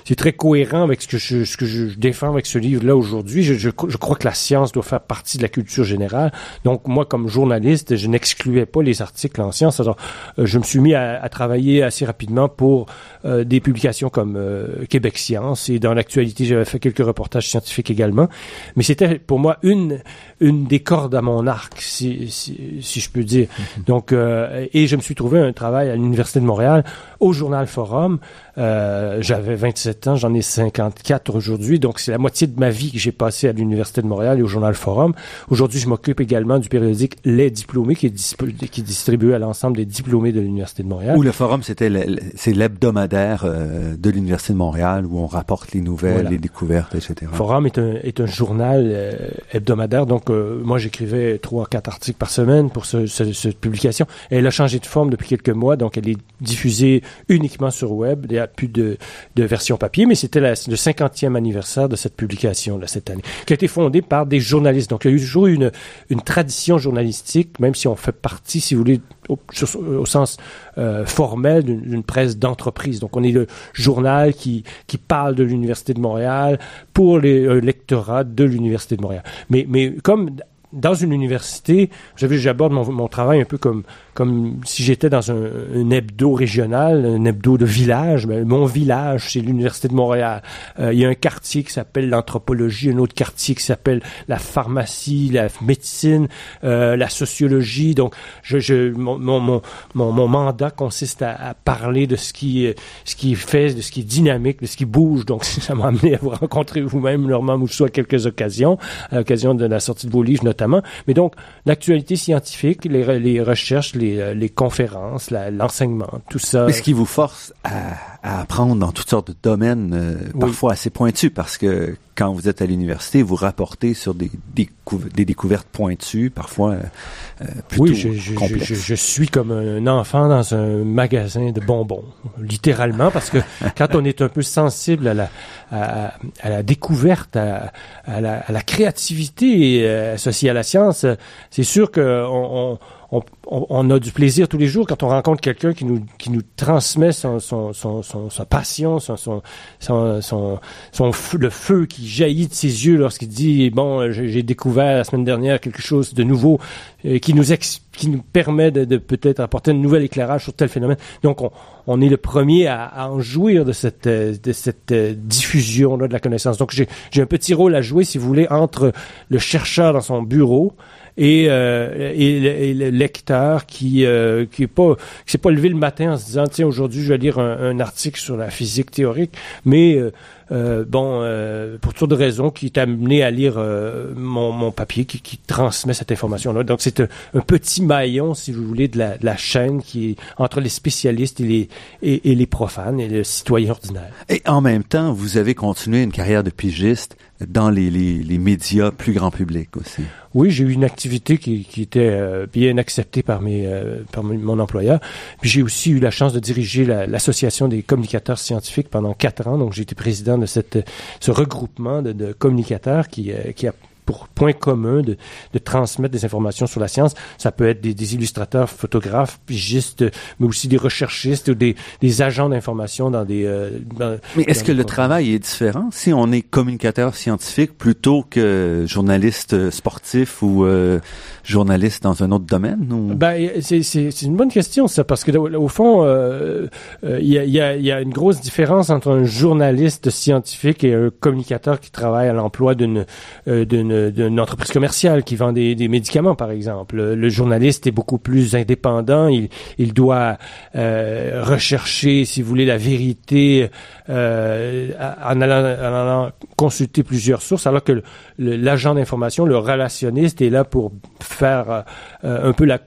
c'est 0.05 0.15
très 0.15 0.33
cohérent 0.33 0.83
avec 0.83 1.01
ce 1.01 1.07
que 1.07 1.17
je, 1.17 1.43
ce 1.43 1.57
que 1.57 1.65
je 1.65 1.97
défends 1.97 2.31
avec 2.31 2.45
ce 2.45 2.57
livre-là 2.57 2.95
aujourd'hui. 2.95 3.43
Je, 3.43 3.53
je, 3.53 3.69
je, 3.87 3.97
crois 3.97 4.15
que 4.15 4.25
la 4.25 4.33
science 4.33 4.71
doit 4.71 4.83
faire 4.83 5.01
partie 5.01 5.37
de 5.37 5.43
la 5.43 5.49
culture 5.49 5.83
générale. 5.83 6.31
Donc 6.63 6.87
moi, 6.87 7.05
comme 7.05 7.27
journaliste, 7.27 7.95
je 7.95 8.07
n'excluais 8.07 8.65
pas 8.65 8.81
les 8.81 9.01
articles 9.01 9.41
en 9.41 9.51
science. 9.51 9.79
Alors, 9.79 9.97
euh, 10.37 10.45
je 10.45 10.57
me 10.59 10.63
suis 10.63 10.79
mis 10.79 10.93
à, 10.93 11.21
à 11.21 11.29
travailler 11.29 11.83
assez 11.83 12.05
rapidement 12.05 12.47
pour 12.47 12.87
euh, 13.25 13.43
des 13.43 13.59
publications 13.59 14.09
comme 14.09 14.35
euh, 14.37 14.85
Québec 14.89 15.17
Science 15.17 15.69
et 15.69 15.79
dans 15.79 15.93
l'actualité, 15.93 16.45
j'avais 16.45 16.65
fait 16.65 16.79
quelques 16.79 17.05
reportages 17.05 17.49
scientifiques 17.49 17.91
également. 17.91 18.29
Mais 18.75 18.83
c'était 18.99 19.19
pour 19.19 19.39
moi 19.39 19.57
une 19.63 19.99
une 20.39 20.65
des 20.65 20.79
cordes 20.79 21.15
à 21.15 21.21
mon 21.21 21.47
arc, 21.47 21.81
si, 21.81 22.29
si, 22.29 22.79
si 22.81 22.99
je 22.99 23.09
peux 23.09 23.23
dire. 23.23 23.47
Mm-hmm. 23.47 23.85
Donc, 23.85 24.11
euh, 24.11 24.67
et 24.73 24.87
je 24.87 24.95
me 24.95 25.01
suis 25.01 25.15
trouvé 25.15 25.39
un 25.39 25.51
travail 25.51 25.89
à 25.89 25.95
l'université 25.95 26.39
de 26.39 26.45
Montréal 26.45 26.85
au 27.19 27.33
journal 27.33 27.67
Forum. 27.67 28.19
Euh, 28.59 29.19
j'avais 29.21 29.55
27 29.55 30.07
ans, 30.07 30.15
j'en 30.15 30.33
ai 30.33 30.41
54 30.41 31.33
aujourd'hui, 31.33 31.79
donc 31.79 31.99
c'est 31.99 32.11
la 32.11 32.17
moitié 32.17 32.45
de 32.45 32.59
ma 32.59 32.69
vie 32.69 32.91
que 32.91 32.97
j'ai 32.97 33.13
passé 33.13 33.47
à 33.47 33.53
l'Université 33.53 34.01
de 34.01 34.07
Montréal 34.07 34.39
et 34.39 34.41
au 34.41 34.47
journal 34.47 34.73
Forum. 34.73 35.13
Aujourd'hui, 35.49 35.79
je 35.79 35.87
m'occupe 35.87 36.19
également 36.19 36.59
du 36.59 36.67
périodique 36.67 37.15
Les 37.23 37.49
Diplômés, 37.51 37.95
qui 37.95 38.07
est, 38.07 38.69
qui 38.69 38.81
est 38.81 38.83
distribué 38.83 39.33
à 39.33 39.39
l'ensemble 39.39 39.77
des 39.77 39.85
diplômés 39.85 40.33
de 40.33 40.41
l'Université 40.41 40.83
de 40.83 40.89
Montréal. 40.89 41.17
Où 41.17 41.21
le 41.21 41.31
Forum, 41.31 41.63
c'était 41.63 41.89
c'est 42.35 42.53
l'hebdomadaire 42.53 43.43
euh, 43.45 43.95
de 43.95 44.09
l'Université 44.09 44.53
de 44.53 44.57
Montréal, 44.57 45.05
où 45.05 45.19
on 45.19 45.27
rapporte 45.27 45.71
les 45.71 45.81
nouvelles, 45.81 46.27
les 46.27 46.37
découvertes, 46.37 46.95
etc. 46.95 47.31
Forum 47.31 47.65
est 47.65 47.77
un, 47.77 47.93
est 48.03 48.19
un 48.19 48.25
journal 48.25 48.89
euh, 48.91 49.11
hebdomadaire, 49.53 50.05
donc 50.05 50.29
moi 50.29 50.77
j'écrivais 50.77 51.37
trois, 51.37 51.65
quatre 51.65 51.87
articles 51.87 52.17
par 52.17 52.29
semaine 52.29 52.69
pour 52.69 52.85
ce, 52.85 53.05
ce, 53.05 53.31
cette 53.31 53.59
publication. 53.59 54.05
Et 54.31 54.37
elle 54.37 54.47
a 54.47 54.51
changé 54.51 54.79
de 54.79 54.85
forme 54.85 55.09
depuis 55.09 55.29
quelques 55.29 55.49
mois, 55.49 55.77
donc 55.77 55.97
elle 55.97 56.09
est 56.09 56.17
diffusée 56.41 57.03
uniquement 57.29 57.71
sur 57.71 57.91
web. 57.93 58.25
Il 58.29 58.33
n'y 58.33 58.39
a 58.39 58.48
plus 58.53 58.67
de, 58.67 58.97
de 59.35 59.43
version 59.43 59.77
papier, 59.77 60.05
mais 60.05 60.15
c'était 60.15 60.39
le 60.39 60.53
50e 60.53 61.35
anniversaire 61.35 61.89
de 61.89 61.95
cette 61.95 62.15
publication 62.15 62.77
là, 62.77 62.87
cette 62.87 63.09
année, 63.09 63.23
qui 63.45 63.53
a 63.53 63.55
été 63.55 63.67
fondée 63.67 64.01
par 64.01 64.25
des 64.25 64.39
journalistes. 64.39 64.89
Donc 64.89 65.05
il 65.05 65.11
y 65.11 65.15
a 65.15 65.17
toujours 65.17 65.47
une, 65.47 65.71
une 66.09 66.21
tradition 66.21 66.77
journalistique, 66.77 67.59
même 67.59 67.75
si 67.75 67.87
on 67.87 67.95
fait 67.95 68.11
partie, 68.11 68.61
si 68.61 68.75
vous 68.75 68.81
voulez, 68.81 69.01
au, 69.29 70.05
sens 70.05 70.37
euh, 70.77 71.05
formel 71.05 71.63
d'une 71.63 72.03
presse 72.03 72.37
d'entreprise. 72.37 72.99
Donc 72.99 73.15
on 73.15 73.23
est 73.23 73.31
le 73.31 73.47
journal 73.73 74.33
qui, 74.33 74.63
parle 75.07 75.35
de 75.35 75.43
l'Université 75.43 75.93
de 75.93 75.99
Montréal 75.99 76.59
pour 76.93 77.19
les 77.19 77.45
euh, 77.45 77.61
de 77.61 78.43
l'Université 78.43 78.97
de 78.97 79.01
Montréal. 79.01 79.23
Mais, 79.49 79.95
comme 80.03 80.31
dans 80.73 80.93
une 80.93 81.13
université, 81.13 81.89
j'aborde 82.15 82.73
mon, 82.73 83.07
travail 83.07 83.41
un 83.41 83.45
peu 83.45 83.57
comme, 83.57 83.83
comme 84.13 84.59
si 84.65 84.83
j'étais 84.83 85.09
dans 85.09 85.31
un, 85.31 85.49
un, 85.75 85.89
hebdo 85.91 86.33
régional, 86.33 87.05
un 87.05 87.25
hebdo 87.25 87.57
de 87.57 87.65
village. 87.65 88.27
Ben, 88.27 88.45
mon 88.45 88.65
village, 88.65 89.31
c'est 89.31 89.39
l'Université 89.39 89.87
de 89.87 89.93
Montréal. 89.93 90.41
Euh, 90.79 90.93
il 90.93 90.99
y 90.99 91.05
a 91.05 91.09
un 91.09 91.15
quartier 91.15 91.63
qui 91.63 91.71
s'appelle 91.71 92.09
l'anthropologie, 92.09 92.91
un 92.91 92.97
autre 92.97 93.13
quartier 93.13 93.55
qui 93.55 93.63
s'appelle 93.63 94.01
la 94.27 94.37
pharmacie, 94.37 95.29
la 95.31 95.47
médecine, 95.61 96.27
euh, 96.63 96.95
la 96.95 97.09
sociologie. 97.09 97.95
Donc, 97.95 98.13
je, 98.43 98.59
je, 98.59 98.91
mon, 98.91 99.17
mon, 99.19 99.61
mon, 99.93 100.11
mon 100.11 100.27
mandat 100.27 100.71
consiste 100.71 101.21
à, 101.21 101.35
à, 101.35 101.53
parler 101.53 102.07
de 102.07 102.15
ce 102.15 102.33
qui, 102.33 102.73
ce 103.05 103.15
qui 103.15 103.35
fait, 103.35 103.73
de 103.73 103.81
ce 103.81 103.91
qui 103.91 104.01
est 104.01 104.03
dynamique, 104.03 104.61
de 104.61 104.67
ce 104.67 104.77
qui 104.77 104.85
bouge. 104.85 105.25
Donc, 105.25 105.43
ça 105.45 105.75
m'a 105.75 105.87
amené 105.87 106.15
à 106.15 106.19
vous 106.21 106.29
rencontrer 106.29 106.81
vous-même, 106.81 107.25
Normand 107.25 107.57
Mousseau, 107.57 107.85
à 107.85 107.89
quelques 107.89 108.25
occasions, 108.25 108.77
à 109.11 109.17
l'occasion 109.17 109.55
de 109.55 109.65
la 109.65 109.79
sortie 109.79 110.07
de 110.07 110.11
vos 110.11 110.23
livres 110.23 110.43
notamment. 110.43 110.81
Mais 111.07 111.13
donc, 111.13 111.35
l'actualité 111.65 112.15
scientifique, 112.15 112.85
les, 112.85 113.19
les 113.19 113.41
recherches, 113.41 113.95
les, 113.95 114.08
euh, 114.17 114.33
les 114.33 114.49
conférences, 114.49 115.31
l'enseignement, 115.31 116.21
tout 116.29 116.39
ça. 116.39 116.65
Mais 116.65 116.73
ce 116.73 116.81
qui 116.81 116.93
vous 116.93 117.05
force 117.05 117.53
à, 117.63 118.18
à, 118.23 118.41
apprendre 118.41 118.75
dans 118.75 118.91
toutes 118.91 119.09
sortes 119.09 119.29
de 119.29 119.35
domaines, 119.41 119.93
euh, 119.93 120.15
oui. 120.33 120.39
parfois 120.39 120.73
assez 120.73 120.89
pointus, 120.89 121.31
parce 121.33 121.57
que 121.57 121.95
quand 122.15 122.33
vous 122.33 122.49
êtes 122.49 122.61
à 122.61 122.65
l'université, 122.65 123.21
vous 123.21 123.35
rapportez 123.35 123.93
sur 123.93 124.13
des, 124.13 124.29
des, 124.53 124.69
des 125.13 125.25
découvertes 125.25 125.67
pointues, 125.71 126.29
parfois 126.29 126.73
euh, 126.73 127.45
plutôt 127.69 127.83
oui, 127.85 127.95
je, 127.95 128.11
je, 128.11 128.33
complexes. 128.33 128.65
Je, 128.65 128.75
je, 128.75 128.95
suis 128.95 129.29
comme 129.29 129.51
un 129.51 129.87
enfant 129.87 130.27
dans 130.27 130.53
un 130.53 130.83
magasin 130.83 131.51
de 131.51 131.61
bonbons, 131.61 132.03
littéralement, 132.37 133.09
parce 133.09 133.29
que 133.29 133.37
quand 133.77 133.95
on 133.95 134.03
est 134.03 134.21
un 134.21 134.29
peu 134.29 134.41
sensible 134.41 135.07
à 135.07 135.13
la, 135.13 135.29
à, 135.71 136.13
à 136.41 136.49
la 136.49 136.61
découverte, 136.61 137.37
à, 137.37 137.71
à, 138.05 138.19
la, 138.19 138.39
à 138.39 138.51
la 138.51 138.61
créativité 138.61 139.87
associée 139.87 140.49
à 140.49 140.53
la 140.53 140.63
science, 140.63 141.05
c'est 141.51 141.63
sûr 141.63 141.89
qu'on 141.91 142.01
on, 142.01 142.79
on, 143.11 143.21
on, 143.69 143.89
a 143.89 143.99
du 143.99 144.11
plaisir 144.11 144.47
tous 144.47 144.57
les 144.57 144.67
jours 144.67 144.85
quand 144.87 145.03
on 145.03 145.09
rencontre 145.09 145.41
quelqu'un 145.41 145.73
qui 145.73 145.85
nous, 145.85 146.05
qui 146.17 146.29
nous 146.29 146.41
transmet 146.55 147.11
son, 147.11 147.39
son, 147.39 147.73
son, 147.73 148.03
son 148.09 148.29
sa 148.29 148.45
passion, 148.45 148.99
son, 148.99 149.15
son, 149.17 149.41
son, 149.79 150.59
son, 150.91 151.11
feu, 151.11 151.37
le 151.37 151.49
feu 151.49 151.85
qui 151.85 152.07
jaillit 152.07 152.47
de 152.47 152.53
ses 152.53 152.85
yeux 152.87 152.97
lorsqu'il 152.97 153.29
dit 153.29 153.69
bon, 153.69 154.11
j'ai 154.11 154.43
découvert 154.43 154.97
la 154.97 155.03
semaine 155.03 155.23
dernière 155.23 155.59
quelque 155.59 155.81
chose 155.81 156.13
de 156.13 156.23
nouveau 156.23 156.59
euh, 157.05 157.19
qui 157.19 157.33
nous 157.33 157.43
qui 157.91 158.09
nous 158.09 158.21
permet 158.21 158.71
de, 158.71 158.85
de 158.85 158.97
peut-être 158.97 159.39
apporter 159.39 159.71
un 159.71 159.75
nouvel 159.75 160.03
éclairage 160.03 160.43
sur 160.43 160.53
tel 160.53 160.69
phénomène. 160.69 160.97
Donc 161.21 161.41
on, 161.41 161.51
on 161.87 162.01
est 162.01 162.09
le 162.09 162.17
premier 162.17 162.67
à, 162.67 162.85
à, 162.85 163.09
en 163.09 163.19
jouir 163.19 163.65
de 163.65 163.73
cette, 163.73 164.07
de 164.07 164.51
cette 164.53 164.93
diffusion 164.93 165.97
là 165.97 166.07
de 166.07 166.13
la 166.13 166.19
connaissance. 166.19 166.57
Donc 166.57 166.71
j'ai 166.71 167.21
un 167.21 167.25
petit 167.25 167.53
rôle 167.53 167.75
à 167.75 167.81
jouer, 167.81 168.03
si 168.03 168.17
vous 168.17 168.27
voulez, 168.27 168.47
entre 168.49 168.91
le 169.29 169.39
chercheur 169.39 169.93
dans 169.93 170.01
son 170.01 170.21
bureau 170.21 170.73
et, 171.19 171.47
euh, 171.49 172.13
et, 172.15 172.69
et, 172.69 172.73
le, 172.73 172.89
lecteur 172.89 173.65
qui 173.65 174.05
euh, 174.05 174.45
qui 174.49 174.63
est 174.63 174.67
pas 174.67 174.95
qui 175.25 175.33
s'est 175.33 175.37
pas 175.37 175.51
levé 175.51 175.67
le 175.67 175.75
matin 175.75 176.13
en 176.13 176.17
se 176.17 176.25
disant 176.25 176.47
tiens 176.47 176.65
aujourd'hui 176.65 177.03
je 177.03 177.09
vais 177.09 177.17
lire 177.17 177.39
un, 177.39 177.57
un, 177.59 177.79
article 177.81 178.19
sur 178.19 178.37
la 178.37 178.49
physique 178.49 178.89
théorique 178.89 179.33
mais 179.65 179.95
euh, 179.95 180.11
euh, 180.51 180.83
bon, 180.87 181.19
euh, 181.21 181.77
pour 181.79 181.93
toutes 181.93 182.13
raisons, 182.13 182.49
qui 182.49 182.67
est 182.67 182.77
amené 182.77 183.23
à 183.23 183.29
lire 183.29 183.55
euh, 183.57 184.13
mon, 184.15 184.51
mon, 184.51 184.71
papier, 184.71 185.05
qui, 185.05 185.21
qui, 185.21 185.37
transmet 185.37 185.93
cette 185.93 186.11
information-là. 186.11 186.63
Donc, 186.63 186.81
c'est 186.81 187.01
un, 187.01 187.41
petit 187.41 187.83
maillon, 187.83 188.33
si 188.33 188.51
vous 188.51 188.65
voulez, 188.65 188.87
de 188.87 188.97
la, 188.97 189.17
de 189.17 189.25
la, 189.25 189.37
chaîne 189.37 189.81
qui 189.81 190.11
est 190.11 190.15
entre 190.37 190.59
les 190.59 190.69
spécialistes 190.69 191.39
et 191.39 191.43
les, 191.43 191.69
et, 192.01 192.35
les 192.35 192.45
profanes 192.45 192.99
et 192.99 193.07
le 193.07 193.23
citoyen 193.23 193.71
ordinaire. 193.71 194.11
Et 194.27 194.41
en 194.45 194.61
même 194.61 194.83
temps, 194.83 195.13
vous 195.13 195.37
avez 195.37 195.53
continué 195.53 196.01
une 196.01 196.11
carrière 196.11 196.43
de 196.43 196.49
pigiste 196.49 197.15
dans 197.47 197.69
les, 197.69 197.89
les, 197.89 198.37
médias 198.37 198.91
plus 198.91 199.13
grand 199.13 199.31
public 199.31 199.77
aussi. 199.77 200.01
Oui, 200.33 200.51
j'ai 200.51 200.65
eu 200.65 200.71
une 200.73 200.83
activité 200.83 201.37
qui, 201.37 201.63
qui 201.63 201.81
était 201.81 202.09
euh, 202.11 202.47
bien 202.51 202.77
acceptée 202.77 203.23
par, 203.23 203.41
mes, 203.41 203.65
euh, 203.65 204.03
par 204.11 204.23
mon 204.23 204.59
employeur. 204.59 204.99
Puis 205.41 205.49
j'ai 205.49 205.63
aussi 205.63 205.91
eu 205.91 205.99
la 205.99 206.11
chance 206.11 206.33
de 206.33 206.39
diriger 206.39 206.85
l'association 206.85 207.65
la, 207.67 207.77
des 207.77 207.83
communicateurs 207.83 208.37
scientifiques 208.37 208.89
pendant 208.89 209.13
quatre 209.13 209.47
ans. 209.47 209.57
Donc 209.57 209.73
j'ai 209.73 209.83
été 209.83 209.95
président 209.95 210.37
de 210.37 210.45
cette, 210.45 210.85
ce 211.19 211.31
regroupement 211.31 212.01
de, 212.01 212.11
de 212.11 212.33
communicateurs 212.33 213.07
qui, 213.07 213.31
euh, 213.31 213.53
qui 213.53 213.67
a 213.67 213.73
pour 214.09 214.27
point 214.27 214.53
commun 214.53 215.03
de, 215.03 215.17
de, 215.53 215.59
transmettre 215.59 216.11
des 216.11 216.25
informations 216.25 216.65
sur 216.65 216.79
la 216.79 216.87
science. 216.87 217.13
Ça 217.37 217.51
peut 217.51 217.69
être 217.69 217.79
des, 217.79 217.93
des 217.93 218.15
illustrateurs, 218.15 218.67
photographes, 218.67 219.39
pigistes, 219.45 220.03
mais 220.39 220.47
aussi 220.47 220.67
des 220.67 220.77
recherchistes 220.77 221.49
ou 221.49 221.53
des, 221.53 221.75
des 222.01 222.23
agents 222.23 222.49
d'information 222.49 223.11
dans 223.11 223.23
des... 223.23 223.45
Euh, 223.45 223.69
dans, 223.99 224.17
mais 224.35 224.45
est-ce 224.47 224.63
que 224.63 224.71
le 224.71 224.83
travail 224.83 225.31
est 225.35 225.37
différent? 225.37 225.89
Si 225.91 226.11
on 226.11 226.31
est 226.31 226.41
communicateur 226.41 227.13
scientifique 227.13 227.77
plutôt 227.77 228.25
que 228.27 228.85
journaliste 228.87 229.69
sportif 229.69 230.41
ou 230.41 230.65
euh, 230.65 230.99
journaliste 231.43 232.01
dans 232.01 232.23
un 232.23 232.31
autre 232.31 232.45
domaine? 232.45 232.91
Ou... 232.91 233.13
Ben, 233.13 233.61
c'est 233.61 234.21
une 234.23 234.35
bonne 234.35 234.49
question, 234.49 234.87
ça, 234.87 235.03
parce 235.03 235.23
que 235.23 235.37
au 235.37 235.67
fond, 235.67 236.03
il 236.03 236.07
euh, 236.07 236.67
euh, 237.03 237.19
y, 237.21 237.37
a, 237.37 237.43
y, 237.43 237.59
a, 237.59 237.75
y, 237.75 237.91
a, 237.91 238.01
une 238.01 238.09
grosse 238.09 238.41
différence 238.41 238.89
entre 238.89 239.11
un 239.11 239.23
journaliste 239.23 240.09
scientifique 240.09 240.83
et 240.83 240.95
un 240.95 241.11
communicateur 241.11 241.79
qui 241.79 241.91
travaille 241.91 242.27
à 242.27 242.33
l'emploi 242.33 242.75
d'une 242.75 243.05
euh, 243.47 243.65
d'une 244.09 244.39
entreprise 244.39 244.71
commerciale 244.71 245.23
qui 245.23 245.35
vend 245.35 245.51
des, 245.51 245.75
des, 245.75 245.87
médicaments, 245.87 246.35
par 246.35 246.51
exemple. 246.51 246.95
Le 246.95 247.29
journaliste 247.29 247.87
est 247.87 247.91
beaucoup 247.91 248.17
plus 248.17 248.55
indépendant. 248.55 249.27
Il, 249.27 249.49
il 249.77 249.93
doit 249.93 250.37
euh, 250.75 251.43
rechercher, 251.43 252.25
si 252.25 252.41
vous 252.41 252.49
voulez, 252.49 252.65
la 252.65 252.77
vérité 252.77 253.69
euh, 254.09 254.89
en, 255.23 255.41
allant, 255.41 255.61
en, 255.61 255.93
allant, 255.93 256.31
consulter 256.55 257.03
plusieurs 257.03 257.41
sources, 257.41 257.67
alors 257.67 257.83
que 257.83 258.03
l'agent 258.37 258.95
d'information, 258.95 259.45
le 259.45 259.57
relationniste, 259.57 260.41
est 260.41 260.49
là 260.49 260.63
pour 260.63 260.91
faire 261.19 261.85
euh, 262.23 262.49
un 262.49 262.53
peu 262.53 262.65
la 262.65 262.79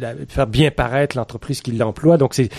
la, 0.00 0.14
faire 0.28 0.46
bien 0.46 0.70
paraître 0.70 1.16
l'entreprise 1.16 1.60
qui 1.60 1.72
l'emploie. 1.72 2.16
Donc, 2.16 2.34
c'est, 2.34 2.50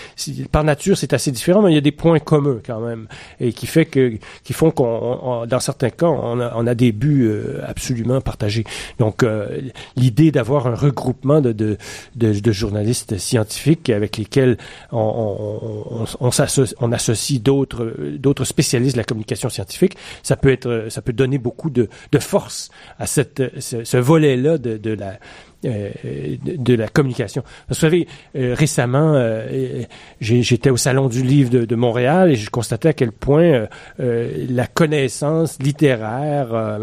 par 0.50 0.64
nature, 0.64 0.96
c'est 0.96 1.12
assez 1.12 1.30
différent, 1.30 1.62
mais 1.62 1.72
il 1.72 1.74
y 1.74 1.78
a 1.78 1.82
des 1.82 1.92
points 1.92 2.18
communs 2.18 2.60
quand 2.64 2.80
même, 2.80 3.06
et 3.40 3.52
qui 3.52 3.66
fait 3.66 3.86
que, 3.86 4.14
qui 4.44 4.52
font 4.52 4.70
qu'on, 4.70 5.46
dans 5.46 5.60
certains 5.60 5.90
cas, 5.90 6.06
on 6.06 6.40
a, 6.40 6.52
on 6.56 6.66
a 6.66 6.74
des 6.74 6.92
buts 6.92 7.26
euh, 7.26 7.60
absolument 7.66 8.20
partagés. 8.20 8.64
Donc, 8.98 9.22
euh, 9.22 9.60
l'idée 9.96 10.30
d'avoir 10.30 10.66
un 10.66 10.74
regroupement 10.74 11.40
de, 11.40 11.52
de, 11.52 11.76
de, 12.16 12.38
de, 12.38 12.52
journalistes 12.52 13.18
scientifiques 13.18 13.90
avec 13.90 14.16
lesquels 14.16 14.56
on, 14.92 15.84
on, 15.90 16.04
on, 16.20 16.30
s'associe, 16.30 16.74
on 16.80 16.92
associe 16.92 17.40
d'autres, 17.40 17.94
d'autres 18.16 18.44
spécialistes 18.44 18.96
de 18.96 19.00
la 19.00 19.04
communication 19.04 19.48
scientifique, 19.48 19.96
ça 20.22 20.36
peut 20.36 20.50
être, 20.50 20.86
ça 20.88 21.02
peut 21.02 21.12
donner 21.12 21.38
beaucoup 21.38 21.70
de, 21.70 21.88
de 22.12 22.18
force 22.18 22.70
à 22.98 23.06
cette, 23.06 23.42
ce, 23.60 23.84
ce 23.84 23.96
volet-là 23.96 24.58
de, 24.58 24.76
de 24.76 24.90
la 24.90 25.18
de, 25.62 26.56
de, 26.56 26.74
la 26.74 26.88
communication. 26.88 27.42
Vous 27.68 27.74
savez, 27.74 28.06
euh, 28.36 28.54
récemment, 28.56 29.12
euh, 29.14 29.82
j'étais 30.20 30.70
au 30.70 30.76
Salon 30.76 31.08
du 31.08 31.22
Livre 31.22 31.50
de, 31.50 31.64
de, 31.64 31.76
Montréal 31.76 32.30
et 32.30 32.36
je 32.36 32.48
constatais 32.50 32.88
à 32.88 32.92
quel 32.92 33.12
point 33.12 33.66
euh, 34.00 34.46
la 34.48 34.66
connaissance 34.66 35.58
littéraire, 35.60 36.78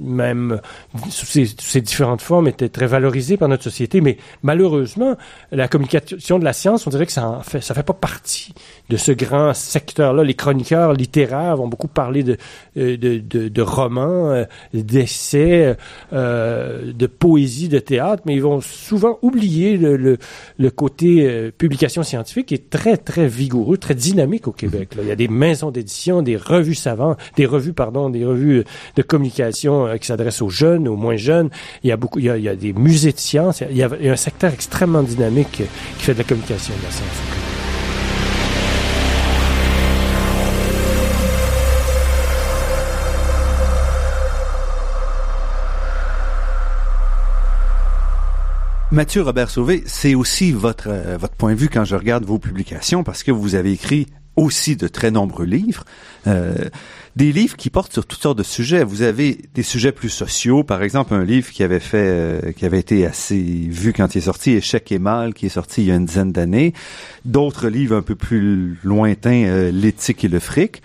même 0.00 0.60
sous 1.08 1.26
ces, 1.26 1.46
sous 1.46 1.56
ces, 1.58 1.80
différentes 1.80 2.22
formes, 2.22 2.46
était 2.46 2.68
très 2.68 2.86
valorisée 2.86 3.36
par 3.36 3.48
notre 3.48 3.64
société. 3.64 4.00
Mais 4.00 4.16
malheureusement, 4.42 5.16
la 5.50 5.66
communication 5.66 6.38
de 6.38 6.44
la 6.44 6.52
science, 6.52 6.86
on 6.86 6.90
dirait 6.90 7.06
que 7.06 7.12
ça 7.12 7.28
en 7.28 7.42
fait, 7.42 7.60
fait 7.60 7.82
pas 7.82 7.92
partie 7.92 8.54
de 8.88 8.96
ce 8.96 9.12
grand 9.12 9.54
secteur-là. 9.54 10.22
Les 10.22 10.34
chroniqueurs 10.34 10.92
littéraires 10.92 11.56
vont 11.56 11.68
beaucoup 11.68 11.88
parler 11.88 12.22
de, 12.22 12.36
de, 12.76 12.96
de, 12.96 13.48
de 13.48 13.62
romans, 13.62 14.44
d'essais, 14.72 15.76
de 16.12 17.06
poésie, 17.06 17.68
de 17.68 17.78
théâtre 17.78 18.19
mais 18.24 18.34
ils 18.34 18.42
vont 18.42 18.60
souvent 18.60 19.18
oublier 19.22 19.76
le, 19.76 19.96
le, 19.96 20.18
le 20.58 20.70
côté 20.70 21.26
euh, 21.26 21.50
publication 21.56 22.02
scientifique 22.02 22.46
qui 22.46 22.54
est 22.54 22.70
très, 22.70 22.96
très 22.96 23.26
vigoureux, 23.26 23.76
très 23.76 23.94
dynamique 23.94 24.48
au 24.48 24.52
Québec. 24.52 24.94
Là. 24.96 25.02
Il 25.02 25.08
y 25.08 25.12
a 25.12 25.16
des 25.16 25.28
maisons 25.28 25.70
d'édition, 25.70 26.22
des 26.22 26.36
revues 26.36 26.74
savantes, 26.74 27.18
des 27.36 27.46
revues, 27.46 27.72
pardon, 27.72 28.10
des 28.10 28.24
revues 28.24 28.64
de 28.96 29.02
communication 29.02 29.86
euh, 29.86 29.96
qui 29.96 30.06
s'adressent 30.06 30.42
aux 30.42 30.50
jeunes, 30.50 30.88
aux 30.88 30.96
moins 30.96 31.16
jeunes. 31.16 31.50
Il 31.82 31.88
y 31.88 31.92
a 31.92 31.96
beaucoup, 31.96 32.18
il 32.18 32.26
y 32.26 32.30
a, 32.30 32.36
il 32.36 32.44
y 32.44 32.48
a 32.48 32.56
des 32.56 32.72
musées 32.72 33.12
de 33.12 33.18
sciences. 33.18 33.62
Il 33.70 33.76
y, 33.76 33.82
a, 33.82 33.90
il 33.98 34.06
y 34.06 34.08
a 34.08 34.12
un 34.12 34.16
secteur 34.16 34.52
extrêmement 34.52 35.02
dynamique 35.02 35.62
qui 35.98 36.04
fait 36.04 36.14
de 36.14 36.18
la 36.18 36.24
communication 36.24 36.74
de 36.76 36.84
la 36.84 36.90
science 36.90 37.49
Mathieu 48.92 49.22
Robert 49.22 49.50
Sauvé, 49.50 49.84
c'est 49.86 50.16
aussi 50.16 50.50
votre 50.50 50.88
euh, 50.88 51.16
votre 51.16 51.34
point 51.34 51.52
de 51.52 51.58
vue 51.58 51.68
quand 51.68 51.84
je 51.84 51.94
regarde 51.94 52.24
vos 52.24 52.40
publications 52.40 53.04
parce 53.04 53.22
que 53.22 53.30
vous 53.30 53.54
avez 53.54 53.72
écrit 53.72 54.08
aussi 54.34 54.74
de 54.74 54.88
très 54.88 55.10
nombreux 55.10 55.44
livres, 55.44 55.84
euh, 56.26 56.68
des 57.14 57.32
livres 57.32 57.56
qui 57.56 57.70
portent 57.70 57.92
sur 57.92 58.06
toutes 58.06 58.20
sortes 58.20 58.38
de 58.38 58.42
sujets. 58.42 58.82
Vous 58.82 59.02
avez 59.02 59.38
des 59.54 59.62
sujets 59.62 59.92
plus 59.92 60.08
sociaux, 60.08 60.64
par 60.64 60.82
exemple 60.82 61.14
un 61.14 61.24
livre 61.24 61.50
qui 61.50 61.62
avait 61.62 61.80
fait, 61.80 62.06
euh, 62.08 62.52
qui 62.52 62.64
avait 62.64 62.80
été 62.80 63.06
assez 63.06 63.36
vu 63.36 63.92
quand 63.92 64.14
il 64.14 64.18
est 64.18 64.22
sorti, 64.22 64.52
Échec 64.52 64.90
et 64.90 64.98
mal, 64.98 65.34
qui 65.34 65.46
est 65.46 65.50
sorti 65.50 65.82
il 65.82 65.88
y 65.88 65.92
a 65.92 65.96
une 65.96 66.06
dizaine 66.06 66.32
d'années. 66.32 66.72
D'autres 67.24 67.68
livres 67.68 67.96
un 67.96 68.02
peu 68.02 68.14
plus 68.14 68.78
lointains, 68.82 69.44
euh, 69.46 69.70
L'éthique 69.70 70.24
et 70.24 70.28
le 70.28 70.40
fric. 70.40 70.82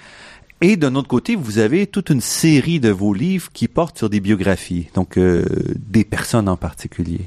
Et 0.62 0.78
d'un 0.78 0.96
autre 0.96 1.08
côté, 1.08 1.36
vous 1.36 1.60
avez 1.60 1.86
toute 1.86 2.10
une 2.10 2.22
série 2.22 2.80
de 2.80 2.90
vos 2.90 3.14
livres 3.14 3.50
qui 3.54 3.68
portent 3.68 3.98
sur 3.98 4.10
des 4.10 4.20
biographies, 4.20 4.88
donc 4.96 5.18
euh, 5.18 5.46
des 5.76 6.04
personnes 6.04 6.50
en 6.50 6.58
particulier. 6.58 7.22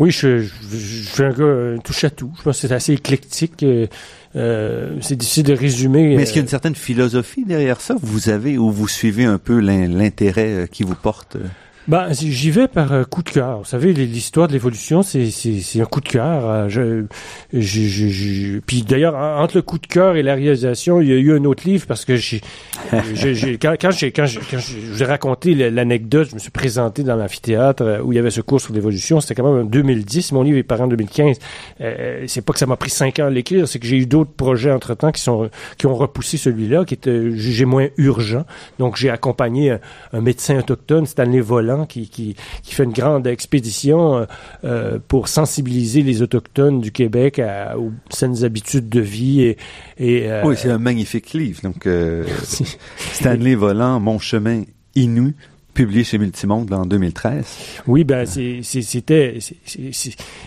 Oui, 0.00 0.10
je, 0.10 0.38
je, 0.38 0.48
je 0.70 1.08
suis 1.08 1.22
un 1.22 1.30
gars 1.30 1.82
touche 1.84 2.04
à 2.04 2.10
tout. 2.10 2.32
Je 2.38 2.42
pense 2.42 2.58
que 2.58 2.66
c'est 2.66 2.74
assez 2.74 2.94
éclectique. 2.94 3.62
Euh, 3.62 3.86
euh, 4.34 4.96
c'est 5.02 5.14
difficile 5.14 5.44
de 5.44 5.52
résumer. 5.52 6.16
Mais 6.16 6.22
est-ce 6.22 6.32
qu'il 6.32 6.40
y 6.40 6.42
a 6.42 6.44
une 6.44 6.48
certaine 6.48 6.74
philosophie 6.74 7.44
derrière 7.44 7.82
ça? 7.82 7.96
Vous 8.00 8.30
avez 8.30 8.56
ou 8.56 8.70
vous 8.70 8.88
suivez 8.88 9.26
un 9.26 9.36
peu 9.36 9.60
l'intérêt 9.60 10.66
qui 10.72 10.84
vous 10.84 10.94
porte 10.94 11.36
ben, 11.90 12.12
j'y 12.12 12.52
vais 12.52 12.68
par 12.68 12.92
euh, 12.92 13.02
coup 13.02 13.24
de 13.24 13.30
cœur. 13.30 13.58
Vous 13.58 13.64
savez, 13.64 13.92
l'histoire 13.92 14.46
de 14.46 14.52
l'évolution, 14.52 15.02
c'est, 15.02 15.28
c'est, 15.32 15.80
un 15.80 15.84
coup 15.86 16.00
de 16.00 16.08
cœur. 16.08 16.48
Euh, 16.48 16.68
je, 16.68 17.04
je, 17.52 18.08
je, 18.08 18.60
puis 18.60 18.82
d'ailleurs, 18.82 19.16
entre 19.16 19.56
le 19.56 19.62
coup 19.62 19.78
de 19.78 19.88
cœur 19.88 20.14
et 20.14 20.22
la 20.22 20.36
réalisation, 20.36 21.00
il 21.00 21.08
y 21.08 21.12
a 21.12 21.16
eu 21.16 21.36
un 21.36 21.44
autre 21.44 21.66
livre 21.66 21.86
parce 21.88 22.04
que 22.04 22.14
j'ai, 22.14 22.42
j'ai, 23.14 23.58
quand, 23.58 23.74
quand, 23.80 23.90
j'ai, 23.90 24.12
quand, 24.12 24.24
quand 24.48 24.58
je 24.60 24.78
vous 24.78 25.02
ai 25.02 25.04
raconté 25.04 25.56
l'anecdote, 25.56 26.28
je 26.30 26.34
me 26.36 26.38
suis 26.38 26.52
présenté 26.52 27.02
dans 27.02 27.16
l'amphithéâtre 27.16 27.82
euh, 27.82 28.00
où 28.02 28.12
il 28.12 28.16
y 28.16 28.18
avait 28.20 28.30
ce 28.30 28.40
cours 28.40 28.60
sur 28.60 28.72
l'évolution. 28.72 29.20
C'était 29.20 29.34
quand 29.34 29.52
même 29.52 29.62
en 29.62 29.68
2010. 29.68 30.30
Mon 30.30 30.44
livre 30.44 30.58
est 30.58 30.62
paru 30.62 30.82
en 30.82 30.86
2015. 30.86 31.38
Euh, 31.80 32.24
c'est 32.28 32.42
pas 32.42 32.52
que 32.52 32.60
ça 32.60 32.66
m'a 32.66 32.76
pris 32.76 32.90
cinq 32.90 33.18
ans 33.18 33.26
à 33.26 33.30
l'écrire, 33.30 33.66
c'est 33.66 33.80
que 33.80 33.86
j'ai 33.88 33.96
eu 33.96 34.06
d'autres 34.06 34.30
projets 34.30 34.70
entre 34.70 34.94
temps 34.94 35.10
qui 35.10 35.22
sont 35.22 35.50
qui 35.76 35.88
ont 35.88 35.96
repoussé 35.96 36.36
celui-là, 36.36 36.84
qui 36.84 36.94
était 36.94 37.32
jugé 37.32 37.64
moins 37.64 37.88
urgent. 37.96 38.44
Donc 38.78 38.94
j'ai 38.94 39.10
accompagné 39.10 39.72
un, 39.72 39.80
un 40.12 40.20
médecin 40.20 40.56
autochtone, 40.56 41.06
Stanley 41.06 41.40
Volant 41.40 41.79
qui, 41.86 42.08
qui, 42.08 42.36
qui 42.62 42.74
fait 42.74 42.84
une 42.84 42.92
grande 42.92 43.26
expédition 43.26 44.18
euh, 44.18 44.24
euh, 44.64 44.98
pour 45.06 45.28
sensibiliser 45.28 46.02
les 46.02 46.22
Autochtones 46.22 46.80
du 46.80 46.92
Québec 46.92 47.38
à, 47.38 47.78
aux 47.78 47.92
saines 48.10 48.44
habitudes 48.44 48.88
de 48.88 49.00
vie. 49.00 49.42
Et, 49.42 49.56
et 49.98 50.30
euh, 50.30 50.42
oui, 50.44 50.54
c'est 50.56 50.70
un 50.70 50.78
magnifique 50.78 51.32
livre. 51.32 51.60
Donc, 51.62 51.88
Stanley 53.12 53.54
Volant, 53.54 54.00
Mon 54.00 54.18
chemin 54.18 54.62
Inu, 54.94 55.34
publié 55.80 56.04
chez 56.04 56.18
Multimonde 56.18 56.70
en 56.74 56.84
2013. 56.84 57.46
Oui, 57.86 58.04
ben 58.04 58.26
c'était 58.26 59.38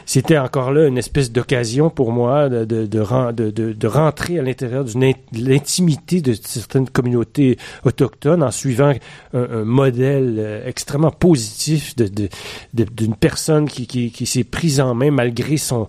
c'était 0.05 0.37
encore 0.37 0.71
là 0.71 0.85
une 0.85 0.99
espèce 0.99 1.31
d'occasion 1.31 1.89
pour 1.89 2.11
moi 2.11 2.49
de 2.49 3.87
rentrer 3.87 4.37
à 4.37 4.43
l'intérieur 4.43 4.85
de 4.85 4.91
l'intimité 5.33 6.21
de 6.21 6.33
certaines 6.33 6.87
communautés 6.87 7.57
autochtones 7.83 8.43
en 8.43 8.51
suivant 8.51 8.93
un, 9.33 9.63
modèle 9.63 10.35
euh, 10.37 10.67
extrêmement 10.67 11.11
positif 11.11 11.95
d'une 11.95 13.15
personne 13.15 13.67
qui, 13.67 14.25
s'est 14.27 14.43
prise 14.43 14.79
en 14.79 14.93
main 14.93 15.09
malgré 15.09 15.57
son 15.57 15.87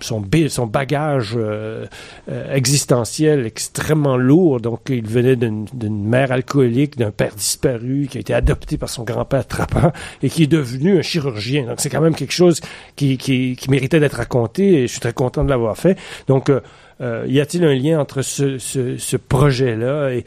son, 0.00 0.22
son 0.48 0.66
bagage 0.66 1.32
euh, 1.36 1.86
euh, 2.30 2.54
existentiel 2.54 3.46
extrêmement 3.46 4.16
lourd. 4.16 4.60
Donc, 4.60 4.80
il 4.88 5.06
venait 5.06 5.36
d'une 5.36 5.66
mère 6.08 6.32
alcoolique, 6.32 6.96
d'un 6.96 7.10
père 7.10 7.34
disparu, 7.34 8.08
qui 8.10 8.18
a 8.18 8.20
été 8.20 8.34
adopté 8.34 8.78
par 8.78 8.88
son 8.88 9.04
grand-père 9.04 9.46
trappant 9.46 9.92
et 10.22 10.30
qui 10.30 10.44
est 10.44 10.48
devenu 10.48 10.98
un 10.98 11.02
chirurgien. 11.02 11.66
Donc, 11.66 11.80
c'est 11.80 11.90
quand 11.90 12.00
même 12.00 12.14
quelque 12.14 12.32
chose 12.32 12.60
qui, 12.96 13.18
qui, 13.18 13.56
méritait 13.68 14.00
d'être 14.00 14.16
raconté 14.16 14.74
et 14.74 14.86
je 14.86 14.92
suis 14.92 15.00
très 15.00 15.12
content 15.12 15.44
de 15.44 15.50
l'avoir 15.50 15.76
fait. 15.76 15.98
Donc, 16.26 16.50
euh, 16.50 16.60
euh, 17.02 17.24
y 17.26 17.40
a-t-il 17.40 17.64
un 17.64 17.74
lien 17.74 17.98
entre 17.98 18.22
ce, 18.22 19.16
projet-là 19.16 20.10
et, 20.12 20.24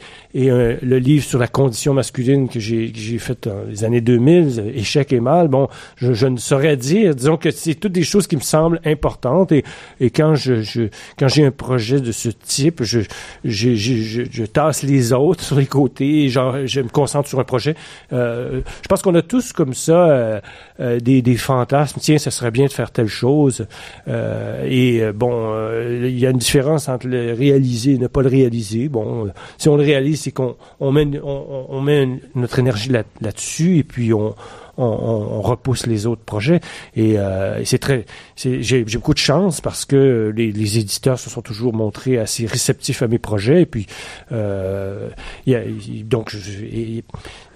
euh, 0.50 0.76
le 0.82 0.98
livre 0.98 1.24
sur 1.24 1.38
la 1.38 1.48
condition 1.48 1.94
masculine 1.94 2.48
que 2.48 2.60
j'ai 2.60 3.18
fait 3.18 3.48
dans 3.48 3.62
les 3.66 3.84
années 3.84 4.02
2000, 4.02 4.72
Échec 4.74 5.12
et 5.12 5.20
mal? 5.20 5.48
Bon, 5.48 5.68
je, 5.96 6.26
ne 6.26 6.36
saurais 6.36 6.76
dire. 6.76 7.14
Disons 7.14 7.38
que 7.38 7.50
c'est 7.50 7.74
toutes 7.74 7.92
des 7.92 8.02
choses 8.02 8.26
qui 8.26 8.36
me 8.36 8.42
semblent 8.42 8.80
importantes 8.84 9.52
et, 9.52 9.64
quand 10.10 10.34
je, 10.34 10.88
quand 11.18 11.28
j'ai 11.28 11.46
un 11.46 11.50
projet 11.50 12.00
de 12.00 12.12
ce 12.12 12.28
type, 12.28 12.82
je, 12.82 14.44
tasse 14.44 14.82
les 14.82 15.12
autres 15.12 15.42
sur 15.42 15.56
les 15.56 15.66
côtés, 15.66 16.28
je 16.28 16.80
me 16.80 16.88
concentre 16.88 17.28
sur 17.28 17.40
un 17.40 17.44
projet. 17.44 17.74
Euh, 18.12 18.60
je 18.82 18.88
pense 18.88 19.02
qu'on 19.02 19.14
a 19.14 19.22
tous 19.22 19.52
comme 19.52 19.72
ça 19.72 20.42
euh, 20.80 20.86
euh, 20.86 21.00
des, 21.00 21.22
des 21.22 21.36
fantasmes. 21.36 22.00
Tiens, 22.00 22.18
ça 22.18 22.30
serait 22.30 22.50
bien 22.50 22.66
de 22.66 22.72
faire 22.72 22.90
telle 22.90 23.08
chose. 23.08 23.66
et 24.06 25.02
bon, 25.14 25.54
il 25.82 26.18
y 26.18 26.26
a 26.26 26.30
une 26.30 26.38
différence 26.38 26.88
entre 26.88 27.06
le 27.06 27.32
réaliser 27.32 27.92
et 27.92 27.98
ne 27.98 28.06
pas 28.06 28.22
le 28.22 28.28
réaliser. 28.28 28.88
Bon, 28.88 29.30
si 29.58 29.68
on 29.68 29.76
le 29.76 29.82
réalise, 29.82 30.22
c'est 30.22 30.32
qu'on 30.32 30.56
on 30.80 30.92
met, 30.92 31.08
on, 31.22 31.80
met 31.80 32.08
notre 32.34 32.58
énergie 32.58 32.90
là, 32.90 33.02
là-dessus 33.20 33.78
et 33.78 33.84
puis 33.84 34.12
on, 34.12 34.34
on, 34.76 35.40
repousse 35.40 35.86
les 35.86 36.06
autres 36.06 36.22
projets. 36.22 36.60
Et, 36.94 37.18
euh, 37.18 37.64
c'est 37.64 37.78
très, 37.78 38.06
j'ai 38.36 38.84
beaucoup 38.84 39.14
de 39.14 39.18
chance 39.18 39.60
parce 39.60 39.84
que 39.84 40.32
les, 40.34 40.52
les, 40.52 40.78
éditeurs 40.78 41.18
se 41.18 41.30
sont 41.30 41.42
toujours 41.42 41.72
montrés 41.72 42.18
assez 42.18 42.46
réceptifs 42.46 43.02
à 43.02 43.08
mes 43.08 43.18
projets. 43.18 43.62
Et 43.62 43.66
puis, 43.66 43.86
euh, 44.32 45.08
y 45.46 45.54
a, 45.54 45.62
donc, 46.04 46.30
je, 46.30 47.00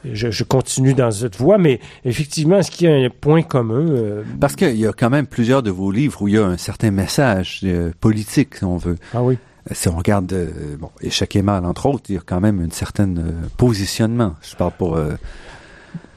je, 0.05 0.31
je, 0.31 0.45
continue 0.45 0.95
dans 0.95 1.11
cette 1.11 1.37
voie, 1.37 1.59
mais 1.59 1.81
effectivement, 2.05 2.59
est-ce 2.59 2.71
qu'il 2.71 2.89
y 2.89 2.93
a 2.93 2.97
un 2.97 3.11
point 3.11 3.43
commun? 3.43 3.87
Euh? 3.89 4.23
Parce 4.41 4.57
qu'il 4.57 4.77
y 4.77 4.87
a 4.87 4.93
quand 4.93 5.11
même 5.11 5.27
plusieurs 5.27 5.63
de 5.63 5.71
vos 5.71 5.91
livres 5.91 6.23
où 6.23 6.29
il 6.29 6.35
y 6.35 6.39
a 6.39 6.45
un 6.45 6.57
certain 6.57 6.91
message 6.91 7.61
euh, 7.65 7.91
politique, 8.01 8.57
si 8.57 8.65
on 8.65 8.77
veut. 8.77 8.97
Ah 9.15 9.23
oui. 9.23 9.39
Si 9.73 9.89
on 9.89 9.97
regarde, 9.97 10.33
euh, 10.33 10.77
bon, 10.79 10.91
Échec 11.03 11.37
et 11.37 11.43
mal, 11.43 11.65
entre 11.65 11.87
autres, 11.87 12.05
il 12.09 12.15
y 12.15 12.19
a 12.19 12.23
quand 12.25 12.41
même 12.41 12.61
un 12.61 12.71
certain 12.71 13.13
positionnement. 13.57 14.35
Je 14.43 14.57
parle 14.57 14.73
pour 14.73 14.99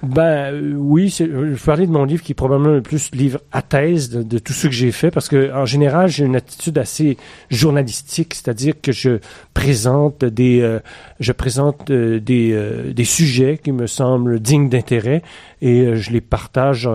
ben 0.04 0.54
euh, 0.54 0.74
oui, 0.76 1.08
je 1.08 1.24
vais 1.24 1.56
parler 1.56 1.88
de 1.88 1.91
mon 1.91 2.04
livre 2.04 2.22
qui 2.22 2.34
est 2.34 2.36
probablement 2.36 2.74
le 2.74 2.82
plus 2.82 3.10
livre 3.14 3.39
à 3.54 3.62
thèse 3.62 4.10
de, 4.10 4.38
tout 4.38 4.51
ce 4.51 4.68
que 4.68 4.74
j'ai 4.74 4.91
fait 4.91 5.12
parce 5.12 5.30
que 5.30 5.54
en 5.54 5.66
général 5.66 6.10
j'ai 6.10 6.26
une 6.26 6.36
attitude 6.36 6.78
assez 6.78 7.18
journalistique, 7.49 8.34
c'est-à-dire 8.34 8.74
que 8.82 8.91
je 8.91 9.20
présente 9.54 10.26
des 10.26 10.60
euh, 10.62 10.80
je 11.22 11.32
présente 11.32 11.89
euh, 11.89 12.20
des, 12.20 12.54
des 12.93 13.06
sujets 13.06 13.58
qui 13.64 13.72
me 13.72 13.88
semblent 13.88 14.41
dignes 14.41 14.68
d'intérêt 14.68 15.22
et 15.62 15.95
je 15.95 16.12
les 16.12 16.20
partage 16.20 16.89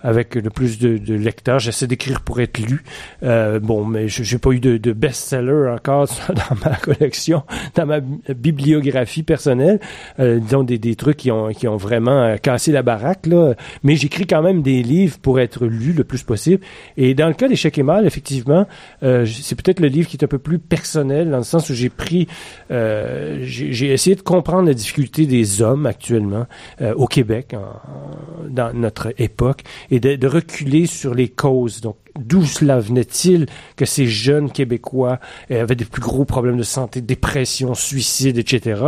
avec 0.00 0.34
le 0.34 0.48
plus 0.48 0.78
de, 0.78 0.96
de 0.96 1.14
lecteurs. 1.14 1.58
J'essaie 1.58 1.86
d'écrire 1.86 2.22
pour 2.22 2.40
être 2.40 2.58
lu. 2.58 2.82
bon, 3.20 3.84
mais 3.84 4.08
j'ai 4.08 4.38
pas 4.38 4.52
eu 4.52 4.60
de, 4.60 4.78
de 4.78 4.92
best-seller 4.94 5.70
encore 5.70 6.06
dans 6.28 6.56
ma 6.64 6.76
collection, 6.76 7.42
dans 7.74 7.84
ma 7.84 8.00
bibliographie 8.00 9.22
personnelle, 9.22 9.80
disons 10.18 10.62
des, 10.62 10.78
des 10.78 10.94
trucs 10.96 11.18
qui 11.18 11.30
ont 11.30 11.48
qui 11.48 11.68
ont 11.68 11.76
vraiment 11.76 12.29
casser 12.38 12.72
la 12.72 12.82
baraque, 12.82 13.26
là. 13.26 13.54
Mais 13.82 13.96
j'écris 13.96 14.26
quand 14.26 14.42
même 14.42 14.62
des 14.62 14.82
livres 14.82 15.18
pour 15.18 15.40
être 15.40 15.66
lus 15.66 15.92
le 15.92 16.04
plus 16.04 16.22
possible. 16.22 16.62
Et 16.96 17.14
dans 17.14 17.28
le 17.28 17.34
cas 17.34 17.48
d'Échec 17.48 17.78
et 17.78 17.82
Mal, 17.82 18.06
effectivement, 18.06 18.66
euh, 19.02 19.26
c'est 19.26 19.60
peut-être 19.60 19.80
le 19.80 19.88
livre 19.88 20.08
qui 20.08 20.16
est 20.16 20.24
un 20.24 20.28
peu 20.28 20.38
plus 20.38 20.58
personnel, 20.58 21.30
dans 21.30 21.38
le 21.38 21.44
sens 21.44 21.70
où 21.70 21.74
j'ai 21.74 21.90
pris, 21.90 22.26
euh, 22.70 23.38
j'ai 23.42 23.92
essayé 23.92 24.16
de 24.16 24.22
comprendre 24.22 24.68
la 24.68 24.74
difficulté 24.74 25.26
des 25.26 25.62
hommes 25.62 25.86
actuellement 25.86 26.46
euh, 26.80 26.94
au 26.94 27.06
Québec, 27.06 27.54
dans 28.48 28.72
notre 28.74 29.12
époque, 29.18 29.62
et 29.90 30.00
de, 30.00 30.16
de 30.16 30.26
reculer 30.26 30.86
sur 30.86 31.14
les 31.14 31.28
causes. 31.28 31.80
Donc, 31.80 31.96
d'où 32.20 32.44
cela 32.44 32.78
venait-il 32.78 33.46
que 33.76 33.84
ces 33.84 34.06
jeunes 34.06 34.50
Québécois 34.50 35.18
avaient 35.50 35.74
des 35.74 35.84
plus 35.84 36.02
gros 36.02 36.24
problèmes 36.24 36.56
de 36.56 36.62
santé, 36.62 37.00
dépression, 37.00 37.74
suicide, 37.74 38.38
etc. 38.38 38.82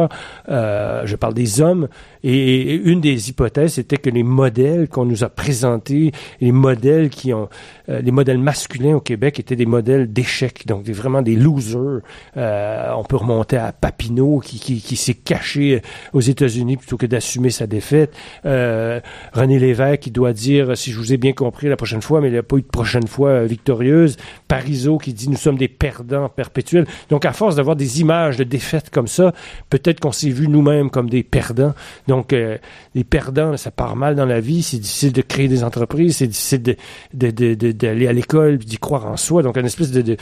Euh, 0.49 1.03
je 1.05 1.17
parle 1.17 1.35
des 1.35 1.61
hommes. 1.61 1.89
Et, 2.25 2.75
une 2.75 3.01
des 3.01 3.31
hypothèses 3.31 3.79
était 3.79 3.97
que 3.97 4.11
les 4.11 4.23
modèles 4.23 4.89
qu'on 4.89 5.05
nous 5.05 5.25
a 5.25 5.29
présentés, 5.29 6.13
les 6.41 6.53
modèles 6.53 7.11
qui 7.11 7.33
ont, 7.33 7.49
euh, 7.89 8.01
les 8.01 8.11
modèles 8.13 8.39
masculins 8.39 8.97
au 8.97 9.01
Québec 9.01 9.41
étaient 9.41 9.57
des 9.57 9.67
modèles 9.67 10.13
d'échecs, 10.13 10.67
donc 10.67 10.89
vraiment 10.89 11.23
des 11.23 11.35
losers. 11.35 12.01
Euh, 12.37 12.93
on 12.97 13.05
peut 13.05 13.17
remonter 13.17 13.57
à 13.57 13.73
Papineau 13.73 14.41
qui, 14.41 14.59
qui, 14.61 14.81
qui 14.81 14.97
s'est 14.97 15.15
caché 15.15 15.83
aux 16.13 16.21
États-Unis 16.21 16.77
plutôt 16.77 16.97
que 16.97 17.07
d'assumer 17.07 17.51
sa 17.51 17.67
défaite. 17.67 18.15
Euh, 18.47 19.01
René 19.33 19.59
Lévesque 19.59 20.01
qui 20.01 20.11
doit 20.11 20.33
dire, 20.33 20.77
si 20.77 20.93
je 20.93 20.99
vous 20.99 21.13
ai 21.13 21.17
bien 21.17 21.33
compris 21.33 21.69
la 21.69 21.77
prochaine 21.77 22.03
fois, 22.03 22.21
mais 22.21 22.29
il 22.29 22.33
n'y 22.33 22.39
a 22.39 22.43
pas 22.43 22.57
eu 22.57 22.63
de 22.63 22.67
prochaine 22.67 23.07
fois 23.07 23.22
victorieuse. 23.45 24.17
Parizeau 24.49 24.99
qui 24.99 25.13
dit 25.13 25.29
nous 25.29 25.37
sommes 25.37 25.57
des 25.57 25.69
perdants 25.69 26.29
perpétuels. 26.29 26.87
Donc 27.09 27.25
à 27.25 27.33
force 27.33 27.57
d'avoir 27.57 27.77
des 27.77 28.01
images 28.01 28.37
de 28.37 28.45
défaites 28.45 28.91
comme 28.91 29.07
ça, 29.07 29.33
peut-être 29.71 30.01
qu'on 30.01 30.13
s'est 30.13 30.31
vu 30.31 30.49
nous-mêmes 30.49 30.91
comme 30.91 31.09
des 31.09 31.23
perdants. 31.23 31.75
Donc 32.09 32.33
euh, 32.33 32.59
les 32.95 33.05
perdants, 33.05 33.57
ça 33.57 33.71
part 33.71 33.97
mal 33.97 34.15
dans 34.15 34.27
la 34.27 34.41
vie. 34.41 34.63
C'est 34.63 34.79
difficile 34.79 35.13
de 35.13 35.23
créer 35.23 35.49
des 35.49 35.65
entreprises, 35.65 36.17
c'est 36.17 36.27
difficile 36.27 36.77
d'aller 37.15 38.07
à 38.07 38.13
l'école, 38.13 38.59
d'y 38.59 38.79
croire 38.79 39.07
en 39.07 39.17
soi. 39.17 39.43
Donc 39.43 39.57
une 39.57 39.67
espèce 39.67 39.91
de, 39.91 40.17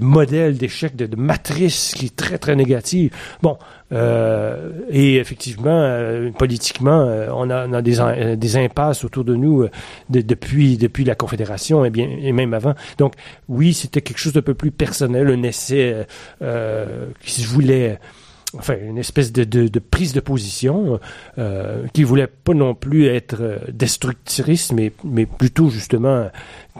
modèle 0.00 0.56
d'échec, 0.56 0.96
de, 0.96 1.08
matrice 1.16 1.92
qui 1.94 2.06
est 2.06 2.16
très 2.16 2.38
très 2.38 2.56
négative. 2.56 3.10
Bon, 3.42 3.58
et 3.90 5.16
effectivement, 5.16 5.70
euh, 5.70 6.30
politiquement, 6.30 7.06
euh, 7.06 7.28
on 7.32 7.48
a, 7.48 7.66
on 7.66 7.72
a 7.72 7.80
des, 7.80 8.36
des, 8.36 8.56
impasses 8.56 9.04
autour 9.04 9.24
de 9.24 9.34
nous 9.34 9.66
depuis 10.10 10.76
depuis 10.76 11.04
la 11.04 11.14
Confédération 11.14 11.84
et 11.84 11.90
bien 11.90 12.08
et 12.20 12.32
même 12.32 12.52
avant. 12.52 12.74
Donc 12.98 13.14
oui, 13.48 13.72
c'était 13.72 14.02
quelque 14.02 14.18
chose 14.18 14.34
d'un 14.34 14.42
peu 14.42 14.54
plus 14.54 14.70
personnel, 14.70 15.28
un 15.28 15.42
essai 15.42 16.06
qui 16.40 17.30
se 17.30 17.46
voulait 17.46 17.98
enfin 18.56 18.76
une 18.82 18.98
espèce 18.98 19.32
de, 19.32 19.44
de, 19.44 19.68
de 19.68 19.78
prise 19.78 20.12
de 20.12 20.20
position 20.20 20.98
euh, 21.36 21.86
qui 21.92 22.04
voulait 22.04 22.26
pas 22.26 22.54
non 22.54 22.74
plus 22.74 23.06
être 23.06 23.36
euh, 23.40 23.58
destructrice, 23.70 24.72
mais, 24.72 24.92
mais 25.04 25.26
plutôt 25.26 25.68
justement 25.68 26.30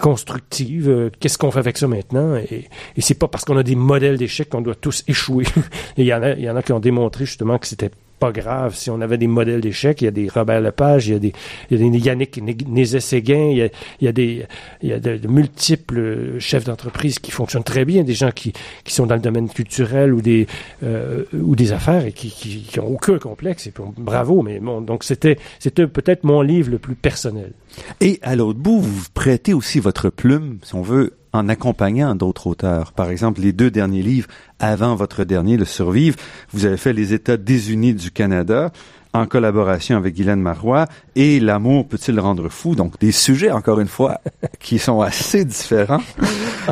constructive. 0.01 0.89
Euh, 0.89 1.11
Qu'est-ce 1.21 1.37
qu'on 1.39 1.51
fait 1.51 1.59
avec 1.59 1.77
ça 1.77 1.87
maintenant? 1.87 2.37
Et, 2.37 2.69
et 2.97 3.01
c'est 3.01 3.15
pas 3.15 3.29
parce 3.29 3.45
qu'on 3.45 3.57
a 3.57 3.63
des 3.63 3.77
modèles 3.77 4.17
d'échecs 4.17 4.49
qu'on 4.49 4.63
doit 4.63 4.75
tous 4.75 5.05
échouer. 5.09 5.45
il 5.97 6.07
y 6.07 6.15
en 6.15 6.23
a, 6.23 6.33
il 6.33 6.43
y 6.43 6.51
en 6.51 6.57
a 6.57 6.63
qui 6.63 6.73
ont 6.73 6.81
démontré 6.81 7.27
justement 7.27 7.59
que 7.59 7.67
c'était 7.67 7.91
pas 8.19 8.33
grave. 8.33 8.75
Si 8.75 8.91
on 8.91 9.01
avait 9.01 9.19
des 9.19 9.27
modèles 9.27 9.61
d'échecs, 9.61 10.03
il 10.03 10.05
y 10.07 10.09
a 10.09 10.11
des 10.11 10.29
Robert 10.29 10.61
Lepage, 10.61 11.09
il 11.09 11.13
y 11.13 11.17
a 11.17 11.19
des, 11.19 11.33
il 11.71 11.81
y 11.81 11.87
a 11.87 11.91
des 11.91 11.99
Yannick 11.99 12.41
Nézet-Séguin, 12.69 13.51
il 13.51 13.57
y 13.59 13.63
a, 13.63 13.69
il 14.01 14.05
y 14.05 14.09
a 14.09 14.13
des, 14.13 14.47
il 14.83 14.89
y 14.89 14.93
a 14.93 15.01
de, 15.01 15.17
de 15.17 15.29
multiples 15.29 16.39
chefs 16.39 16.65
d'entreprise 16.65 17.19
qui 17.19 17.31
fonctionnent 17.31 17.65
très 17.65 17.85
bien, 17.85 18.05
des 18.05 18.15
gens 18.15 18.31
qui, 18.31 18.53
qui 18.85 18.93
sont 18.93 19.07
dans 19.07 19.15
le 19.15 19.21
domaine 19.21 19.49
culturel 19.49 20.13
ou 20.13 20.21
des, 20.21 20.47
euh, 20.83 21.25
ou 21.33 21.57
des 21.57 21.73
affaires 21.73 22.05
et 22.05 22.13
qui, 22.13 22.31
qui, 22.31 22.63
qui 22.63 22.81
ont 22.81 22.89
aucun 22.89 23.19
complexe. 23.19 23.67
Et 23.67 23.71
puis, 23.71 23.83
bravo, 23.97 24.43
mais 24.43 24.59
bon, 24.61 24.81
donc 24.81 25.05
c'était, 25.05 25.39
c'était 25.59 25.87
peut-être 25.87 26.25
mon 26.25 26.43
livre 26.43 26.71
le 26.71 26.79
plus 26.79 26.95
personnel. 26.95 27.53
Et 28.01 28.19
à 28.23 28.35
l'autre 28.35 28.59
bout, 28.59 28.81
vous 28.81 29.05
prêtez 29.15 29.55
aussi 29.55 29.79
votre 29.79 30.11
plume, 30.11 30.59
si 30.63 30.75
on 30.75 30.83
veut, 30.83 31.18
en 31.33 31.49
accompagnant 31.49 32.15
d'autres 32.15 32.47
auteurs. 32.47 32.93
Par 32.93 33.11
exemple, 33.11 33.41
les 33.41 33.53
deux 33.53 33.71
derniers 33.71 34.03
livres 34.03 34.29
avant 34.59 34.95
votre 34.95 35.25
dernier, 35.25 35.57
Le 35.57 35.65
Survivre, 35.65 36.17
vous 36.53 36.65
avez 36.65 36.77
fait 36.77 36.93
Les 36.93 37.13
États 37.13 37.37
désunis 37.37 37.95
du 37.95 38.11
Canada 38.11 38.71
en 39.15 39.27
collaboration 39.27 39.97
avec 39.97 40.15
Guylaine 40.15 40.41
Marois 40.41 40.87
et 41.17 41.41
L'amour 41.41 41.87
peut-il 41.89 42.19
rendre 42.21 42.49
fou? 42.49 42.75
Donc, 42.75 42.99
des 43.01 43.13
sujets, 43.13 43.51
encore 43.51 43.81
une 43.81 43.89
fois, 43.89 44.21
qui 44.61 44.79
sont 44.79 45.01
assez 45.01 45.45
différents. 45.45 46.03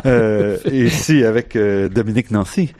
Euh, 0.05 0.57
ici, 0.71 1.23
avec 1.23 1.55
euh, 1.55 1.89
Dominique 1.89 2.31
Nancy. 2.31 2.73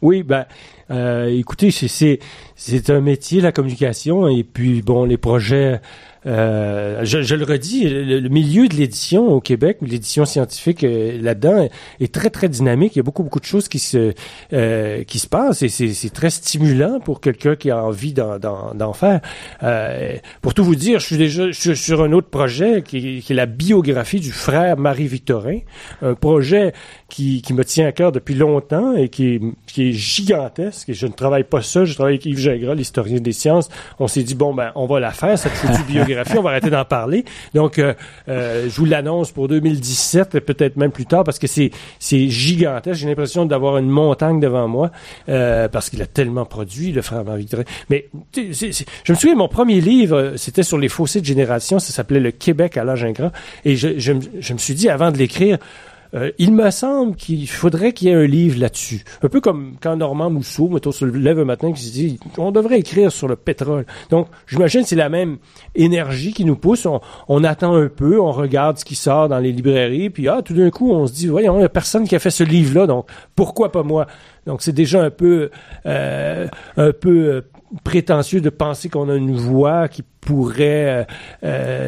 Oui, 0.00 0.22
ben, 0.22 0.46
euh, 0.90 1.26
écoutez, 1.26 1.70
c'est, 1.70 2.18
c'est 2.56 2.90
un 2.90 3.00
métier, 3.00 3.40
la 3.40 3.52
communication, 3.52 4.28
et 4.28 4.44
puis, 4.44 4.82
bon, 4.82 5.04
les 5.04 5.18
projets 5.18 5.80
euh, 6.24 7.00
je, 7.04 7.22
je, 7.22 7.34
le 7.34 7.44
redis, 7.44 7.88
le, 7.88 8.20
le 8.20 8.28
milieu 8.28 8.68
de 8.68 8.76
l'édition 8.76 9.28
au 9.28 9.40
Québec, 9.40 9.78
l'édition 9.82 10.24
scientifique 10.24 10.84
euh, 10.84 11.20
là-dedans 11.20 11.68
est 12.00 12.14
très 12.14 12.30
très 12.30 12.48
dynamique. 12.48 12.94
Il 12.94 12.98
y 12.98 13.00
a 13.00 13.02
beaucoup 13.02 13.24
beaucoup 13.24 13.40
de 13.40 13.44
choses 13.44 13.68
qui 13.68 13.80
se 13.80 14.12
euh, 14.52 15.02
qui 15.04 15.18
se 15.18 15.26
passent 15.26 15.62
et 15.62 15.68
c'est 15.68 16.12
très 16.12 16.30
stimulant 16.30 17.00
pour 17.00 17.20
quelqu'un 17.20 17.56
qui 17.56 17.70
a 17.70 17.82
envie 17.82 18.12
d'en 18.12 18.92
faire. 18.92 19.20
Euh, 19.62 20.16
pour 20.40 20.54
tout 20.54 20.64
vous 20.64 20.76
dire, 20.76 21.00
je 21.00 21.06
suis 21.06 21.16
déjà 21.16 21.50
je 21.50 21.72
suis 21.72 21.76
sur 21.76 22.02
un 22.02 22.12
autre 22.12 22.28
projet 22.28 22.82
qui, 22.82 23.20
qui 23.20 23.32
est 23.32 23.36
la 23.36 23.46
biographie 23.46 24.20
du 24.20 24.30
frère 24.30 24.76
Marie 24.76 25.08
Victorin, 25.08 25.58
un 26.02 26.14
projet 26.14 26.72
qui, 27.08 27.42
qui 27.42 27.52
me 27.52 27.64
tient 27.64 27.86
à 27.86 27.92
cœur 27.92 28.12
depuis 28.12 28.34
longtemps 28.34 28.94
et 28.94 29.08
qui 29.08 29.34
est, 29.34 29.40
qui 29.66 29.88
est 29.88 29.92
gigantesque. 29.92 30.88
Et 30.88 30.94
je 30.94 31.06
ne 31.06 31.12
travaille 31.12 31.44
pas 31.44 31.62
seul, 31.62 31.84
je 31.84 31.94
travaille 31.94 32.14
avec 32.14 32.26
Yves 32.26 32.38
Gingras, 32.38 32.74
l'historien 32.74 33.18
des 33.18 33.32
sciences. 33.32 33.68
On 33.98 34.06
s'est 34.06 34.22
dit 34.22 34.36
bon 34.36 34.54
ben 34.54 34.70
on 34.76 34.86
va 34.86 35.00
la 35.00 35.10
faire 35.10 35.36
cette 35.36 35.52
foutue 35.52 35.82
biographie 35.84 36.11
on 36.38 36.42
va 36.42 36.50
arrêter 36.50 36.70
d'en 36.70 36.84
parler. 36.84 37.24
Donc, 37.54 37.78
euh, 37.78 37.94
euh, 38.28 38.68
je 38.68 38.76
vous 38.76 38.84
l'annonce 38.84 39.30
pour 39.30 39.48
2017, 39.48 40.40
peut-être 40.40 40.76
même 40.76 40.90
plus 40.90 41.06
tard, 41.06 41.24
parce 41.24 41.38
que 41.38 41.46
c'est 41.46 41.70
gigantesque. 42.00 43.00
J'ai 43.00 43.08
l'impression 43.08 43.46
d'avoir 43.46 43.78
une 43.78 43.88
montagne 43.88 44.40
devant 44.40 44.68
moi, 44.68 44.90
euh, 45.28 45.68
parce 45.68 45.90
qu'il 45.90 46.02
a 46.02 46.06
tellement 46.06 46.44
produit, 46.44 46.92
le 46.92 47.02
frère 47.02 47.24
Marie 47.24 47.48
Mais 47.90 48.08
c'est, 48.32 48.52
c'est, 48.52 48.86
je 49.04 49.12
me 49.12 49.16
souviens, 49.16 49.36
mon 49.36 49.48
premier 49.48 49.80
livre, 49.80 50.34
c'était 50.36 50.62
sur 50.62 50.78
les 50.78 50.88
fossés 50.88 51.20
de 51.20 51.26
génération, 51.26 51.78
ça 51.78 51.92
s'appelait 51.92 52.20
Le 52.20 52.30
Québec 52.30 52.76
à 52.76 52.84
l'âge 52.84 53.04
ingrat. 53.04 53.32
Et 53.64 53.76
je 53.76 54.12
me 54.12 54.58
suis 54.58 54.74
dit, 54.74 54.88
avant 54.88 55.10
de 55.10 55.18
l'écrire, 55.18 55.58
euh, 56.14 56.30
il 56.38 56.52
me 56.52 56.70
semble 56.70 57.16
qu'il 57.16 57.48
faudrait 57.48 57.92
qu'il 57.92 58.08
y 58.08 58.10
ait 58.10 58.14
un 58.14 58.26
livre 58.26 58.60
là-dessus. 58.60 59.02
Un 59.22 59.28
peu 59.28 59.40
comme 59.40 59.76
quand 59.80 59.96
Normand 59.96 60.30
Mousseau, 60.30 60.68
mettons, 60.68 60.92
se 60.92 61.04
lève 61.04 61.38
un 61.38 61.44
matin 61.44 61.68
et 61.68 61.74
se 61.74 61.90
dit, 61.90 62.20
on 62.36 62.50
devrait 62.50 62.78
écrire 62.78 63.10
sur 63.10 63.28
le 63.28 63.36
pétrole. 63.36 63.86
Donc, 64.10 64.28
j'imagine 64.46 64.82
que 64.82 64.88
c'est 64.88 64.96
la 64.96 65.08
même 65.08 65.38
énergie 65.74 66.32
qui 66.32 66.44
nous 66.44 66.56
pousse. 66.56 66.86
On, 67.28 67.44
attend 67.44 67.74
un 67.74 67.88
peu, 67.88 68.20
on 68.20 68.30
regarde 68.30 68.78
ce 68.78 68.84
qui 68.84 68.94
sort 68.94 69.28
dans 69.28 69.38
les 69.38 69.52
librairies, 69.52 70.10
puis 70.10 70.28
ah, 70.28 70.42
tout 70.42 70.54
d'un 70.54 70.70
coup, 70.70 70.92
on 70.92 71.06
se 71.06 71.12
dit, 71.12 71.26
voyons, 71.26 71.54
il 71.56 71.60
n'y 71.60 71.64
a 71.64 71.68
personne 71.68 72.06
qui 72.06 72.14
a 72.14 72.18
fait 72.18 72.30
ce 72.30 72.44
livre-là, 72.44 72.86
donc 72.86 73.06
pourquoi 73.34 73.72
pas 73.72 73.82
moi? 73.82 74.06
Donc, 74.46 74.62
c'est 74.62 74.72
déjà 74.72 75.02
un 75.02 75.10
peu, 75.10 75.50
euh, 75.86 76.46
un 76.76 76.92
peu 76.92 77.10
euh, 77.10 77.40
prétentieux 77.84 78.40
de 78.40 78.50
penser 78.50 78.88
qu'on 78.88 79.08
a 79.08 79.14
une 79.14 79.34
voix 79.34 79.88
qui 79.88 80.02
pourrait 80.20 81.06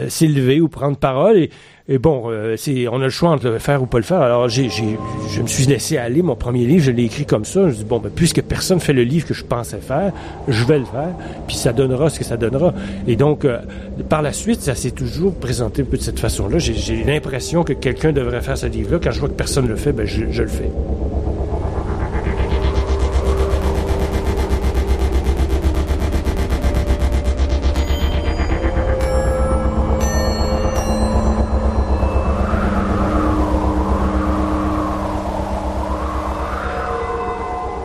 s'élever 0.09 0.61
ou 0.61 0.69
prendre 0.69 0.97
parole. 0.97 1.49
Et 1.87 1.99
bon, 1.99 2.31
euh, 2.31 2.57
c'est, 2.57 2.89
on 2.89 2.97
a 2.97 3.05
le 3.05 3.11
choix 3.11 3.29
entre 3.29 3.49
le 3.49 3.59
faire 3.59 3.83
ou 3.83 3.87
pas 3.87 3.99
le 3.99 4.05
faire. 4.05 4.23
Alors, 4.23 4.49
je 4.49 4.63
me 4.63 5.47
suis 5.47 5.67
laissé 5.67 5.99
aller. 5.99 6.23
Mon 6.23 6.35
premier 6.35 6.65
livre, 6.65 6.83
je 6.83 6.91
l'ai 6.91 7.05
écrit 7.05 7.27
comme 7.27 7.45
ça. 7.45 7.69
Je 7.69 7.75
dis 7.75 7.85
bon, 7.85 7.99
ben, 7.99 8.11
puisque 8.15 8.41
personne 8.41 8.81
fait 8.81 8.95
le 8.95 9.03
livre 9.03 9.27
que 9.27 9.35
je 9.35 9.45
pensais 9.45 9.81
faire, 9.81 10.13
je 10.49 10.65
vais 10.65 10.79
le 10.79 10.87
faire. 10.87 11.15
Puis 11.47 11.57
ça 11.57 11.75
donnera 11.75 12.09
ce 12.09 12.19
que 12.19 12.25
ça 12.25 12.39
donnera. 12.39 12.73
Et 13.07 13.17
donc, 13.17 13.45
euh, 13.45 13.59
par 14.09 14.23
la 14.23 14.33
suite, 14.33 14.63
ça 14.63 14.75
s'est 14.75 14.93
toujours 14.93 15.35
présenté 15.35 15.83
un 15.83 15.85
peu 15.85 15.99
de 15.99 16.03
cette 16.03 16.21
façon-là. 16.21 16.57
J'ai, 16.57 16.73
j'ai 16.73 17.05
l'impression 17.05 17.65
que 17.65 17.75
quelqu'un 17.75 18.13
devrait 18.13 18.41
faire 18.41 18.57
ce 18.57 18.67
livre-là. 18.67 18.99
Quand 19.03 19.11
je 19.11 19.21
vois 19.21 19.29
que 19.29 19.35
personne 19.35 19.69
le 19.69 19.77
fait, 19.77 19.93
ben, 19.93 20.07
je 20.07 20.43
le 20.43 20.49
fais. 20.49 20.71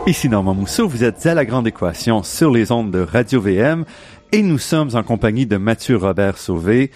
Ici 0.06 0.28
Normand 0.28 0.54
Mousseau, 0.54 0.88
vous 0.88 1.04
êtes 1.04 1.24
à 1.26 1.34
La 1.34 1.44
Grande 1.44 1.66
Équation 1.66 2.22
sur 2.22 2.50
les 2.50 2.72
ondes 2.72 2.90
de 2.90 3.00
Radio 3.00 3.40
VM 3.40 3.84
et 4.32 4.42
nous 4.42 4.58
sommes 4.58 4.90
en 4.94 5.02
compagnie 5.02 5.46
de 5.46 5.58
Mathieu 5.58 5.96
Robert 5.96 6.38
Sauvé, 6.38 6.90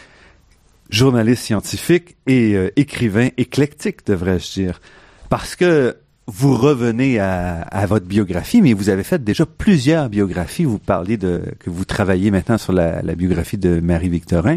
journaliste 0.89 1.43
scientifique 1.43 2.17
et 2.27 2.55
euh, 2.55 2.73
écrivain 2.77 3.29
éclectique, 3.37 4.07
devrais-je 4.07 4.53
dire. 4.53 4.81
Parce 5.29 5.55
que 5.55 5.97
vous 6.27 6.57
revenez 6.57 7.21
à, 7.21 7.85
votre 7.87 8.07
biographie, 8.07 8.63
mais 8.63 8.73
vous 8.73 8.89
avez 8.89 9.05
fait 9.05 9.23
déjà 9.23 9.45
plusieurs 9.45 10.09
biographies. 10.09 10.65
Vous 10.65 10.79
parlez 10.79 11.19
de 11.19 11.43
que 11.61 11.69
vous 11.69 11.85
travaillez 11.85 12.31
maintenant 12.31 12.57
sur 12.57 12.73
la, 12.73 13.03
la 13.03 13.15
biographie 13.15 13.59
de 13.59 13.81
Marie-Victorin. 13.81 14.57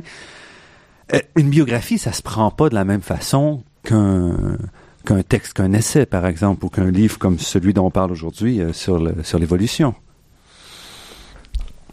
Euh, 1.13 1.19
une 1.35 1.49
biographie, 1.49 1.97
ça 1.97 2.13
se 2.13 2.21
prend 2.21 2.49
pas 2.51 2.69
de 2.69 2.75
la 2.75 2.85
même 2.85 3.01
façon 3.01 3.63
qu'un 3.83 4.57
qu'un 5.05 5.23
texte, 5.23 5.53
qu'un 5.53 5.73
essai, 5.73 6.05
par 6.05 6.25
exemple, 6.25 6.65
ou 6.65 6.69
qu'un 6.69 6.91
livre 6.91 7.17
comme 7.17 7.39
celui 7.39 7.73
dont 7.73 7.85
on 7.85 7.91
parle 7.91 8.11
aujourd'hui 8.11 8.61
euh, 8.61 8.73
sur 8.73 8.99
l'évolution. 9.39 9.95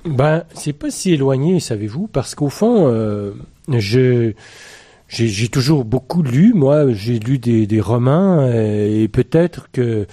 Ben, 0.05 0.45
c'est 0.53 0.73
pas 0.75 0.91
si 0.91 1.13
éloigné, 1.13 1.61
savez-vous, 1.61 2.09
parce 2.09 2.35
qu'au 2.35 2.51
fond, 2.51 2.89
euh, 2.89 3.33
je 3.69 4.33
j'ai 5.09 5.49
toujours 5.49 5.85
beaucoup 5.85 6.23
lu. 6.23 6.53
Moi, 6.55 6.93
j'ai 6.93 7.19
lu 7.19 7.39
des, 7.39 7.67
des 7.67 7.81
romans 7.81 8.41
euh, 8.41 9.03
et 9.03 9.09
peut-être 9.09 9.69
que 9.71 10.07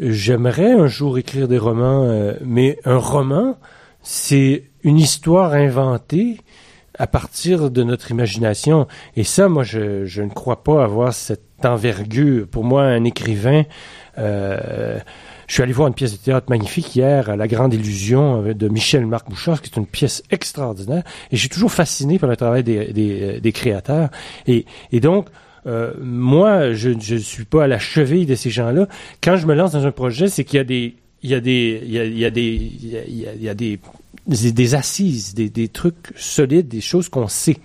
j'aimerais 0.00 0.72
un 0.72 0.88
jour 0.88 1.16
écrire 1.16 1.48
des 1.48 1.58
romans, 1.58 2.34
mais 2.44 2.78
un 2.84 2.98
roman, 2.98 3.56
c'est 4.02 4.64
une 4.82 4.98
histoire 4.98 5.52
inventée 5.52 6.38
à 6.98 7.06
partir 7.06 7.70
de 7.70 7.82
notre 7.82 8.10
imagination. 8.10 8.86
Et 9.16 9.24
ça, 9.24 9.48
moi, 9.48 9.62
je, 9.62 10.04
je 10.04 10.22
ne 10.22 10.30
crois 10.30 10.62
pas 10.62 10.82
avoir 10.82 11.12
cette 11.12 11.42
envergure. 11.64 12.46
Pour 12.46 12.64
moi, 12.64 12.82
un 12.82 13.04
écrivain, 13.04 13.64
euh, 14.18 14.98
je 15.46 15.54
suis 15.54 15.62
allé 15.62 15.72
voir 15.72 15.88
une 15.88 15.94
pièce 15.94 16.12
de 16.12 16.18
théâtre 16.18 16.46
magnifique 16.50 16.94
hier, 16.94 17.36
La 17.36 17.48
Grande 17.48 17.74
Illusion, 17.74 18.42
de 18.42 18.68
Michel-Marc 18.68 19.28
Bouchard, 19.28 19.62
qui 19.62 19.70
est 19.70 19.76
une 19.76 19.86
pièce 19.86 20.22
extraordinaire. 20.30 21.04
Et 21.32 21.36
j'ai 21.36 21.48
toujours 21.48 21.72
fasciné 21.72 22.18
par 22.18 22.28
le 22.28 22.36
travail 22.36 22.62
des, 22.62 22.92
des, 22.92 23.40
des 23.40 23.52
créateurs. 23.52 24.10
Et, 24.46 24.66
et 24.92 25.00
donc, 25.00 25.28
euh, 25.66 25.92
moi, 26.00 26.72
je 26.72 26.90
ne 26.90 27.18
suis 27.18 27.44
pas 27.44 27.64
à 27.64 27.66
la 27.66 27.78
cheville 27.78 28.26
de 28.26 28.34
ces 28.34 28.50
gens-là. 28.50 28.86
Quand 29.22 29.36
je 29.36 29.46
me 29.46 29.54
lance 29.54 29.72
dans 29.72 29.86
un 29.86 29.90
projet, 29.90 30.28
c'est 30.28 30.44
qu'il 30.44 30.56
y 30.58 30.60
a 30.60 30.64
des 30.64 30.96
il 31.22 31.30
y 31.30 31.34
a 31.34 31.40
des 31.40 31.82
il 31.84 31.92
y 31.92 31.98
a, 31.98 32.04
il 32.04 32.18
y 32.18 32.24
a 32.24 32.30
des 32.30 32.46
il 32.46 33.42
y 33.42 33.48
a, 33.48 33.54
des, 33.54 33.80
des 34.26 34.74
assises, 34.74 35.34
des, 35.34 35.48
des, 35.48 35.68
trucs 35.68 36.12
solides, 36.16 36.68
des 36.68 36.80
choses 36.80 37.08
qu'on 37.08 37.28
sait. 37.28 37.56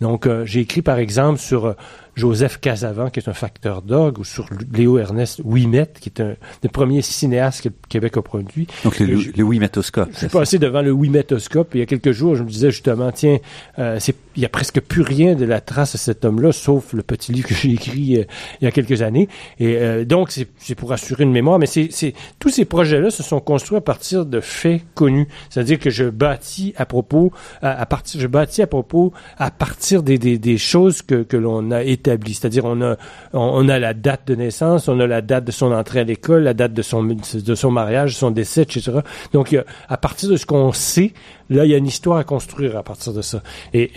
Donc, 0.00 0.26
euh, 0.26 0.46
j'ai 0.46 0.60
écrit 0.60 0.82
par 0.82 0.98
exemple 0.98 1.40
sur 1.40 1.66
euh, 1.66 1.74
Joseph 2.14 2.58
Casavant, 2.60 3.10
qui 3.10 3.20
est 3.20 3.28
un 3.28 3.34
facteur 3.34 3.82
d'orgue, 3.82 4.18
ou 4.18 4.24
sur 4.24 4.48
Léo 4.72 4.98
Ernest 4.98 5.40
Ouimet, 5.44 5.88
qui 6.00 6.08
est 6.08 6.20
un 6.20 6.34
des 6.62 6.68
premiers 6.68 7.02
cinéastes 7.02 7.62
que 7.62 7.68
le 7.68 7.74
Québec 7.88 8.16
a 8.16 8.22
produit. 8.22 8.66
Donc 8.84 8.98
le, 8.98 9.16
je, 9.16 9.30
le 9.36 9.42
Ouimetoscope. 9.42 10.10
Je 10.12 10.18
suis 10.18 10.28
passé 10.28 10.58
devant 10.58 10.82
le 10.82 10.92
Ouimetoscope 10.92 11.70
il 11.74 11.80
y 11.80 11.82
a 11.82 11.86
quelques 11.86 12.12
jours, 12.12 12.36
je 12.36 12.42
me 12.42 12.48
disais 12.48 12.70
justement, 12.70 13.10
tiens, 13.12 13.38
euh, 13.78 13.96
c'est 13.98 14.14
il 14.36 14.42
y 14.42 14.46
a 14.46 14.48
presque 14.48 14.80
plus 14.80 15.02
rien 15.02 15.34
de 15.34 15.44
la 15.44 15.60
trace 15.60 15.92
de 15.92 15.98
cet 15.98 16.24
homme-là, 16.24 16.52
sauf 16.52 16.92
le 16.92 17.02
petit 17.02 17.32
livre 17.32 17.48
que 17.48 17.54
j'ai 17.54 17.72
écrit 17.72 18.18
euh, 18.18 18.24
il 18.60 18.64
y 18.64 18.66
a 18.66 18.70
quelques 18.70 19.02
années. 19.02 19.28
Et 19.58 19.76
euh, 19.76 20.04
donc, 20.04 20.30
c'est 20.30 20.74
pour 20.74 20.92
assurer 20.92 21.24
une 21.24 21.32
mémoire, 21.32 21.58
mais 21.58 21.66
c'est 21.66 22.14
tous 22.38 22.48
ces 22.48 22.64
projets-là 22.64 23.10
se 23.10 23.22
sont 23.22 23.40
construits 23.40 23.76
à 23.76 23.80
partir 23.80 24.24
de 24.24 24.40
faits 24.40 24.82
connus. 24.94 25.28
C'est-à-dire 25.50 25.78
que 25.78 25.90
je 25.90 26.04
bâtis 26.04 26.72
à 26.76 26.86
propos, 26.86 27.32
à, 27.60 27.78
à, 27.80 27.86
partir, 27.86 28.20
je 28.20 28.26
bâtis 28.26 28.62
à 28.62 28.66
propos, 28.66 29.12
à 29.36 29.50
partir 29.50 30.02
des, 30.02 30.18
des, 30.18 30.38
des 30.38 30.58
choses 30.58 31.02
que, 31.02 31.22
que 31.22 31.36
l'on 31.36 31.70
a 31.70 31.84
C'est-à-dire, 32.04 32.64
on 32.64 32.80
a, 32.82 32.96
on, 33.32 33.68
a 33.68 33.78
la 33.78 33.94
date 33.94 34.26
de 34.26 34.34
naissance, 34.34 34.88
on 34.88 34.98
a 35.00 35.06
la 35.06 35.20
date 35.20 35.44
de 35.44 35.52
son 35.52 35.72
entrée 35.72 36.00
à 36.00 36.04
l'école, 36.04 36.42
la 36.42 36.54
date 36.54 36.72
de 36.72 36.82
son, 36.82 37.02
de 37.04 37.54
son 37.54 37.70
mariage, 37.70 38.16
son 38.16 38.30
décès, 38.30 38.62
etc. 38.62 38.92
Donc, 39.32 39.56
à 39.88 39.96
partir 39.96 40.30
de 40.30 40.36
ce 40.36 40.46
qu'on 40.46 40.72
sait, 40.72 41.12
là, 41.50 41.64
il 41.64 41.70
y 41.70 41.74
a 41.74 41.78
une 41.78 41.86
histoire 41.86 42.18
à 42.18 42.24
construire 42.24 42.76
à 42.76 42.82
partir 42.82 43.12
de 43.12 43.22
ça. 43.22 43.42
Et, 43.74 43.90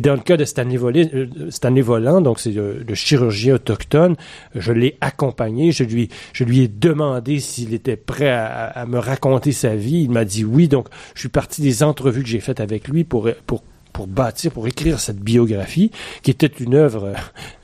dans 0.00 0.14
le 0.14 0.20
cas 0.20 0.36
de 0.36 0.44
Stanley, 0.44 0.78
euh, 0.78 1.26
Stanley 1.50 1.82
Volant, 1.82 2.20
donc 2.20 2.40
c'est 2.40 2.52
le, 2.52 2.84
chirurgien 2.94 3.54
autochtone, 3.54 4.16
je 4.54 4.72
l'ai 4.72 4.96
accompagné, 5.00 5.72
je 5.72 5.84
lui, 5.84 6.08
je 6.32 6.44
lui 6.44 6.60
ai 6.60 6.68
demandé 6.68 7.40
s'il 7.40 7.74
était 7.74 7.96
prêt 7.96 8.30
à, 8.30 8.66
à 8.66 8.86
me 8.86 8.98
raconter 8.98 9.52
sa 9.52 9.74
vie. 9.74 10.02
Il 10.02 10.10
m'a 10.10 10.24
dit 10.24 10.44
oui. 10.44 10.68
Donc, 10.68 10.88
je 11.14 11.20
suis 11.20 11.28
parti 11.28 11.62
des 11.62 11.82
entrevues 11.82 12.22
que 12.22 12.28
j'ai 12.28 12.40
faites 12.40 12.60
avec 12.60 12.88
lui 12.88 13.04
pour, 13.04 13.28
pour 13.46 13.62
pour 13.92 14.06
bâtir, 14.06 14.52
pour 14.52 14.66
écrire 14.66 15.00
cette 15.00 15.20
biographie, 15.20 15.90
qui 16.22 16.30
était 16.30 16.46
une 16.46 16.74
œuvre 16.74 17.12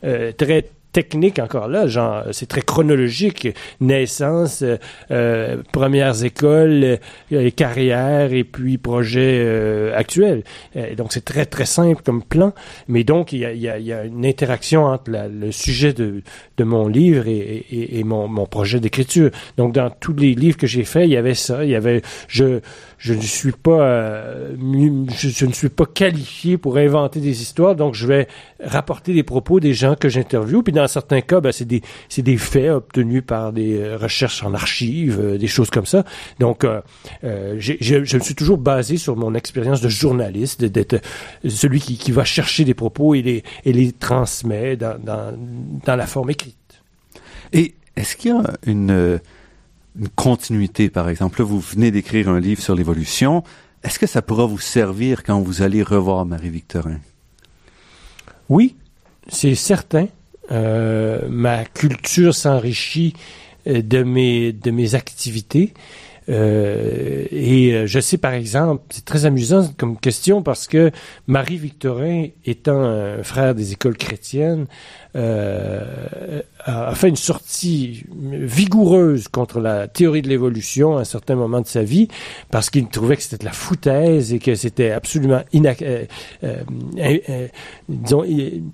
euh, 0.04 0.32
très 0.32 0.70
technique 0.92 1.38
encore 1.38 1.68
là, 1.68 1.86
genre 1.86 2.24
c'est 2.32 2.48
très 2.48 2.62
chronologique, 2.62 3.48
naissance, 3.80 4.62
euh, 4.62 4.76
euh 5.10 5.62
premières 5.72 6.24
écoles, 6.24 6.98
euh, 7.32 7.50
carrières 7.50 8.32
et 8.32 8.44
puis 8.44 8.78
projets 8.78 9.42
euh, 9.44 9.96
actuels. 9.96 10.42
donc 10.96 11.12
c'est 11.12 11.24
très 11.24 11.46
très 11.46 11.66
simple 11.66 12.02
comme 12.02 12.22
plan, 12.22 12.52
mais 12.88 13.04
donc 13.04 13.32
il 13.32 13.40
y 13.40 13.44
a, 13.44 13.52
y 13.52 13.68
a, 13.68 13.78
y 13.78 13.92
a 13.92 14.04
une 14.04 14.24
interaction 14.24 14.86
entre 14.86 15.10
le 15.10 15.52
sujet 15.52 15.92
de, 15.92 16.22
de 16.56 16.64
mon 16.64 16.88
livre 16.88 17.28
et, 17.28 17.64
et, 17.70 17.98
et 17.98 18.04
mon, 18.04 18.26
mon 18.28 18.46
projet 18.46 18.80
d'écriture. 18.80 19.30
Donc 19.56 19.74
dans 19.74 19.90
tous 19.90 20.14
les 20.14 20.34
livres 20.34 20.56
que 20.56 20.66
j'ai 20.66 20.84
faits, 20.84 21.04
il 21.04 21.12
y 21.12 21.16
avait 21.16 21.34
ça, 21.34 21.64
il 21.64 21.70
y 21.70 21.76
avait 21.76 22.02
je 22.28 22.60
je 22.98 23.14
ne 23.14 23.20
suis 23.20 23.52
pas 23.52 23.80
euh, 23.80 24.56
je, 25.16 25.46
ne 25.46 25.52
suis 25.52 25.68
pas 25.68 25.86
qualifié 25.86 26.58
pour 26.58 26.76
inventer 26.78 27.20
des 27.20 27.42
histoires, 27.42 27.76
donc 27.76 27.94
je 27.94 28.06
vais 28.06 28.26
rapporter 28.60 29.12
les 29.12 29.22
propos 29.22 29.60
des 29.60 29.72
gens 29.72 29.94
que 29.94 30.08
j'interviewe. 30.08 30.62
Puis 30.62 30.72
dans 30.72 30.88
certains 30.88 31.20
cas, 31.20 31.40
ben, 31.40 31.52
c'est 31.52 31.64
des 31.64 31.80
c'est 32.08 32.22
des 32.22 32.36
faits 32.36 32.70
obtenus 32.70 33.22
par 33.24 33.52
des 33.52 33.78
euh, 33.78 33.96
recherches 33.96 34.42
en 34.42 34.52
archives, 34.52 35.20
euh, 35.20 35.38
des 35.38 35.46
choses 35.46 35.70
comme 35.70 35.86
ça. 35.86 36.04
Donc 36.40 36.66
je, 37.22 37.76
je 37.80 38.16
me 38.16 38.22
suis 38.22 38.34
toujours 38.34 38.58
basé 38.58 38.96
sur 38.96 39.16
mon 39.16 39.34
expérience 39.34 39.80
de 39.80 39.88
journaliste, 39.88 40.64
d'être 40.64 41.00
celui 41.46 41.80
qui, 41.80 41.96
qui 41.96 42.10
va 42.10 42.24
chercher 42.24 42.64
des 42.64 42.74
propos 42.74 43.14
et 43.14 43.22
les 43.22 43.44
et 43.64 43.72
les 43.72 43.92
transmet 43.92 44.76
dans 44.76 44.98
dans, 44.98 45.38
dans 45.84 45.96
la 45.96 46.06
forme 46.06 46.30
écrite. 46.30 46.56
Et 47.52 47.74
est-ce 47.96 48.16
qu'il 48.16 48.32
y 48.32 48.34
a 48.34 48.42
une 48.66 49.20
une 49.98 50.08
continuité, 50.08 50.88
par 50.90 51.08
exemple. 51.08 51.40
Là, 51.40 51.44
vous 51.44 51.60
venez 51.60 51.90
d'écrire 51.90 52.28
un 52.28 52.40
livre 52.40 52.62
sur 52.62 52.74
l'évolution. 52.74 53.42
Est-ce 53.82 53.98
que 53.98 54.06
ça 54.06 54.22
pourra 54.22 54.46
vous 54.46 54.58
servir 54.58 55.22
quand 55.22 55.40
vous 55.40 55.62
allez 55.62 55.82
revoir 55.82 56.24
Marie-Victorin? 56.24 56.98
Oui, 58.48 58.76
c'est 59.28 59.54
certain. 59.54 60.08
Euh, 60.50 61.28
ma 61.28 61.64
culture 61.64 62.34
s'enrichit 62.34 63.14
euh, 63.66 63.82
de 63.82 64.02
mes, 64.02 64.52
de 64.52 64.70
mes 64.70 64.94
activités. 64.94 65.74
Euh, 66.30 67.24
et 67.30 67.86
je 67.86 68.00
sais 68.00 68.18
par 68.18 68.34
exemple, 68.34 68.82
c'est 68.90 69.04
très 69.06 69.24
amusant 69.24 69.66
comme 69.78 69.98
question 69.98 70.42
parce 70.42 70.66
que 70.66 70.90
Marie-Victorin, 71.26 72.26
étant 72.44 72.82
un 72.82 73.22
frère 73.22 73.54
des 73.54 73.72
écoles 73.72 73.96
chrétiennes, 73.96 74.66
euh, 75.18 76.42
a 76.64 76.94
fait 76.94 77.08
une 77.08 77.16
sortie 77.16 78.04
vigoureuse 78.14 79.26
contre 79.28 79.58
la 79.58 79.88
théorie 79.88 80.22
de 80.22 80.28
l'évolution 80.28 80.98
à 80.98 81.00
un 81.00 81.04
certain 81.04 81.34
moment 81.34 81.60
de 81.60 81.66
sa 81.66 81.82
vie, 81.82 82.08
parce 82.50 82.70
qu'il 82.70 82.86
trouvait 82.88 83.16
que 83.16 83.22
c'était 83.22 83.38
de 83.38 83.44
la 83.44 83.52
foutaise 83.52 84.32
et 84.32 84.38
que 84.38 84.54
c'était 84.54 84.90
absolument 84.90 85.40
euh, 85.54 86.04
euh, 86.44 87.48
disons, 87.88 88.24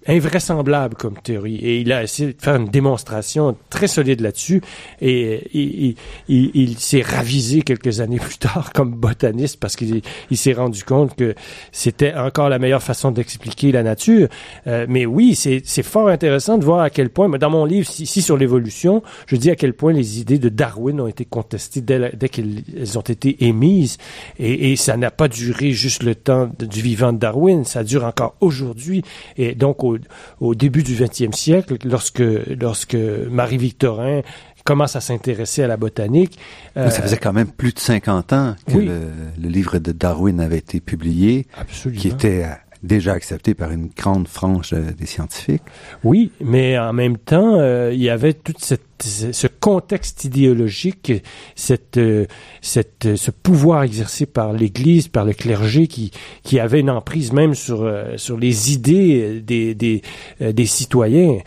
invraisemblable 0.07 0.97
comme 0.97 1.16
théorie. 1.18 1.57
Et 1.57 1.80
il 1.80 1.92
a 1.92 2.03
essayé 2.03 2.32
de 2.32 2.42
faire 2.42 2.57
une 2.57 2.68
démonstration 2.68 3.57
très 3.70 3.86
solide 3.86 4.20
là-dessus, 4.20 4.61
et, 5.01 5.49
il, 5.55 5.95
il 6.28 6.78
s'est 6.78 7.03
ravisé 7.03 7.62
quelques 7.62 8.01
années 8.01 8.18
plus 8.18 8.38
tard 8.38 8.72
comme 8.74 8.90
botaniste 8.90 9.59
parce 9.61 9.76
qu'il 9.76 10.03
s'est 10.32 10.53
rendu 10.53 10.82
compte 10.84 11.14
que 11.14 11.34
c'était 11.72 12.14
encore 12.14 12.49
la 12.49 12.59
meilleure 12.59 12.82
façon 12.82 13.12
d'expliquer 13.12 13.72
la 13.72 13.82
nature. 13.82 14.28
mais 14.66 15.07
oui, 15.07 15.34
c'est 15.36 15.82
fort 15.82 16.09
intéressant 16.09 16.34
intéressant 16.35 16.59
de 16.59 16.64
voir 16.64 16.80
à 16.80 16.91
quel 16.91 17.11
point, 17.11 17.28
dans 17.28 17.51
mon 17.51 17.64
livre 17.64 17.89
ici 18.01 18.20
sur 18.20 18.37
l'évolution, 18.37 19.03
je 19.26 19.37
dis 19.37 19.51
à 19.51 19.57
quel 19.57 19.72
point 19.72 19.93
les 19.93 20.20
idées 20.20 20.39
de 20.39 20.49
Darwin 20.49 21.01
ont 21.01 21.07
été 21.07 21.24
contestées 21.24 21.80
dès, 21.80 22.28
qu'elles 22.28 22.99
ont 22.99 23.03
été 23.03 23.45
émises. 23.45 23.99
Et, 24.41 24.74
ça 24.74 24.97
n'a 24.97 25.12
pas 25.12 25.28
duré 25.28 25.70
juste 25.70 26.03
le 26.03 26.16
temps 26.16 26.51
du 26.59 26.82
vivant 26.82 27.12
de 27.12 27.18
Darwin, 27.18 27.64
ça 27.64 27.85
dure 27.85 28.05
encore 28.05 28.35
aujourd'hui. 28.41 29.05
Et 29.37 29.55
donc, 29.55 29.85
au, 29.85 30.55
début 30.57 30.82
du 30.82 30.97
20e 30.97 31.32
siècle, 31.32 31.76
lorsque, 31.85 32.22
lorsque 32.61 32.97
Marie-Victorin 33.30 34.22
commence 34.64 34.97
à 34.97 35.01
s'intéresser 35.01 35.62
à 35.62 35.68
la 35.68 35.76
botanique. 35.76 36.39
ça 36.74 36.91
faisait 36.91 37.18
quand 37.18 37.35
même 37.35 37.49
plus 37.49 37.72
de 37.72 37.78
50 37.78 38.32
ans 38.32 38.57
que 38.66 38.78
le, 38.78 39.01
le, 39.41 39.49
livre 39.49 39.78
de 39.78 39.93
Darwin 39.93 40.41
avait 40.41 40.59
été 40.59 40.80
publié, 40.80 41.47
Absolument. 41.57 42.01
qui 42.01 42.09
était 42.09 42.47
déjà 42.85 43.12
accepté 43.12 43.55
par 43.55 43.70
une 43.70 43.89
grande 43.97 44.28
frange 44.28 44.72
des 44.72 45.07
scientifiques. 45.07 45.62
Oui, 46.05 46.30
mais 46.41 46.78
en 46.78 46.93
même 46.93 47.16
temps, 47.16 47.59
euh, 47.59 47.91
il 47.93 48.01
y 48.01 48.11
avait 48.11 48.35
toute 48.35 48.61
cette 48.61 48.93
ce 49.03 49.47
contexte 49.47 50.24
idéologique, 50.24 51.12
cette, 51.57 51.99
euh, 51.99 52.26
cette, 52.61 53.16
ce 53.16 53.30
pouvoir 53.30 53.82
exercé 53.82 54.26
par 54.26 54.53
l'Église, 54.53 55.09
par 55.09 55.24
le 55.24 55.32
clergé, 55.32 55.86
qui, 55.86 56.12
qui 56.42 56.61
avait 56.61 56.80
une 56.80 56.90
emprise 56.90 57.32
même 57.32 57.55
sur, 57.55 57.82
euh, 57.82 58.16
sur 58.16 58.38
les 58.38 58.72
idées 58.72 59.40
des, 59.40 59.74
des, 59.74 60.03
euh, 60.40 60.53
des 60.53 60.66
citoyens. 60.66 61.38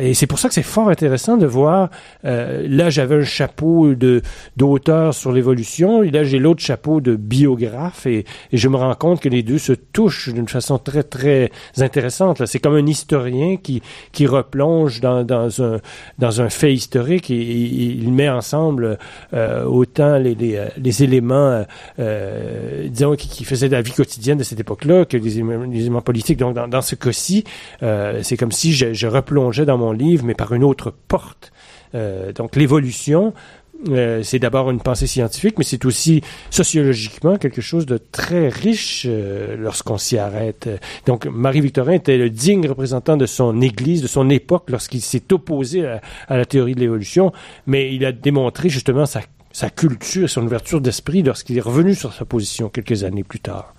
et 0.00 0.14
c'est 0.14 0.26
pour 0.26 0.38
ça 0.38 0.48
que 0.48 0.54
c'est 0.54 0.62
fort 0.62 0.88
intéressant 0.88 1.36
de 1.36 1.46
voir. 1.46 1.90
là, 2.22 2.90
j'avais 2.90 3.16
un 3.16 3.24
chapeau 3.24 3.94
de 3.94 4.22
d'auteur 4.56 5.14
sur 5.14 5.32
l'évolution, 5.32 6.02
et 6.02 6.10
là, 6.10 6.24
j'ai 6.24 6.38
l'autre 6.38 6.62
chapeau 6.62 7.00
de 7.00 7.16
biographe, 7.16 8.06
et, 8.06 8.24
et, 8.52 8.56
je 8.56 8.68
me 8.68 8.76
rends 8.76 8.94
compte 8.94 9.20
que 9.20 9.28
les 9.28 9.42
deux 9.42 9.58
se 9.58 9.72
touchent 9.72 10.28
d'une 10.28 10.48
façon 10.48 10.78
très, 10.78 11.02
très 11.02 11.50
intéressante. 11.78 12.44
C'est 12.46 12.58
comme 12.58 12.76
un 12.76 12.86
historien 12.86 13.56
qui, 13.56 13.82
qui 14.12 14.26
replonge 14.26 15.00
dans, 15.00 15.24
dans, 15.24 15.62
un, 15.62 15.80
dans 16.18 16.40
un 16.40 16.48
fait 16.48 16.74
historique 16.74 16.89
historique 16.90 17.30
et, 17.30 17.36
il 17.36 18.12
met 18.12 18.28
ensemble 18.28 18.98
euh, 19.32 19.64
autant 19.64 20.18
les, 20.18 20.34
les, 20.34 20.56
euh, 20.56 20.66
les 20.76 21.04
éléments, 21.04 21.64
euh, 22.00 22.88
disons, 22.88 23.14
qui, 23.14 23.28
qui, 23.28 23.44
faisaient 23.44 23.68
la 23.68 23.80
vie 23.80 23.92
quotidienne 23.92 24.38
de 24.38 24.42
cette 24.42 24.58
époque-là 24.58 25.04
que 25.04 25.16
les 25.16 25.38
éléments, 25.38 26.02
politiques. 26.02 26.38
Donc, 26.38 26.54
dans, 26.54 26.66
dans 26.66 26.82
ce 26.82 26.96
cas-ci, 26.96 27.44
euh, 27.84 28.20
c'est 28.22 28.36
comme 28.36 28.50
si 28.50 28.72
je, 28.72 28.92
je, 28.92 29.06
replongeais 29.06 29.64
dans 29.64 29.78
mon 29.78 29.92
livre, 29.92 30.24
mais 30.24 30.34
par 30.34 30.52
une 30.52 30.64
autre 30.64 30.92
porte. 31.06 31.52
Euh, 31.94 32.32
donc, 32.32 32.56
l'évolution 32.56 33.32
euh, 33.88 34.22
c'est 34.22 34.38
d'abord 34.38 34.70
une 34.70 34.80
pensée 34.80 35.06
scientifique, 35.06 35.56
mais 35.56 35.64
c'est 35.64 35.84
aussi 35.84 36.22
sociologiquement 36.50 37.36
quelque 37.36 37.62
chose 37.62 37.86
de 37.86 37.96
très 37.96 38.48
riche 38.48 39.06
euh, 39.08 39.56
lorsqu'on 39.56 39.96
s'y 39.96 40.18
arrête. 40.18 40.68
Donc, 41.06 41.26
Marie-Victorin 41.26 41.92
était 41.92 42.18
le 42.18 42.28
digne 42.28 42.66
représentant 42.68 43.16
de 43.16 43.26
son 43.26 43.60
Église, 43.60 44.02
de 44.02 44.06
son 44.06 44.28
époque, 44.28 44.64
lorsqu'il 44.68 45.00
s'est 45.00 45.32
opposé 45.32 45.86
à, 45.86 46.36
la 46.36 46.44
théorie 46.44 46.74
de 46.74 46.80
l'évolution, 46.80 47.32
mais 47.66 47.94
il 47.94 48.04
a 48.04 48.12
démontré 48.12 48.68
justement 48.68 49.06
sa, 49.06 49.22
sa 49.52 49.70
culture, 49.70 50.28
son 50.28 50.44
ouverture 50.44 50.80
d'esprit 50.80 51.22
lorsqu'il 51.22 51.56
est 51.56 51.62
revenu 51.62 51.94
sur 51.94 52.12
sa 52.12 52.24
position 52.24 52.68
quelques 52.68 53.04
années 53.04 53.24
plus 53.24 53.40
tard. 53.40 53.74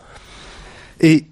Et 1.00 1.26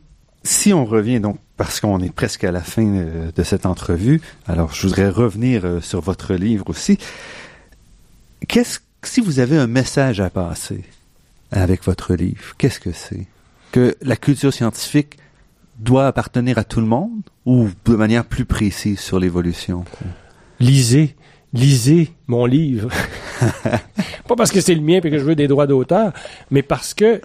si 0.44 0.74
on 0.74 0.86
revient 0.86 1.20
donc, 1.20 1.38
parce 1.58 1.80
qu'on 1.80 2.00
est 2.00 2.14
presque 2.14 2.44
à 2.44 2.52
la 2.52 2.62
fin 2.62 2.86
euh, 2.86 3.32
de 3.36 3.44
cette 3.44 3.66
entrevue, 3.66 4.22
alors 4.48 4.74
je 4.74 4.84
voudrais 4.84 5.10
revenir 5.10 5.64
sur 5.82 6.02
votre 6.02 6.36
livre 6.36 6.66
aussi 6.70 7.00
qu'est-ce 8.48 8.80
si 9.04 9.22
vous 9.22 9.40
avez 9.40 9.58
un 9.58 9.68
message 9.68 10.20
à 10.20 10.30
passer 10.30 10.84
avec 11.52 11.84
votre 11.84 12.14
livre, 12.16 12.56
qu'est-ce 12.58 12.80
que 12.80 12.92
c'est? 12.92 13.28
Que 13.72 13.96
la 14.02 14.16
culture 14.16 14.54
scientifique 14.54 15.18
doit 15.80 16.08
appartenir 16.08 16.58
à 16.58 16.64
tout 16.64 16.82
le 16.82 16.86
monde 16.86 17.22
ou 17.46 17.70
de 17.86 17.96
manière 17.96 18.26
plus 18.26 18.46
précise 18.46 19.00
sur 19.00 19.20
l'évolution? 19.20 19.86
Lisez, 20.60 21.16
lisez 21.54 22.12
mon 22.28 22.46
livre. 22.46 22.90
Pas 24.28 24.36
parce 24.36 24.52
que 24.52 24.62
c'est 24.62 24.76
le 24.76 24.82
mien 24.82 25.00
et 25.04 25.10
que 25.10 25.18
je 25.18 25.24
veux 25.24 25.36
des 25.36 25.48
droits 25.48 25.68
d'auteur, 25.68 26.14
mais 26.52 26.62
parce 26.62 26.94
que 26.94 27.22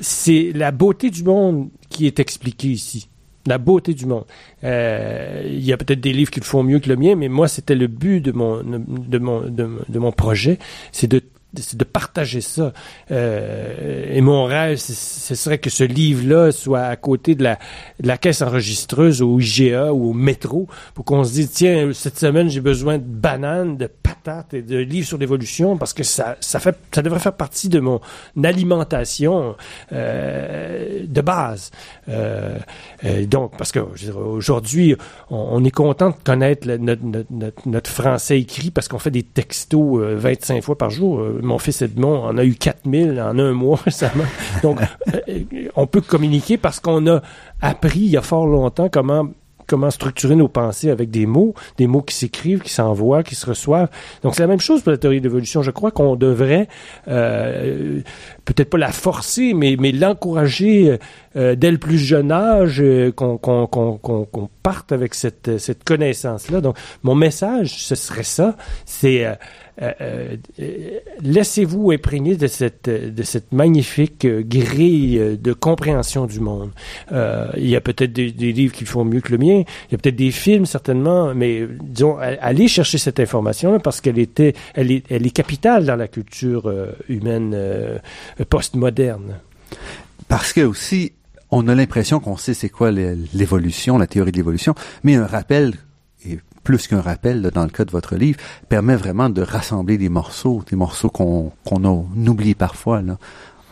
c'est 0.00 0.52
la 0.54 0.70
beauté 0.70 1.10
du 1.10 1.24
monde 1.24 1.70
qui 1.88 2.06
est 2.06 2.20
expliquée 2.20 2.68
ici 2.68 3.08
la 3.46 3.58
beauté 3.58 3.94
du 3.94 4.06
monde. 4.06 4.24
Euh, 4.62 5.42
il 5.46 5.64
y 5.64 5.72
a 5.72 5.76
peut-être 5.76 6.00
des 6.00 6.12
livres 6.12 6.30
qui 6.30 6.40
le 6.40 6.44
font 6.44 6.62
mieux 6.62 6.78
que 6.78 6.88
le 6.88 6.96
mien, 6.96 7.14
mais 7.14 7.28
moi, 7.28 7.48
c'était 7.48 7.74
le 7.74 7.86
but 7.86 8.20
de 8.20 8.32
mon, 8.32 8.62
de 8.62 9.18
mon, 9.18 9.40
de, 9.40 9.98
mon 9.98 10.12
projet, 10.12 10.58
c'est 10.92 11.06
de 11.06 11.22
de 11.54 11.84
partager 11.84 12.40
ça. 12.40 12.72
Euh, 13.10 14.06
et 14.10 14.20
mon 14.20 14.44
rêve, 14.44 14.76
ce 14.76 15.34
serait 15.34 15.58
que 15.58 15.70
ce 15.70 15.84
livre-là 15.84 16.52
soit 16.52 16.82
à 16.82 16.96
côté 16.96 17.34
de 17.34 17.42
la, 17.42 17.58
de 18.00 18.08
la 18.08 18.18
caisse 18.18 18.42
enregistreuse 18.42 19.22
au 19.22 19.38
IGA 19.38 19.92
ou 19.92 20.10
au 20.10 20.12
métro 20.12 20.68
pour 20.94 21.04
qu'on 21.04 21.24
se 21.24 21.32
dise, 21.32 21.50
tiens, 21.52 21.90
cette 21.92 22.18
semaine, 22.18 22.48
j'ai 22.48 22.60
besoin 22.60 22.98
de 22.98 23.04
bananes, 23.04 23.76
de 23.76 23.88
Spartate 24.14 24.54
et 24.54 24.62
de 24.62 24.78
livres 24.78 25.06
sur 25.06 25.18
l'évolution 25.18 25.76
parce 25.76 25.92
que 25.92 26.04
ça, 26.04 26.36
ça, 26.40 26.60
fait, 26.60 26.76
ça 26.92 27.02
devrait 27.02 27.18
faire 27.18 27.34
partie 27.34 27.68
de 27.68 27.80
mon 27.80 28.00
alimentation 28.42 29.56
euh, 29.92 31.04
de 31.06 31.20
base. 31.20 31.70
Euh, 32.08 32.58
donc, 33.26 33.56
parce 33.56 33.72
que 33.72 33.80
aujourd'hui, 33.80 34.94
on, 35.30 35.64
est 35.64 35.70
content 35.70 36.10
de 36.10 36.14
connaître 36.24 36.68
notre, 36.68 37.02
notre, 37.04 37.68
notre, 37.68 37.90
français 37.90 38.40
écrit 38.40 38.70
parce 38.70 38.88
qu'on 38.88 38.98
fait 38.98 39.10
des 39.10 39.22
textos 39.22 40.00
25 40.00 40.62
fois 40.62 40.78
par 40.78 40.90
jour. 40.90 41.20
Mon 41.44 41.58
fils 41.58 41.82
Edmond 41.82 42.24
en 42.24 42.38
a 42.38 42.44
eu 42.44 42.54
4000 42.54 43.20
en 43.20 43.38
un 43.38 43.52
mois 43.52 43.78
récemment. 43.84 44.24
Donc, 44.62 44.80
on 45.76 45.86
peut 45.86 46.00
communiquer 46.00 46.56
parce 46.56 46.80
qu'on 46.80 47.06
a 47.06 47.22
appris 47.60 48.00
il 48.00 48.10
y 48.10 48.16
a 48.16 48.22
fort 48.22 48.46
longtemps 48.46 48.88
comment 48.90 49.28
comment 49.66 49.90
structurer 49.90 50.36
nos 50.36 50.48
pensées 50.48 50.90
avec 50.90 51.10
des 51.10 51.26
mots, 51.26 51.54
des 51.78 51.86
mots 51.86 52.02
qui 52.02 52.14
s'écrivent, 52.14 52.60
qui 52.60 52.72
s'envoient, 52.72 53.22
qui 53.22 53.34
se 53.34 53.46
reçoivent. 53.46 53.88
Donc 54.22 54.34
c'est 54.34 54.42
la 54.42 54.48
même 54.48 54.60
chose 54.60 54.82
pour 54.82 54.92
la 54.92 54.98
théorie 54.98 55.20
de 55.20 55.24
l'évolution. 55.24 55.62
Je 55.62 55.70
crois 55.70 55.90
qu'on 55.90 56.16
devrait 56.16 56.68
euh, 57.08 58.00
peut-être 58.44 58.70
pas 58.70 58.78
la 58.78 58.92
forcer, 58.92 59.54
mais, 59.54 59.76
l'encourager 59.92 60.98
euh, 61.36 61.54
dès 61.54 61.70
le 61.70 61.78
plus 61.78 61.98
jeune 61.98 62.32
âge, 62.32 62.80
euh, 62.80 63.12
qu'on 63.12 63.38
qu'on 63.38 64.50
parte 64.62 64.92
avec 64.92 65.14
cette, 65.14 65.58
cette 65.58 65.84
connaissance-là. 65.84 66.60
Donc 66.60 66.76
mon 67.02 67.14
message, 67.14 67.84
ce 67.84 67.94
serait 67.94 68.22
ça, 68.22 68.56
c'est 68.84 69.26
euh, 69.82 70.36
euh, 70.60 71.00
laissez-vous 71.20 71.90
imprégner 71.90 72.36
de 72.36 72.46
cette, 72.46 72.88
de 72.88 73.22
cette 73.24 73.52
magnifique 73.52 74.24
euh, 74.24 74.42
grille 74.44 75.38
de 75.40 75.52
compréhension 75.52 76.26
du 76.26 76.40
monde. 76.40 76.70
il 77.10 77.68
y 77.68 77.76
a 77.76 77.80
peut-être 77.80 78.12
des, 78.12 78.30
livres 78.30 78.72
qui 78.72 78.84
font 78.84 79.04
mieux 79.04 79.20
que 79.20 79.32
le 79.32 79.38
mien, 79.38 79.64
il 79.88 79.92
y 79.92 79.94
a 79.94 79.98
peut-être 79.98 80.16
des 80.16 80.30
films 80.30 80.66
certainement, 80.66 81.34
mais 81.34 81.66
disons, 81.82 82.18
allez 82.18 82.68
chercher 82.68 82.98
cette 82.98 83.18
information 83.18 83.80
parce 83.80 84.00
qu'elle 84.00 84.18
était, 84.18 84.54
elle 84.74 84.90
est, 84.90 85.04
elle 85.10 85.26
est 85.26 85.30
capitale 85.30 85.86
dans 85.86 85.96
la 85.96 86.08
culture 86.08 86.72
humaine 87.08 87.56
postmoderne. 88.48 89.40
Parce 90.28 90.52
que 90.52 90.60
aussi, 90.60 91.12
on 91.50 91.68
a 91.68 91.74
l'impression 91.74 92.20
qu'on 92.20 92.36
sait 92.36 92.54
c'est 92.54 92.68
quoi 92.68 92.90
l'évolution, 92.90 93.98
la 93.98 94.06
théorie 94.06 94.32
de 94.32 94.36
l'évolution, 94.36 94.74
mais 95.02 95.16
un 95.16 95.26
rappel 95.26 95.74
plus 96.64 96.88
qu'un 96.88 97.00
rappel 97.00 97.42
dans 97.42 97.62
le 97.62 97.70
cas 97.70 97.84
de 97.84 97.90
votre 97.90 98.16
livre, 98.16 98.40
permet 98.68 98.96
vraiment 98.96 99.28
de 99.28 99.42
rassembler 99.42 99.98
des 99.98 100.08
morceaux, 100.08 100.62
des 100.68 100.76
morceaux 100.76 101.10
qu'on 101.10 101.52
qu'on 101.64 101.84
oublie 101.84 102.54
parfois. 102.54 103.02
Là. 103.02 103.18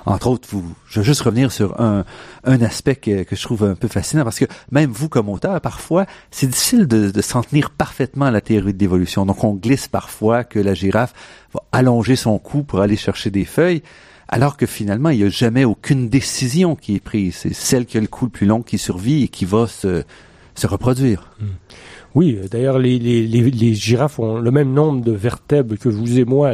Entre 0.05 0.27
autres, 0.27 0.49
vous, 0.51 0.65
je 0.89 1.01
veux 1.01 1.05
juste 1.05 1.21
revenir 1.21 1.53
sur 1.53 1.81
un, 1.81 2.05
un 2.45 2.61
aspect 2.63 2.97
que, 2.97 3.23
que, 3.23 3.37
je 3.37 3.43
trouve 3.43 3.65
un 3.65 3.75
peu 3.75 3.89
fascinant 3.89 4.25
parce 4.25 4.39
que 4.39 4.47
même 4.71 4.91
vous 4.91 5.09
comme 5.09 5.29
auteur, 5.29 5.61
parfois, 5.61 6.07
c'est 6.31 6.49
difficile 6.49 6.87
de, 6.87 7.11
de 7.11 7.23
s'en 7.23 7.43
tenir 7.43 7.71
parfaitement 7.71 8.27
à 8.27 8.31
la 8.31 8.41
théorie 8.41 8.75
de 8.75 8.79
l'évolution. 8.79 9.25
Donc, 9.27 9.45
on 9.45 9.55
glisse 9.55 9.87
parfois 9.87 10.43
que 10.43 10.59
la 10.59 10.75
girafe 10.75 11.15
va 11.55 11.61
allonger 11.71 12.17
son 12.17 12.39
cou 12.39 12.65
pour 12.65 12.81
aller 12.81 12.97
chercher 12.97 13.31
des 13.31 13.45
feuilles, 13.45 13.83
alors 14.29 14.57
que 14.57 14.67
finalement, 14.67 15.11
il 15.11 15.19
n'y 15.19 15.25
a 15.25 15.29
jamais 15.29 15.65
aucune 15.65 16.09
décision 16.09 16.75
qui 16.75 16.97
est 16.97 17.01
prise. 17.01 17.37
C'est 17.37 17.55
celle 17.55 17.87
qui 17.87 17.97
a 17.97 18.01
le 18.01 18.09
cou 18.09 18.25
le 18.25 18.31
plus 18.31 18.47
long 18.47 18.63
qui 18.63 18.79
survit 18.79 19.25
et 19.25 19.29
qui 19.29 19.45
va 19.45 19.69
se, 19.69 20.03
se 20.57 20.67
reproduire. 20.67 21.31
Hmm. 21.39 21.47
Oui, 22.15 22.39
d'ailleurs, 22.51 22.79
les, 22.79 22.99
les, 22.99 23.27
les, 23.27 23.75
girafes 23.75 24.19
ont 24.19 24.39
le 24.39 24.51
même 24.51 24.73
nombre 24.73 25.03
de 25.03 25.13
vertèbres 25.13 25.77
que 25.77 25.89
vous 25.89 26.19
et 26.19 26.25
moi. 26.25 26.53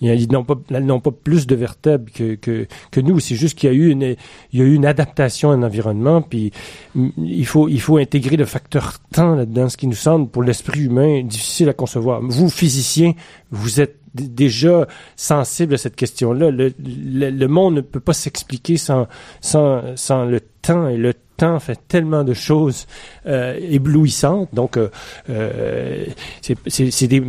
Ils 0.00 0.32
n'ont 0.32 0.44
pas, 0.44 0.54
pas 0.56 1.10
plus 1.10 1.46
de 1.46 1.54
vertèbres 1.54 2.10
que, 2.12 2.34
que, 2.36 2.66
que 2.90 3.00
nous. 3.00 3.20
C'est 3.20 3.34
juste 3.34 3.58
qu'il 3.58 3.70
y 3.70 3.72
a 3.72 3.76
eu 3.76 3.90
une, 3.90 4.16
y 4.52 4.60
a 4.60 4.64
eu 4.64 4.74
une 4.74 4.86
adaptation 4.86 5.50
à 5.50 5.56
l'environnement, 5.56 6.22
puis 6.22 6.52
il 6.94 7.46
faut, 7.46 7.68
il 7.68 7.80
faut 7.80 7.98
intégrer 7.98 8.36
le 8.36 8.46
facteur 8.46 8.94
temps 9.12 9.34
là-dedans, 9.34 9.68
ce 9.68 9.76
qui 9.76 9.86
nous 9.86 9.94
semble 9.94 10.28
pour 10.28 10.42
l'esprit 10.42 10.80
humain 10.80 11.22
difficile 11.22 11.68
à 11.68 11.74
concevoir. 11.74 12.20
Vous, 12.22 12.48
physiciens, 12.48 13.12
vous 13.50 13.80
êtes 13.80 13.98
déjà 14.14 14.86
sensible 15.16 15.74
à 15.74 15.78
cette 15.78 15.96
question-là. 15.96 16.50
Le, 16.50 16.72
le, 16.78 17.30
le, 17.30 17.48
monde 17.48 17.74
ne 17.74 17.80
peut 17.80 18.00
pas 18.00 18.12
s'expliquer 18.12 18.76
sans, 18.76 19.06
sans, 19.40 19.96
sans 19.96 20.24
le 20.24 20.40
temps 20.40 20.88
et 20.88 20.96
le 20.96 21.14
temps 21.36 21.58
fait 21.60 21.78
tellement 21.88 22.24
de 22.24 22.34
choses 22.34 22.86
euh, 23.26 23.58
éblouissantes. 23.60 24.48
Donc, 24.52 24.76
euh, 24.76 24.90
euh 25.30 26.06
c'est 26.40 27.06
des, 27.06 27.20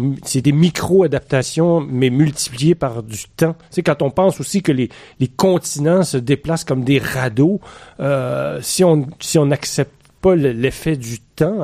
des 0.42 0.52
micro-adaptations, 0.52 1.82
mais 1.82 2.10
multipliées 2.10 2.76
par 2.76 3.04
du 3.04 3.26
temps. 3.36 3.56
C'est 3.70 3.84
quand 3.84 4.02
on 4.02 4.12
pense 4.12 4.40
aussi 4.40 4.62
que 4.62 4.72
les, 4.72 4.90
les 5.20 5.28
continents 5.28 6.04
se 6.04 6.18
déplacent 6.18 6.64
comme 6.64 6.84
des 6.84 7.00
radeaux, 7.00 7.60
euh, 8.00 8.60
si 8.62 8.84
on 8.84 9.08
si 9.20 9.38
on 9.38 9.48
n'accepte 9.48 9.94
pas 10.22 10.36
l'effet 10.36 10.98
du 10.98 11.20
temps, 11.20 11.64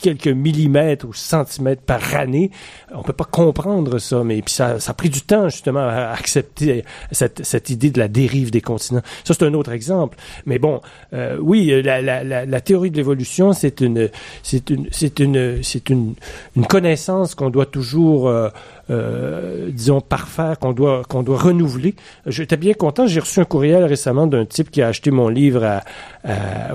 quelques 0.00 0.28
millimètres 0.28 1.06
ou 1.06 1.12
centimètres 1.12 1.82
par 1.82 2.14
année. 2.14 2.50
On 2.94 3.02
peut 3.02 3.12
pas 3.12 3.24
comprendre 3.24 3.98
ça, 3.98 4.22
mais 4.24 4.42
puis 4.42 4.54
ça, 4.54 4.80
ça 4.80 4.92
a 4.92 4.94
pris 4.94 5.10
du 5.10 5.22
temps 5.22 5.48
justement 5.48 5.80
à 5.80 6.10
accepter 6.10 6.84
cette, 7.12 7.44
cette 7.44 7.70
idée 7.70 7.90
de 7.90 7.98
la 7.98 8.08
dérive 8.08 8.50
des 8.50 8.60
continents. 8.60 9.02
Ça 9.24 9.34
c'est 9.34 9.44
un 9.44 9.54
autre 9.54 9.72
exemple. 9.72 10.16
Mais 10.46 10.58
bon, 10.58 10.80
euh, 11.12 11.38
oui, 11.40 11.82
la, 11.82 12.00
la, 12.00 12.24
la, 12.24 12.46
la, 12.46 12.60
théorie 12.60 12.90
de 12.90 12.96
l'évolution, 12.96 13.52
c'est 13.52 13.80
une, 13.80 14.08
c'est 14.42 14.70
une, 14.70 14.88
c'est 14.90 15.18
une, 15.18 15.62
c'est 15.62 15.90
une, 15.90 16.14
une 16.56 16.66
connaissance 16.66 17.34
qu'on 17.34 17.50
doit 17.50 17.66
toujours 17.66 18.28
euh, 18.28 18.48
disons, 18.90 20.00
parfaire 20.00 20.58
qu'on 20.58 20.72
doit, 20.72 21.02
qu'on 21.08 21.22
doit 21.22 21.38
renouveler. 21.38 21.94
J'étais 22.26 22.56
bien 22.56 22.74
content. 22.74 23.06
J'ai 23.06 23.20
reçu 23.20 23.40
un 23.40 23.44
courriel 23.44 23.84
récemment 23.84 24.26
d'un 24.26 24.44
type 24.44 24.70
qui 24.70 24.82
a 24.82 24.88
acheté 24.88 25.10
mon 25.10 25.28
livre 25.28 25.80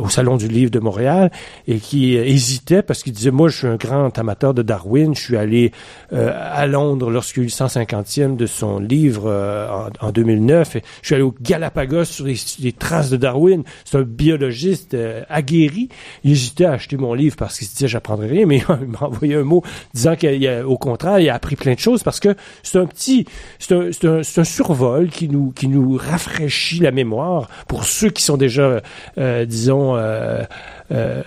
au 0.02 0.10
Salon 0.10 0.38
du 0.38 0.48
Livre 0.48 0.72
de 0.72 0.80
Montréal 0.80 1.32
et 1.68 1.78
qui 1.80 2.16
hésitait 2.16 2.82
parce 2.82 3.04
qu'il 3.04 3.14
disait, 3.14 3.32
moi, 3.32 3.50
je 3.50 3.58
suis 3.58 3.68
un 3.68 3.76
grand 3.76 4.18
amateur 4.18 4.54
de 4.54 4.62
Darwin. 4.62 5.16
Je 5.16 5.22
suis 5.22 5.38
allé 5.38 5.72
euh, 6.14 6.32
à 6.34 6.68
Londres 6.68 7.10
lorsqu'il 7.10 7.44
y 7.44 7.46
a 7.46 7.48
eu 7.48 7.52
le 7.60 7.68
150e 7.68 8.36
de 8.36 8.46
son 8.46 8.80
livre 8.80 9.24
euh, 9.28 9.90
en, 10.00 10.12
2009. 10.12 10.78
Et 10.78 10.84
je 11.02 11.08
suis 11.08 11.16
allé 11.16 11.24
au 11.24 11.36
Galapagos 11.42 12.06
sur 12.06 12.26
les, 12.26 12.72
traces 12.74 13.10
de 13.10 13.18
Darwin. 13.18 13.64
C'est 13.84 13.98
un 13.98 14.04
biologiste 14.04 14.96
aguerri. 15.30 15.90
Il 16.24 16.32
hésitait 16.32 16.66
à 16.66 16.74
acheter 16.74 16.98
mon 16.98 17.14
livre 17.14 17.36
parce 17.36 17.58
qu'il 17.58 17.68
se 17.68 17.74
disait, 17.74 17.88
j'apprendrai 17.88 18.28
rien, 18.28 18.46
mais 18.46 18.58
il 18.82 18.88
m'a 18.88 19.08
envoyé 19.08 19.36
un 19.36 19.44
mot 19.44 19.64
disant 19.94 20.16
qu'au 20.16 20.78
contraire, 20.78 21.20
il 21.20 21.30
a 21.30 21.36
appris 21.36 21.56
plein 21.56 21.74
de 21.74 21.80
choses 21.80 22.04
parce 22.06 22.20
que 22.20 22.36
c'est 22.64 22.78
un 22.78 22.86
petit, 22.86 23.26
c'est 23.60 23.74
un, 23.74 23.90
un, 24.04 24.20
un, 24.20 24.44
survol 24.44 25.10
qui 25.10 25.28
nous, 25.28 25.52
qui 25.52 25.68
nous 25.68 25.98
rafraîchit 25.98 26.80
la 26.80 26.92
mémoire. 26.92 27.50
Pour 27.68 27.84
ceux 27.84 28.10
qui 28.10 28.22
sont 28.22 28.38
déjà, 28.38 28.82
euh, 29.18 29.46
disons, 29.46 29.98
euh, 29.98 30.44
euh, 30.92 31.24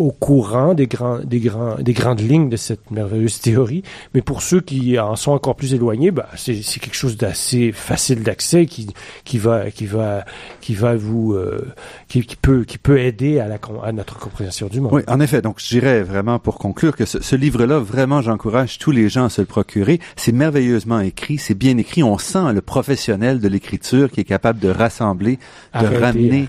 au 0.00 0.12
courant 0.12 0.72
des, 0.72 0.86
grands, 0.86 1.18
des, 1.18 1.40
grands, 1.40 1.74
des 1.76 1.92
grandes 1.92 2.20
lignes 2.20 2.48
de 2.48 2.56
cette 2.56 2.90
merveilleuse 2.90 3.38
théorie. 3.40 3.82
Mais 4.14 4.22
pour 4.22 4.40
ceux 4.40 4.62
qui 4.62 4.98
en 4.98 5.14
sont 5.14 5.32
encore 5.32 5.56
plus 5.56 5.74
éloignés, 5.74 6.10
bah, 6.10 6.26
c'est, 6.36 6.54
quelque 6.54 6.94
chose 6.94 7.18
d'assez 7.18 7.70
facile 7.70 8.22
d'accès 8.22 8.64
qui, 8.64 8.86
qui, 9.24 9.36
va, 9.36 9.70
qui, 9.70 9.84
va, 9.84 10.24
qui 10.62 10.74
va 10.74 10.96
vous, 10.96 11.34
euh, 11.34 11.70
qui, 12.08 12.24
qui, 12.24 12.36
peut, 12.36 12.64
qui 12.64 12.78
peut 12.78 12.98
aider 12.98 13.40
à, 13.40 13.46
la, 13.46 13.58
à 13.84 13.92
notre 13.92 14.18
compréhension 14.18 14.68
du 14.68 14.80
monde. 14.80 14.94
Oui, 14.94 15.02
en 15.06 15.20
effet. 15.20 15.42
Donc, 15.42 15.60
je 15.60 15.68
dirais 15.68 16.02
vraiment 16.02 16.38
pour 16.38 16.56
conclure 16.56 16.96
que 16.96 17.04
ce, 17.04 17.22
ce 17.22 17.36
livre-là, 17.36 17.78
vraiment, 17.78 18.22
j'encourage 18.22 18.78
tous 18.78 18.92
les 18.92 19.10
gens 19.10 19.26
à 19.26 19.28
se 19.28 19.42
le 19.42 19.46
procurer. 19.46 20.00
C'est 20.16 20.32
merveilleusement 20.32 21.00
écrit, 21.00 21.36
c'est 21.36 21.54
bien 21.54 21.76
écrit. 21.76 22.02
On 22.02 22.16
sent 22.16 22.54
le 22.54 22.62
professionnel 22.62 23.38
de 23.38 23.48
l'écriture 23.48 24.10
qui 24.10 24.20
est 24.20 24.24
capable 24.24 24.60
de 24.60 24.70
rassembler, 24.70 25.38
de 25.78 25.86
ramener, 25.86 26.48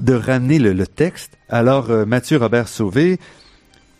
de 0.00 0.14
ramener 0.14 0.58
le, 0.58 0.72
le 0.72 0.86
texte 0.86 1.37
alors, 1.48 1.90
euh, 1.90 2.04
Mathieu 2.04 2.36
Robert 2.36 2.68
Sauvé, 2.68 3.18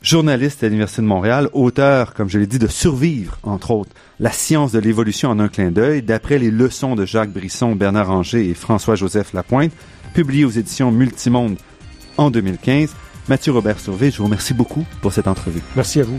journaliste 0.03 0.63
à 0.63 0.67
l'Université 0.67 1.03
de 1.03 1.07
Montréal, 1.07 1.49
auteur, 1.53 2.15
comme 2.15 2.29
je 2.29 2.39
l'ai 2.39 2.47
dit, 2.47 2.59
de 2.59 2.67
Survivre, 2.67 3.39
entre 3.43 3.71
autres, 3.71 3.91
La 4.21 4.31
science 4.31 4.73
de 4.73 4.79
l'évolution 4.79 5.31
en 5.31 5.39
un 5.39 5.49
clin 5.49 5.71
d'œil, 5.71 6.03
d'après 6.03 6.39
les 6.39 6.51
leçons 6.51 6.95
de 6.95 7.07
Jacques 7.07 7.33
Brisson, 7.33 7.75
Bernard 7.75 8.11
Anger 8.11 8.49
et 8.49 8.55
François-Joseph 8.55 9.33
Lapointe, 9.33 9.73
publié 10.15 10.45
aux 10.45 10.51
éditions 10.51 10.91
Multimonde 10.91 11.57
en 12.17 12.31
2015. 12.31 12.95
Mathieu 13.29 13.53
Robert 13.53 13.79
Sauvé, 13.79 14.11
je 14.11 14.19
vous 14.19 14.25
remercie 14.25 14.55
beaucoup 14.55 14.85
pour 15.01 15.13
cette 15.13 15.29
entrevue. 15.29 15.63
Merci 15.77 16.01
à 16.01 16.05
vous. 16.05 16.19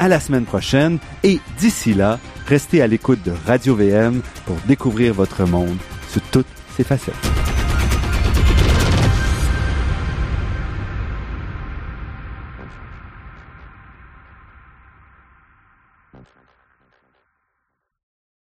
à 0.00 0.08
la 0.08 0.18
semaine 0.18 0.46
prochaine 0.46 0.98
et 1.22 1.40
d'ici 1.58 1.92
là, 1.92 2.18
restez 2.46 2.80
à 2.80 2.86
l'écoute 2.86 3.22
de 3.22 3.32
Radio 3.46 3.76
VM 3.76 4.22
pour 4.46 4.56
découvrir 4.66 5.12
votre 5.12 5.44
monde 5.44 5.76
sous 6.08 6.20
toutes 6.32 6.46
ses 6.74 6.84
facettes. 6.84 7.59